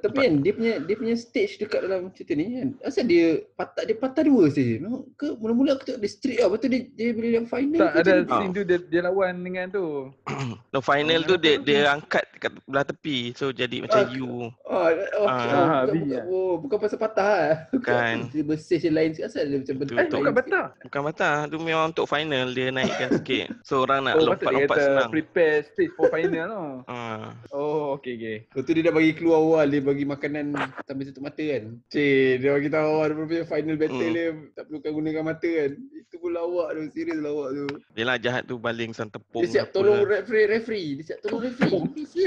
Tapi 0.06 0.18
kan 0.20 0.34
dia 0.40 0.52
punya 0.54 0.74
dia 0.80 0.96
punya 0.96 1.16
stage 1.18 1.58
dekat 1.58 1.82
dalam 1.82 2.14
cerita 2.14 2.34
ni 2.34 2.46
kan. 2.54 2.68
Asal 2.84 3.04
dia 3.04 3.26
patah 3.58 3.90
dia 3.90 3.98
patah 3.98 4.22
dua 4.22 4.54
stage. 4.54 4.78
No? 4.80 5.10
Ke 5.18 5.34
mula-mula 5.34 5.74
aku 5.74 5.90
tengok 5.90 5.98
dia 6.00 6.12
straight 6.14 6.40
lah. 6.40 6.54
Lepas 6.54 6.60
tu 6.62 6.70
dia 6.70 6.82
dia 6.88 7.10
bila 7.10 7.28
dalam 7.32 7.48
final 7.48 7.80
Tak 7.82 7.92
ada 7.98 8.14
scene 8.22 8.54
tu 8.54 8.62
dia, 8.62 8.78
dia 8.80 9.02
lawan 9.02 9.34
dengan 9.42 9.66
tu. 9.68 9.86
No 10.70 10.82
final 10.82 11.22
tu 11.24 11.38
dia 11.38 11.58
dia 11.58 11.90
angkat 11.90 12.22
kat 12.38 12.54
belah 12.66 12.86
tepi. 12.86 13.34
So 13.34 13.50
jadi 13.50 13.82
macam 13.82 13.98
Ah, 14.04 14.14
U. 14.14 14.30
Ah, 14.66 14.90
oh, 15.24 15.30
Ah, 15.30 15.39
ah, 15.39 15.82
bukan, 15.84 15.93
B, 15.93 15.95
bukan, 16.03 16.17
ah. 16.17 16.26
oh, 16.28 16.53
bukan 16.57 16.78
pasal 16.78 16.97
patah 16.97 17.28
lah. 17.30 17.55
Bukan. 17.69 18.15
Dia 18.30 18.43
berstage 18.43 18.84
yang 18.84 18.95
lain 18.95 19.09
sikit. 19.11 19.26
Asal 19.26 19.43
dia 19.43 19.57
macam 19.57 19.76
Betul, 19.78 19.95
betul. 19.97 20.19
bukan 20.19 20.34
betah. 20.36 20.67
Bukan 20.82 21.01
batah. 21.03 21.38
Tu 21.45 21.57
memang 21.57 21.86
untuk 21.88 22.05
final 22.05 22.47
dia 22.49 22.67
naikkan 22.69 23.09
sikit. 23.17 23.47
So 23.61 23.82
orang 23.82 24.03
nak 24.03 24.15
Oh, 24.15 24.30
lompat-lompat 24.30 24.67
kata 24.69 24.84
senang. 24.84 25.09
prepare 25.09 25.55
stage 25.65 25.91
for 25.91 26.07
final 26.07 26.45
tu. 26.45 26.65
Ah. 26.93 27.32
Oh, 27.49 27.95
okay, 27.95 28.13
okay. 28.13 28.38
Lepas 28.45 28.63
tu 28.63 28.71
dia 28.71 28.84
dah 28.84 28.93
bagi 28.93 29.13
keluar 29.13 29.39
awal 29.39 29.65
Dia 29.65 29.80
bagi 29.80 30.03
makanan 30.03 30.45
sambil 30.84 31.05
tutup 31.05 31.24
mata 31.24 31.39
kan 31.39 31.63
Cik 31.88 32.32
Dia 32.38 32.49
bagi 32.51 32.69
tahu 32.69 32.86
awal 32.88 33.05
Dia 33.07 33.17
punya 33.24 33.45
final 33.45 33.76
battle 33.76 33.91
Hmm. 33.99 34.13
dia 34.13 34.28
Tak 34.51 34.63
perlukan 34.65 34.91
gunakan 34.93 35.24
mata 35.24 35.49
kan 35.49 35.71
Itu 35.93 36.15
pun 36.17 36.32
lawak 36.32 36.67
tu 36.69 36.82
Serius 36.91 37.19
lawak 37.19 37.49
tu 37.51 37.65
Dia 37.91 38.03
lah 38.03 38.17
jahat 38.17 38.43
tu 38.43 38.55
baling 38.57 38.91
sang 38.91 39.07
tepung. 39.07 39.41
Dia 39.41 39.51
siap 39.53 39.67
apa 39.67 39.74
tolong 39.74 39.99
lah. 40.01 40.09
referee, 40.13 40.47
referee 40.49 40.88
Dia 40.95 41.05
siap 41.05 41.19
tolong 41.21 41.41
referee 41.41 41.82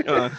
Ah, 0.09 0.31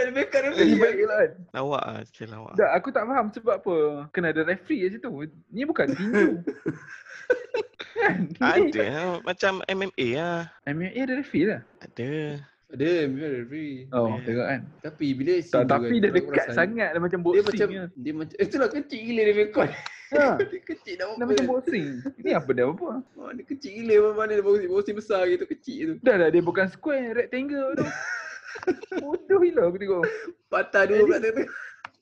Ada 0.00 0.10
backup 0.10 0.40
Jadi 0.40 0.48
referee 0.48 0.76
baik 0.76 0.98
lah 1.02 1.18
kan. 1.18 1.32
lawak 1.52 1.82
ah, 1.82 2.00
sikit 2.02 2.28
lawak. 2.28 2.54
Tak, 2.54 2.70
aku 2.72 2.88
tak 2.88 3.04
faham 3.04 3.26
sebab 3.30 3.54
apa. 3.56 3.76
Kena 4.10 4.28
ada 4.30 4.42
referee 4.42 4.80
kat 4.82 4.90
situ. 4.96 5.08
Ni 5.50 5.62
bukan 5.62 5.86
tinju. 5.90 6.28
kan? 7.94 8.16
Ni- 8.26 8.72
Ada 8.72 8.86
ah, 8.96 9.14
macam 9.20 9.52
MMA 9.66 10.08
lah. 10.16 10.40
MMA 10.64 10.98
ada 10.98 11.14
referee 11.14 11.46
lah. 11.46 11.60
Ada. 11.78 12.10
Ada 12.70 12.86
memang 13.04 13.26
ada 13.26 13.38
referee 13.42 13.76
Oh, 13.90 14.06
Yeah. 14.06 14.22
tengok 14.22 14.46
kan. 14.46 14.60
Tapi 14.80 15.06
bila 15.10 15.32
Tak, 15.42 15.62
tapi 15.66 15.90
kan, 15.90 15.90
dia 15.98 16.10
dekat 16.12 16.22
perasan 16.30 16.54
sangat 16.54 16.88
lah 16.94 17.00
macam 17.02 17.18
Dia 17.18 17.26
boxing. 17.26 17.48
macam 17.50 17.66
Dia, 17.68 17.82
Dia 17.98 18.12
macam 18.14 18.36
Itulah 18.38 18.68
kecil 18.70 19.00
gila 19.02 19.22
dia 19.26 19.34
record 19.34 19.70
ha, 20.14 20.26
Dia 20.54 20.60
kecil 20.62 20.94
dah 20.94 21.06
dia 21.08 21.18
apa 21.18 21.24
macam 21.26 21.46
boxing. 21.50 21.86
Ini 22.14 22.30
apa 22.30 22.50
dah 22.54 22.64
apa? 22.70 22.90
Oh, 23.18 23.30
Dia 23.34 23.44
kecil 23.44 23.70
gila 23.74 23.94
mana-mana 24.14 24.32
dia 24.32 24.44
boxing, 24.46 24.70
boxing 24.70 24.96
besar 24.96 25.22
gitu 25.26 25.44
Kecil 25.50 25.82
tu 25.82 25.94
Dah 25.98 26.14
dah 26.16 26.28
dia 26.30 26.38
bukan 26.40 26.66
square, 26.70 27.10
rectangle 27.18 27.74
tu. 27.74 27.86
Bodoh 29.02 29.38
gila 29.42 29.62
aku 29.68 29.76
tengok. 29.78 30.04
Patah 30.50 30.82
dua 30.88 30.98
pula 31.06 31.18
tu 31.22 31.30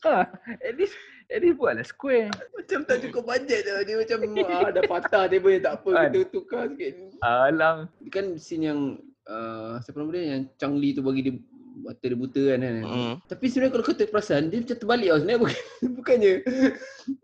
Ha, 0.06 0.30
at 0.62 0.74
least 0.78 0.94
at 1.26 1.42
least 1.42 1.58
buatlah 1.58 1.82
square. 1.82 2.30
Macam 2.54 2.86
tak 2.86 3.02
cukup 3.02 3.26
bajet 3.26 3.66
tu 3.66 3.74
Dia 3.82 3.98
macam 3.98 4.18
ah, 4.62 4.70
Dah 4.70 4.84
patah 4.86 5.24
table 5.26 5.58
tak 5.58 5.82
apa 5.82 5.90
Kan? 5.90 6.10
Kita 6.14 6.20
tukar 6.30 6.62
sikit 6.70 6.92
Alang. 7.18 7.90
kan 8.06 8.38
scene 8.38 8.70
yang 8.70 8.80
uh, 9.26 9.82
siapa 9.82 9.98
nama 9.98 10.10
dia 10.14 10.22
yang 10.38 10.42
Chang 10.54 10.74
Li 10.78 10.94
tu 10.94 11.02
bagi 11.02 11.26
dia 11.26 11.34
mata 11.78 12.02
dia 12.02 12.18
buta 12.18 12.42
kan, 12.42 12.58
kan? 12.58 12.74
Mm. 12.82 13.14
Tapi 13.30 13.44
sebenarnya 13.46 13.72
kalau 13.74 13.84
kau 13.86 13.94
perasan 13.94 14.50
dia 14.50 14.58
macam 14.62 14.78
terbalik 14.82 15.08
tau 15.10 15.18
sebenarnya 15.22 15.40
bukan, 15.42 15.56
bukannya 15.98 16.32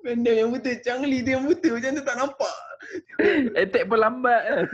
Vandam 0.03 0.35
yang 0.35 0.49
buta 0.55 0.71
Chang 0.83 1.03
Li 1.03 1.19
tu 1.23 1.31
yang 1.35 1.45
buta 1.47 1.69
macam 1.75 1.91
tu 1.91 2.03
tak 2.03 2.17
nampak 2.19 2.57
Attack 3.63 3.85
pun 3.89 3.99
lambat 3.99 4.43
kan. 4.45 4.67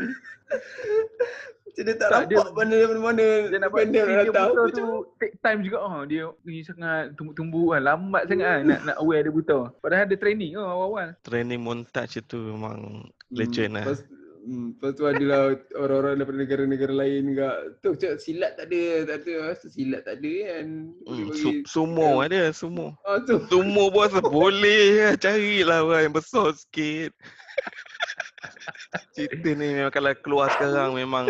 Macam 1.71 1.85
dia 1.87 1.95
tak, 1.95 2.09
Tak, 2.11 2.21
nampak 2.21 2.29
dia- 2.29 2.55
mana 2.59 2.77
mana 2.83 3.01
mana 3.01 3.27
Dia 3.47 3.59
nak 3.63 3.71
dia 3.71 4.03
datang 4.27 4.49
buta 4.51 4.63
tu 4.75 4.87
take 5.17 5.35
time 5.39 5.61
juga 5.63 5.79
oh. 5.81 6.03
Dia 6.03 6.25
ni 6.43 6.61
sangat 6.61 7.15
tumbuh-tumbuh 7.15 7.73
kan. 7.73 7.83
Lambat 7.87 8.23
sangat 8.27 8.47
kan 8.47 8.63
nak, 8.67 8.81
nak 8.91 8.97
aware 8.99 9.23
dia 9.23 9.33
buta. 9.33 9.59
Padahal 9.79 10.05
ada 10.05 10.17
training 10.19 10.59
oh, 10.59 10.67
awal-awal. 10.67 11.09
Training 11.23 11.61
montage 11.63 12.19
tu 12.27 12.37
memang 12.37 13.07
legend 13.31 13.79
lah. 13.79 13.87
Lepas, 13.87 14.03
hmm, 14.43 14.67
lepas 14.75 14.91
tu 14.93 15.05
adalah 15.07 15.41
orang-orang 15.79 16.15
daripada 16.19 16.39
negara-negara 16.43 16.93
lain 16.93 17.21
juga. 17.31 17.49
Tu 17.79 17.89
macam 17.95 18.11
silat 18.19 18.53
tak 18.59 18.67
ada, 18.67 18.83
tak 19.07 19.17
ada. 19.23 19.35
Masa 19.47 19.67
silat 19.71 20.03
tak 20.03 20.17
ada 20.19 20.35
kan. 20.51 20.67
Hmm, 21.07 21.29
su- 21.33 21.63
sumo 21.65 22.09
ada, 22.19 22.41
sumo. 22.51 22.99
Ah 23.07 23.23
tu. 23.23 23.39
Sumo 23.47 23.89
bos 23.89 24.11
boleh 24.19 25.15
carilah 25.17 25.87
orang 25.87 26.11
yang 26.11 26.15
besar 26.15 26.51
sikit. 26.53 27.15
Cerita 29.15 29.51
ni 29.55 29.67
memang 29.77 29.93
kalau 29.93 30.13
keluar 30.21 30.49
sekarang 30.57 30.97
memang 30.97 31.27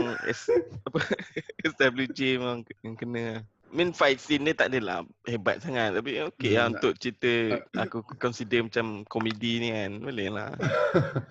apa 0.87 1.01
SWJ 1.77 2.41
memang 2.41 2.65
yang 2.83 2.97
kena. 2.97 3.45
Lah. 3.71 3.77
Main 3.77 3.91
fight 3.91 4.19
scene 4.19 4.43
dia 4.43 4.53
tak 4.53 4.69
adalah 4.69 5.01
hebat 5.25 5.63
sangat 5.63 5.95
tapi 5.95 6.19
okey 6.27 6.53
lah 6.53 6.67
Hmm, 6.67 6.75
untuk 6.75 6.93
cerita 6.97 7.33
aku 7.77 8.03
consider 8.17 8.61
macam 8.61 9.07
komedi 9.07 9.59
ni 9.59 9.71
kan. 9.71 9.91
Boleh 10.01 10.29
lah. 10.29 10.51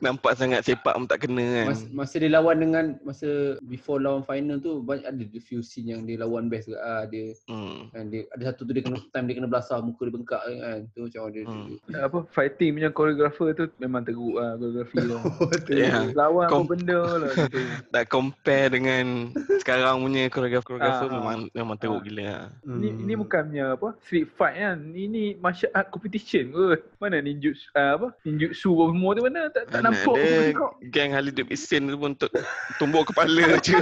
Nampak 0.00 0.36
sangat 0.36 0.60
sepak 0.62 0.92
pun 0.92 1.06
tak 1.06 1.24
kena 1.24 1.40
kan. 1.42 1.66
Mas, 1.66 1.82
masa 1.90 2.14
dia 2.16 2.30
lawan 2.30 2.56
dengan 2.58 2.84
masa 3.00 3.28
before 3.62 3.98
lawan 3.98 4.22
final 4.22 4.58
tu 4.58 4.80
banyak 4.80 5.04
ada 5.04 5.24
the 5.24 5.40
few 5.40 5.60
scene 5.60 5.88
yang 5.88 6.04
dia 6.04 6.20
lawan 6.20 6.46
best 6.46 6.68
juga 6.68 6.80
ah 6.80 7.02
dia 7.04 7.32
Hmm. 7.44 7.88
kan 7.90 8.08
dia 8.08 8.28
ada 8.30 8.42
satu 8.46 8.64
tu 8.64 8.72
dia 8.72 8.82
kena 8.82 9.00
time 9.10 9.26
dia 9.26 9.36
kena 9.36 9.48
belasah 9.48 9.80
muka 9.80 10.02
dia 10.02 10.12
bengkak 10.12 10.42
kan 10.42 10.78
tu 10.90 11.00
macam 11.02 11.22
dia, 11.30 11.42
Hmm. 11.44 11.66
dia, 11.82 12.04
Apa 12.04 12.18
fighting 12.30 12.70
punya 12.74 12.90
choreographer 12.90 13.48
tu 13.52 13.64
memang 13.78 14.02
teruk 14.02 14.34
lah 14.34 14.54
choreography 14.54 14.98
tu. 15.00 15.18
dia, 15.66 15.76
Ya. 15.84 16.00
Lawan 16.12 16.48
apa 16.48 16.60
benda 16.66 17.00
lah 17.18 17.32
tu. 17.46 17.60
Tak 17.94 18.04
compare 18.08 18.68
dengan 18.70 19.30
sekarang 19.58 20.00
punya 20.00 20.26
koreografer-koreografer 20.28 21.06
Ah, 21.06 21.10
ah. 21.10 21.14
memang 21.14 21.38
memang 21.54 21.78
teruk 21.78 22.02
Ah. 22.02 22.04
gila 22.04 22.24
lah. 22.26 22.44
Ni 22.66 22.90
ni 22.90 23.14
bukannya 23.14 23.78
apa 23.78 23.94
street 24.02 24.28
fight 24.34 24.58
kan. 24.58 24.90
Ini 24.90 25.38
martial 25.38 25.70
art 25.72 25.88
competition 25.94 26.50
kot. 26.50 26.82
Mana 26.98 27.22
ninjutsu 27.22 27.70
uh, 27.78 27.94
apa? 27.96 28.08
Ninjutsu 28.26 28.74
apa 28.74 28.90
semua 28.90 29.10
tu 29.14 29.22
mana 29.22 29.40
tak 29.54 29.64
tak 29.70 29.80
Mana 29.80 29.94
nampak 29.94 30.14
ada 30.18 30.26
pun 30.26 30.42
tengok. 30.50 30.72
Gang 30.90 31.10
Harley 31.14 31.32
Davidson 31.32 31.82
tu 31.86 31.96
pun 31.96 32.10
untuk 32.18 32.30
tumbuk 32.76 33.14
kepala 33.14 33.62
je. 33.62 33.78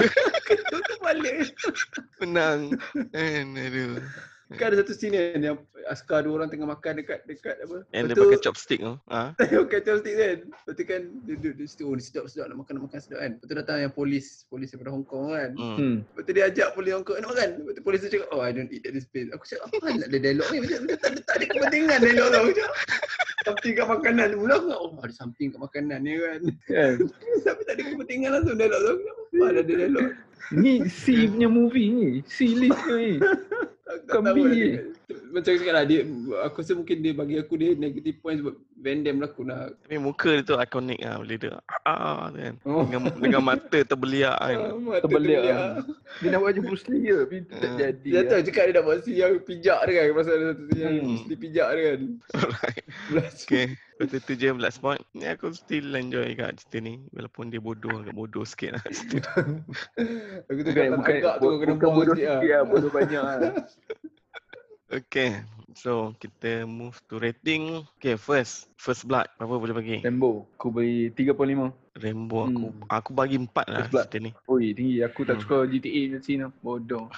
balik 1.05 1.51
Menang. 2.23 2.79
Kan, 3.11 3.47
aduh. 3.59 3.99
Kan 4.55 4.67
ada 4.69 4.77
satu 4.81 4.93
scene 4.93 5.15
kan 5.15 5.41
yang 5.41 5.57
askar 5.85 6.23
dua 6.23 6.39
orang 6.39 6.49
tengah 6.49 6.69
makan 6.69 6.99
dekat 6.99 7.27
dekat 7.27 7.59
apa 7.59 7.83
Yang 7.91 8.05
dia 8.05 8.15
tu- 8.15 8.23
pakai 8.25 8.41
chopstick 8.41 8.81
tu. 8.81 8.95
Ha? 9.11 9.23
pakai 9.67 9.81
chopstick 9.81 10.15
kan 10.15 10.37
Lepas 10.47 10.73
tu 10.73 10.85
kan 10.85 11.01
dia 11.23 11.35
duduk 11.37 11.55
di 11.57 11.67
situ 11.67 11.83
oh 11.85 11.95
ni 11.95 12.03
sedap 12.03 12.25
sedap 12.27 12.47
nak 12.49 12.59
makan 12.61 12.73
nak 12.79 12.85
makan 12.87 12.99
sedap 12.99 13.19
kan 13.19 13.31
Lepas 13.35 13.47
tu 13.47 13.55
datang 13.55 13.77
yang 13.81 13.93
polis 13.93 14.27
polis 14.47 14.69
daripada 14.69 14.91
Hong 14.91 15.03
Kong 15.03 15.31
kan 15.31 15.51
Hmm. 15.53 15.77
Hmm. 15.77 15.97
Lepas 16.05 16.23
tu 16.23 16.33
dia 16.33 16.45
ajak 16.47 16.69
polis 16.73 16.91
Hong 16.93 17.03
Kong 17.03 17.17
nak 17.19 17.31
makan 17.31 17.49
Lepas 17.59 17.73
tu 17.75 17.83
polis 17.83 17.99
tu 17.99 18.09
cakap 18.09 18.29
oh 18.31 18.41
I 18.41 18.51
don't 18.51 18.71
eat 18.71 18.85
at 18.85 18.93
this 18.93 19.07
place 19.07 19.29
Aku 19.31 19.45
cakap 19.45 19.65
apa 19.69 19.87
nak 19.93 20.07
ada 20.07 20.19
dialog 20.19 20.49
ni 20.49 20.59
macam, 20.61 20.81
tak, 20.89 21.09
ada, 21.09 21.21
tak 21.23 21.35
ada 21.35 21.45
kepentingan 21.47 21.99
dialog 22.01 22.29
tu 22.31 22.41
Macam 22.49 22.69
something 23.43 23.73
kat 23.75 23.87
makanan 23.87 24.29
Mula 24.37 24.55
aku 24.55 24.69
oh 24.71 24.91
ada 24.99 25.13
something 25.13 25.47
kat 25.51 25.61
makanan 25.61 25.99
ni 26.01 26.15
kan 26.15 26.41
Kan. 26.65 26.95
Tapi 27.47 27.61
tak 27.65 27.75
ada 27.75 27.83
kepentingan 27.85 28.31
langsung 28.33 28.57
dialog 28.57 28.81
tu 28.81 28.95
Aku 28.95 29.23
Apa 29.35 29.45
ada 29.51 29.63
dialog 29.63 30.07
Ni 30.53 30.85
C 30.85 31.31
punya 31.31 31.49
movie 31.49 31.89
ni. 31.89 32.09
C 32.23 32.53
list 32.53 32.83
ni. 32.87 33.17
Aku 33.83 33.99
Bukan 33.99 34.15
tak 34.15 34.23
tahu 34.25 34.33
B 34.33 34.39
lah 34.39 34.53
dia- 34.53 34.83
Macam 35.29 35.51
aku 35.51 35.59
cakap 35.59 35.75
lah 35.75 35.85
dia 35.85 36.01
Aku 36.45 36.57
rasa 36.59 36.73
mungkin 36.73 36.97
dia 36.99 37.13
bagi 37.13 37.35
aku 37.35 37.55
dia 37.57 37.71
negative 37.75 38.17
point 38.19 38.39
sebab 38.39 38.55
Van 38.79 38.99
Damme 38.99 39.21
lah 39.21 39.31
Tapi 39.79 39.97
muka 39.97 40.31
dia 40.33 40.43
tu 40.43 40.55
ikonik 40.57 40.99
lah. 40.99 41.15
Boleh 41.17 41.39
dia. 41.39 41.55
Ah, 41.83 42.27
tu 42.29 42.39
kan. 42.41 42.55
Oh. 42.65 42.83
Dengan, 42.83 43.01
dengan 43.15 43.43
mata 43.45 43.79
terbeliak 43.81 44.35
kan. 44.35 44.59
Ah, 44.61 44.75
mata 44.75 45.03
terbelik 45.03 45.39
lah. 45.39 45.87
Dia 46.19 46.29
nak 46.29 46.39
buat 46.41 46.51
macam 46.51 46.65
Bruce 46.65 46.87
Lee 46.87 47.03
ke. 47.05 47.15
Tapi 47.21 47.37
tak 47.49 47.63
Ah. 47.63 47.77
jadi. 47.77 48.09
Dia 48.09 48.15
lah. 48.17 48.27
tahu 48.29 48.41
cakap 48.43 48.63
dia 48.63 48.75
dah 48.75 48.83
buat 48.83 48.99
scene 49.01 49.17
yang 49.17 49.33
pijak 49.41 49.79
dia 49.83 49.93
kan 49.95 50.07
Pasal 50.13 50.33
ada 50.33 50.45
satu 50.49 50.63
scene 50.65 50.81
yang 50.81 50.95
Hmm. 50.95 51.11
mesti 51.13 51.35
pijak 51.37 51.69
dia 51.69 51.83
kan 51.85 52.01
Alright. 52.33 52.85
Okay. 53.37 53.67
Lepas 53.95 54.19
tu 54.21 54.33
je 54.35 54.49
Bloodsport. 54.51 54.99
Ni 55.13 55.27
aku 55.29 55.47
still 55.53 55.89
enjoy 55.93 56.27
kat 56.33 56.51
cerita 56.57 56.79
ni. 56.81 56.95
Walaupun 57.13 57.45
dia 57.49 57.59
bodoh 57.59 57.95
agak 57.97 58.15
bodoh 58.15 58.43
sikit 58.43 58.75
lah. 58.75 58.83
cerita 58.85 59.31
tu. 59.47 59.55
Aku 60.45 60.59
tu 60.61 60.71
Bukan, 60.73 60.87
bukan, 60.97 61.15
agak 61.17 61.35
tu 61.37 61.45
bukan, 61.45 61.59
kena 61.61 61.73
bukan 61.73 61.91
bodoh 61.93 62.15
sikit 62.17 62.27
sikit 62.35 62.51
lah. 62.53 62.63
Bodoh 62.65 62.91
banyak 62.91 63.23
lah. 63.23 63.39
Okay. 64.93 65.41
So 65.73 66.13
kita 66.21 66.69
move 66.69 67.01
to 67.09 67.17
rating. 67.17 67.81
Okay 67.97 68.21
first. 68.21 68.69
First 68.77 69.09
Blood. 69.09 69.25
Berapa 69.41 69.57
boleh 69.57 69.73
bagi? 69.73 69.97
Rambo. 70.05 70.45
Aku 70.61 70.69
beri 70.69 71.09
3.5. 71.17 71.73
Rainbow 71.95 72.47
aku 72.47 72.67
Hmm. 72.67 72.89
aku 72.89 73.11
bagi 73.13 73.37
4 73.37 73.67
lah 73.67 73.85
Blood. 73.85 74.09
cerita 74.09 74.17
ni. 74.19 74.31
Oi 74.47 74.73
tinggi. 74.73 74.99
Aku 75.03 75.21
tak 75.23 75.37
Hmm. 75.37 75.43
suka 75.43 75.57
GTA 75.67 76.01
punya 76.07 76.19
scene 76.21 76.41
tu. 76.43 76.51
Bodoh. 76.59 77.07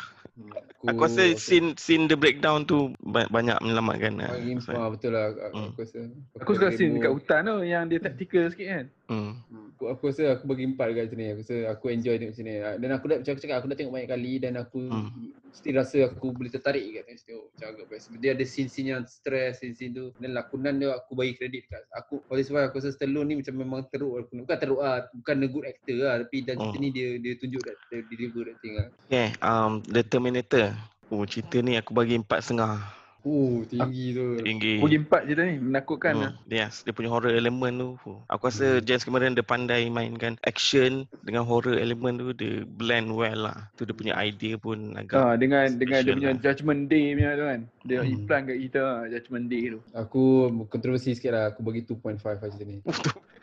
Aku 0.85 1.01
rasa 1.01 1.22
scene 1.39 1.79
scene 1.79 2.05
the 2.05 2.12
breakdown 2.12 2.66
tu 2.66 2.91
ba- 3.01 3.31
banyak 3.31 3.55
menyelamatkan 3.57 4.18
lah. 4.18 4.35
Bagi 4.35 4.59
Pasal- 4.59 4.77
ah, 4.77 4.89
betul 4.91 5.11
lah 5.14 5.25
aku, 5.31 5.39
Hmm. 5.55 5.68
aku 5.70 5.79
rasa 5.81 5.99
Aku 6.37 6.51
suka 6.53 6.66
scene 6.68 6.91
Rainbow- 6.91 6.99
dekat 6.99 7.12
hutan 7.14 7.41
tu. 7.41 7.57
Yang 7.64 7.83
dia 7.87 7.99
tactical 8.03 8.45
sikit 8.51 8.68
kan. 8.68 8.87
Hmm. 9.05 9.33
aku, 9.70 9.85
aku 9.87 10.03
rasa 10.07 10.25
aku 10.33 10.45
bagi 10.47 10.64
empat 10.64 10.87
dekat 10.89 11.03
macam 11.05 11.18
ni. 11.18 11.27
Aku 11.29 11.41
rasa 11.41 11.57
aku 11.68 11.85
enjoy 11.89 12.14
tengok 12.16 12.33
macam 12.33 12.45
ni. 12.45 12.55
Dan 12.79 12.91
aku 12.91 13.05
dah 13.05 13.16
macam 13.16 13.31
aku 13.31 13.41
cakap 13.41 13.57
aku 13.57 13.66
dah 13.66 13.77
tengok 13.77 13.95
banyak 13.95 14.11
kali 14.11 14.33
dan 14.37 14.53
aku 14.57 14.81
Hmm. 14.83 15.11
still 15.51 15.77
rasa 15.77 15.99
aku 16.05 16.27
boleh 16.31 16.51
tertarik 16.51 16.83
kat 16.85 17.03
tengok 17.05 17.20
situ. 17.20 17.39
Macam 17.49 17.66
agak 17.70 17.87
best. 17.87 18.05
Dia 18.16 18.31
ada 18.33 18.45
scene-scene 18.45 18.89
yang 18.91 19.03
stress, 19.05 19.53
scene-scene 19.57 19.93
tu. 19.93 20.05
Dan 20.16 20.31
lakonan 20.33 20.75
dia 20.77 20.91
aku 20.91 21.12
bagi 21.12 21.35
kredit 21.35 21.62
dekat 21.64 21.85
aku. 21.93 22.18
Oleh 22.27 22.43
sebab 22.43 22.61
aku 22.64 22.77
rasa 22.77 22.91
Stallone 22.91 23.29
ni 23.29 23.35
macam 23.37 23.55
memang 23.55 23.81
teruk. 23.87 24.27
Bukan 24.27 24.57
teruk 24.64 24.80
lah. 24.80 24.96
Bukan 25.12 25.36
a 25.36 25.48
good 25.48 25.66
actor 25.66 25.96
lah. 26.00 26.14
Tapi 26.24 26.36
dan 26.42 26.54
Hmm. 26.56 26.72
cerita 26.72 26.78
ni 26.80 26.88
dia 26.90 27.08
dia 27.20 27.32
tunjuk 27.36 27.62
that 27.62 27.76
dia 27.88 28.00
deliver 28.08 28.40
that 28.48 28.56
thing 28.58 28.74
lah. 28.74 28.88
Okay, 29.06 29.28
um, 29.38 29.84
The 29.84 30.02
Terminator. 30.02 30.72
Oh 31.08 31.22
cerita 31.24 31.60
ni 31.60 31.76
aku 31.76 31.92
bagi 31.92 32.16
empat 32.16 32.40
setengah. 32.40 32.80
Oh, 33.24 33.64
tinggi 33.64 34.12
tu. 34.12 34.36
Tinggi. 34.44 34.84
Bagi 34.84 35.00
empat 35.00 35.24
je 35.24 35.32
dah 35.32 35.48
ni, 35.48 35.56
menakutkan 35.56 36.12
lah. 36.12 36.36
Hmm, 36.36 36.52
yes, 36.52 36.84
dia 36.84 36.92
punya 36.92 37.08
horror 37.08 37.32
element 37.32 37.72
tu. 37.80 37.90
oh, 38.04 38.20
Aku 38.28 38.52
rasa 38.52 38.84
James 38.84 39.00
Cameron 39.00 39.32
dia 39.32 39.40
pandai 39.40 39.88
mainkan 39.88 40.36
action 40.44 41.08
dengan 41.24 41.48
horror 41.48 41.80
element 41.80 42.20
tu 42.20 42.36
dia 42.36 42.68
blend 42.68 43.16
well 43.16 43.48
lah. 43.48 43.72
Tu 43.80 43.88
dia 43.88 43.96
punya 43.96 44.12
idea 44.20 44.60
pun 44.60 44.92
agak 44.92 45.16
Ah, 45.16 45.34
dengan 45.40 45.72
dengan 45.72 46.04
dia 46.04 46.12
punya 46.12 46.30
lah. 46.36 46.40
Judgment 46.44 46.92
Day 46.92 47.16
punya 47.16 47.30
tu 47.32 47.44
kan. 47.48 47.60
Dia 47.88 47.98
Hmm. 48.04 48.12
iklan 48.12 48.40
kat 48.44 48.58
kita 48.60 48.80
ah, 48.84 49.02
Judgment 49.08 49.46
Day 49.48 49.62
tu. 49.72 49.80
Aku 49.96 50.22
kontroversi 50.68 51.16
sikit 51.16 51.32
lah. 51.32 51.44
Aku 51.48 51.64
bagi 51.64 51.80
2.5 51.80 52.20
lah 52.28 52.36
cerita 52.52 52.64
ni. 52.68 52.76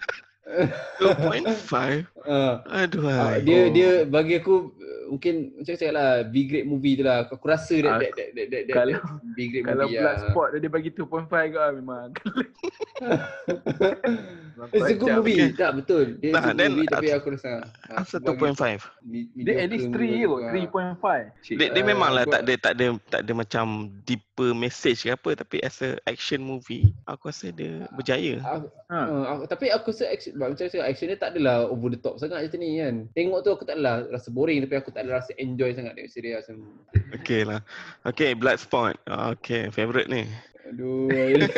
2.5. 1.01 2.05
Ah, 2.27 2.61
Aduh. 2.69 3.01
hai. 3.07 3.41
dia 3.41 3.71
dia 3.71 3.91
bagi 4.05 4.37
aku 4.37 4.69
uh, 4.75 5.00
mungkin 5.11 5.51
macam 5.53 5.75
cakap 5.75 5.91
lah 5.91 6.23
B 6.23 6.45
grade 6.45 6.65
movie 6.65 6.95
tu 6.95 7.03
lah. 7.03 7.27
Aku 7.27 7.43
rasa 7.43 7.75
that, 7.75 7.85
Ah, 7.85 7.99
that, 7.99 8.11
that, 8.11 8.29
that, 8.31 8.47
that, 8.47 8.63
that, 8.63 8.73
kalau- 8.73 8.95
that 8.95 9.03
B 9.29 9.37
grade 9.45 9.65
Kalau 9.65 9.85
movie 9.85 9.99
Bloodsport 9.99 10.49
dia 10.55 10.71
bagi 10.71 10.89
2.5 10.89 11.27
ke 11.27 11.57
ah, 11.57 11.69
memang. 11.69 12.09
It's 14.71 14.87
a 14.87 14.93
good 14.93 15.11
movie. 15.17 15.51
Tak 15.53 15.71
betul. 15.75 16.05
Dia 16.17 16.31
Nah, 16.31 16.41
good 16.47 16.55
then 16.55 16.71
movie 16.71 16.87
tapi 16.87 17.09
aku 17.09 17.33
rasa 17.33 17.65
ah, 17.87 17.99
Asal 17.99 18.21
aku 18.21 18.37
bagi 18.37 18.55
2.5? 18.55 19.03
mi- 19.03 19.27
Dia 19.35 19.53
at 19.57 19.69
least 19.69 19.87
mediocre 19.89 19.89
3 19.89 19.97
movie 20.05 20.21
kot, 20.21 20.37
aku, 20.37 20.77
ah. 20.77 20.93
3.5. 21.33 21.41
Cik. 21.41 21.55
Dia, 21.57 21.67
dia 21.67 21.81
Ah, 21.81 21.85
memang 21.87 22.09
lah 22.11 22.23
aku- 22.23 22.29
tak 22.29 22.41
ada 22.41 22.53
tak 22.55 22.71
ada 22.71 22.85
tak 23.09 23.19
ada 23.21 23.31
macam 23.33 23.63
deeper 24.03 24.49
message 24.53 25.01
ke 25.01 25.09
apa 25.09 25.29
tapi 25.33 25.57
as 25.59 25.81
a 25.81 25.97
action 26.05 26.39
movie 26.39 26.93
aku 27.03 27.27
rasa 27.27 27.49
dia 27.49 27.85
berjaya. 27.91 28.39
Aku, 28.41 28.67
Ha. 28.91 28.97
aku, 29.31 29.41
tapi 29.47 29.65
aku 29.71 29.89
rasa 29.89 30.03
action, 30.05 30.35
macam 30.35 30.67
action 30.83 31.07
dia 31.07 31.15
tak 31.15 31.31
adalah 31.31 31.63
over 31.65 31.87
the 31.87 31.95
top 31.95 32.17
sangat 32.17 32.43
macam 32.43 32.59
ni 32.59 32.77
kan. 32.77 33.07
Tengok 33.11 33.39
tu 33.41 33.49
aku 33.49 33.63
tak 33.63 33.75
adalah 33.75 34.03
rasa 34.05 34.27
boring 34.29 34.61
tapi 34.61 34.75
aku 34.75 34.89
tak 34.91 35.00
ada 35.01 35.19
rasa 35.19 35.31
enjoy 35.41 35.73
sangat 35.73 35.97
tengok 35.97 36.11
serius. 36.13 36.45
Okay 37.17 37.41
lah. 37.43 37.59
Okay, 38.05 38.37
Bloodsport. 38.37 38.95
Okay, 39.37 39.67
favourite 39.73 40.07
ni. 40.07 40.29
Aduh. 40.71 41.11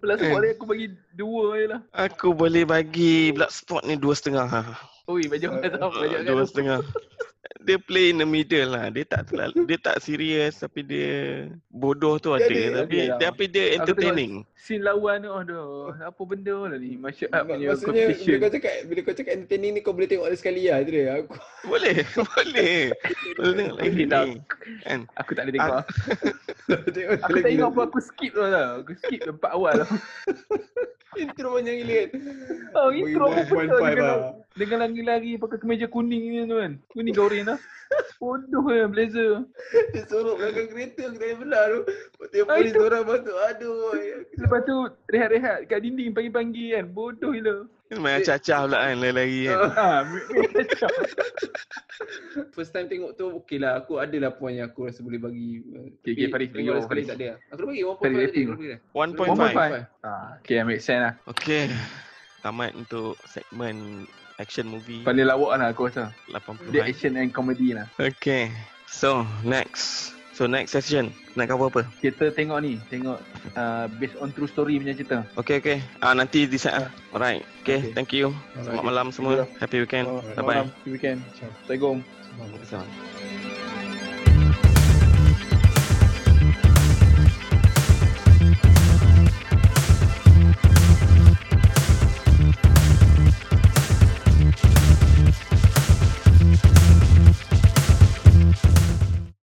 Bloodsport 0.00 0.40
dia 0.46 0.52
aku 0.56 0.64
bagi 0.64 0.86
2 1.18 1.60
je 1.60 1.66
lah. 1.68 1.80
Aku 1.92 2.32
boleh 2.32 2.64
bagi 2.64 3.34
Bloodsport 3.36 3.84
ni 3.84 4.00
dua 4.00 4.14
setengah. 4.16 4.46
Ha. 4.48 4.62
Ui, 5.08 5.24
baju 5.28 5.46
kat 5.60 5.72
tau, 5.76 5.90
Dua 6.24 6.44
setengah. 6.48 6.80
Dia 7.58 7.74
play 7.76 8.10
in 8.10 8.18
the 8.18 8.24
middle 8.24 8.70
lah. 8.70 8.86
Dia 8.88 9.02
tak 9.02 9.28
terlalu, 9.28 9.66
dia 9.66 9.76
tak 9.76 9.98
serius 9.98 10.56
tapi 10.56 10.80
dia 10.80 11.10
bodoh 11.68 12.16
tu 12.16 12.30
Dia 12.32 12.46
ada. 12.46 12.54
ada, 12.54 12.76
tapi 12.78 12.96
ada 12.96 13.08
lah. 13.08 13.18
tapi 13.20 13.44
dia 13.44 13.64
entertaining. 13.74 14.32
Scene 14.54 14.82
lawan 14.82 15.20
tu, 15.20 15.30
aduh, 15.30 15.68
apa 15.96 16.20
benda 16.22 16.54
lah 16.66 16.76
ni? 16.76 16.94
Martial 16.94 17.30
art 17.30 17.46
punya 17.46 17.72
Maksudnya 17.72 18.04
bila 18.04 18.12
competition. 18.12 18.38
kau 18.38 18.50
cakap 18.50 18.74
bila 18.84 19.00
kau 19.00 19.14
cakap 19.14 19.32
entertaining 19.34 19.72
ni 19.72 19.80
kau 19.80 19.92
boleh 19.92 20.06
tengok 20.06 20.28
dia 20.28 20.36
sekali 20.36 20.62
lah 20.66 20.78
tu 20.80 20.90
dia. 20.92 21.04
Aku 21.16 21.34
Boleh, 21.64 21.96
boleh. 22.28 22.76
Boleh 23.34 23.52
tengok 23.54 23.76
lagi 23.76 23.90
Boleh 23.90 24.06
tak? 24.06 24.24
ni. 24.24 24.32
Kan? 24.80 25.00
Aku 25.16 25.30
tak 25.32 25.42
boleh 25.42 25.54
tengok. 25.54 25.72
Ah, 25.72 25.84
tengok 26.94 27.12
Aku 27.22 27.36
tak 27.38 27.50
ingat 27.50 27.68
apa 27.68 27.80
aku 27.82 27.98
skip 27.98 28.30
tu 28.30 28.40
lah. 28.40 28.66
Aku 28.78 28.92
skip 28.94 29.20
tempat 29.24 29.50
awal 29.50 29.74
lah. 29.82 29.88
Intro 31.16 31.56
panjang 31.56 31.76
gila 31.80 31.94
kan. 32.04 32.10
Oh, 32.76 32.92
intro 32.92 33.32
apa 33.32 33.40
1.5 33.48 33.48
betul 33.48 33.80
dengan, 33.80 34.18
dengan 34.52 34.78
lari-lari 34.84 35.30
pakai 35.40 35.56
kemeja 35.56 35.86
kuning 35.88 36.22
ni 36.28 36.44
tu 36.44 36.60
kan. 36.60 36.72
Kuning 36.92 37.14
goreng 37.16 37.48
lah. 37.48 37.58
Bodoh 38.18 38.66
lah 38.66 38.86
blazer. 38.86 39.46
Dia 39.90 40.02
sorok 40.04 40.36
belakang 40.36 40.68
kereta 40.68 41.02
aku 41.04 41.14
tak 41.14 41.22
boleh 41.22 41.36
belah 41.38 41.64
tu. 41.64 41.80
Tiap 42.28 42.44
Ah, 42.44 42.56
polis 42.56 42.70
itu. 42.70 42.82
orang 42.82 43.04
masuk. 43.04 43.36
Aduh. 43.46 43.76
Lepas 44.34 44.60
tu 44.62 44.76
rehat-rehat 45.08 45.58
kat 45.66 45.78
dinding 45.80 46.10
pagi-pagi 46.10 46.64
kan. 46.72 46.84
Bodoh 46.88 47.30
gila. 47.30 47.56
Main 47.88 48.20
cacah 48.20 48.68
pula 48.68 48.78
kan 48.84 48.96
lari-lari 48.98 49.48
kan. 49.48 49.58
Ha, 49.72 49.88
kacau. 50.52 50.90
First 52.52 52.70
time 52.70 52.86
tengok 52.86 53.16
tu 53.16 53.32
okey 53.38 53.56
lah. 53.56 53.80
Aku 53.80 53.96
adalah 53.96 54.30
poin 54.30 54.52
yang 54.52 54.68
aku 54.68 54.86
rasa 54.86 55.00
boleh 55.00 55.16
bagi. 55.16 55.64
Okay, 55.98 56.12
okay, 56.12 56.26
Faris, 56.28 56.48
Tengok 56.52 56.74
bagi 56.74 56.84
sekali 56.84 57.02
tak 57.04 57.16
ada. 57.16 57.28
Aku 57.48 57.58
dah 57.58 57.66
bagi 57.66 57.82
1.5 57.82 57.96
Faris 57.96 58.12
tadi. 58.12 58.20
rating. 58.20 58.46
aku 58.46 58.58
bagi 58.58 58.68
dah. 58.68 58.80
1.5. 58.92 59.24
1.5. 59.96 60.04
Ah, 60.04 60.28
okay, 60.36 60.56
make 60.62 60.82
sense 60.82 61.00
lah. 61.00 61.12
Okay. 61.26 61.72
Tamat 62.38 62.70
untuk 62.74 63.18
segmen 63.26 64.06
action 64.38 64.70
movie 64.70 65.02
Paling 65.02 65.26
lawak 65.26 65.58
lah 65.58 65.68
aku 65.70 65.90
rasa. 65.90 66.14
80 66.30 66.70
Dia 66.70 66.82
action 66.86 67.12
and 67.18 67.30
comedy 67.30 67.74
lah. 67.74 67.90
Okay. 67.98 68.54
So, 68.88 69.26
next. 69.42 70.14
So, 70.32 70.46
next 70.46 70.70
session. 70.70 71.10
Nak 71.34 71.50
cover 71.50 71.66
apa? 71.66 71.82
Kita 71.98 72.30
tengok 72.30 72.62
ni. 72.62 72.78
Tengok 72.86 73.18
uh, 73.58 73.90
based 73.98 74.14
on 74.22 74.30
true 74.30 74.46
story 74.46 74.78
punya 74.78 74.94
cerita. 74.94 75.26
Okay, 75.34 75.58
okay. 75.58 75.78
Ah 75.98 76.14
nanti 76.14 76.46
decide 76.46 76.78
lah. 76.86 76.90
Alright. 77.10 77.42
Okay, 77.66 77.82
Okay. 77.82 77.92
thank 77.92 78.14
you. 78.14 78.30
Selamat 78.54 78.86
malam 78.86 79.06
semua. 79.10 79.50
Happy 79.58 79.82
weekend. 79.82 80.06
Oh, 80.06 80.22
Bye-bye. 80.38 80.62
Malam, 80.62 80.66
weekend. 80.86 81.18
Assalamualaikum. 81.34 81.96
Assalamualaikum. 82.62 83.57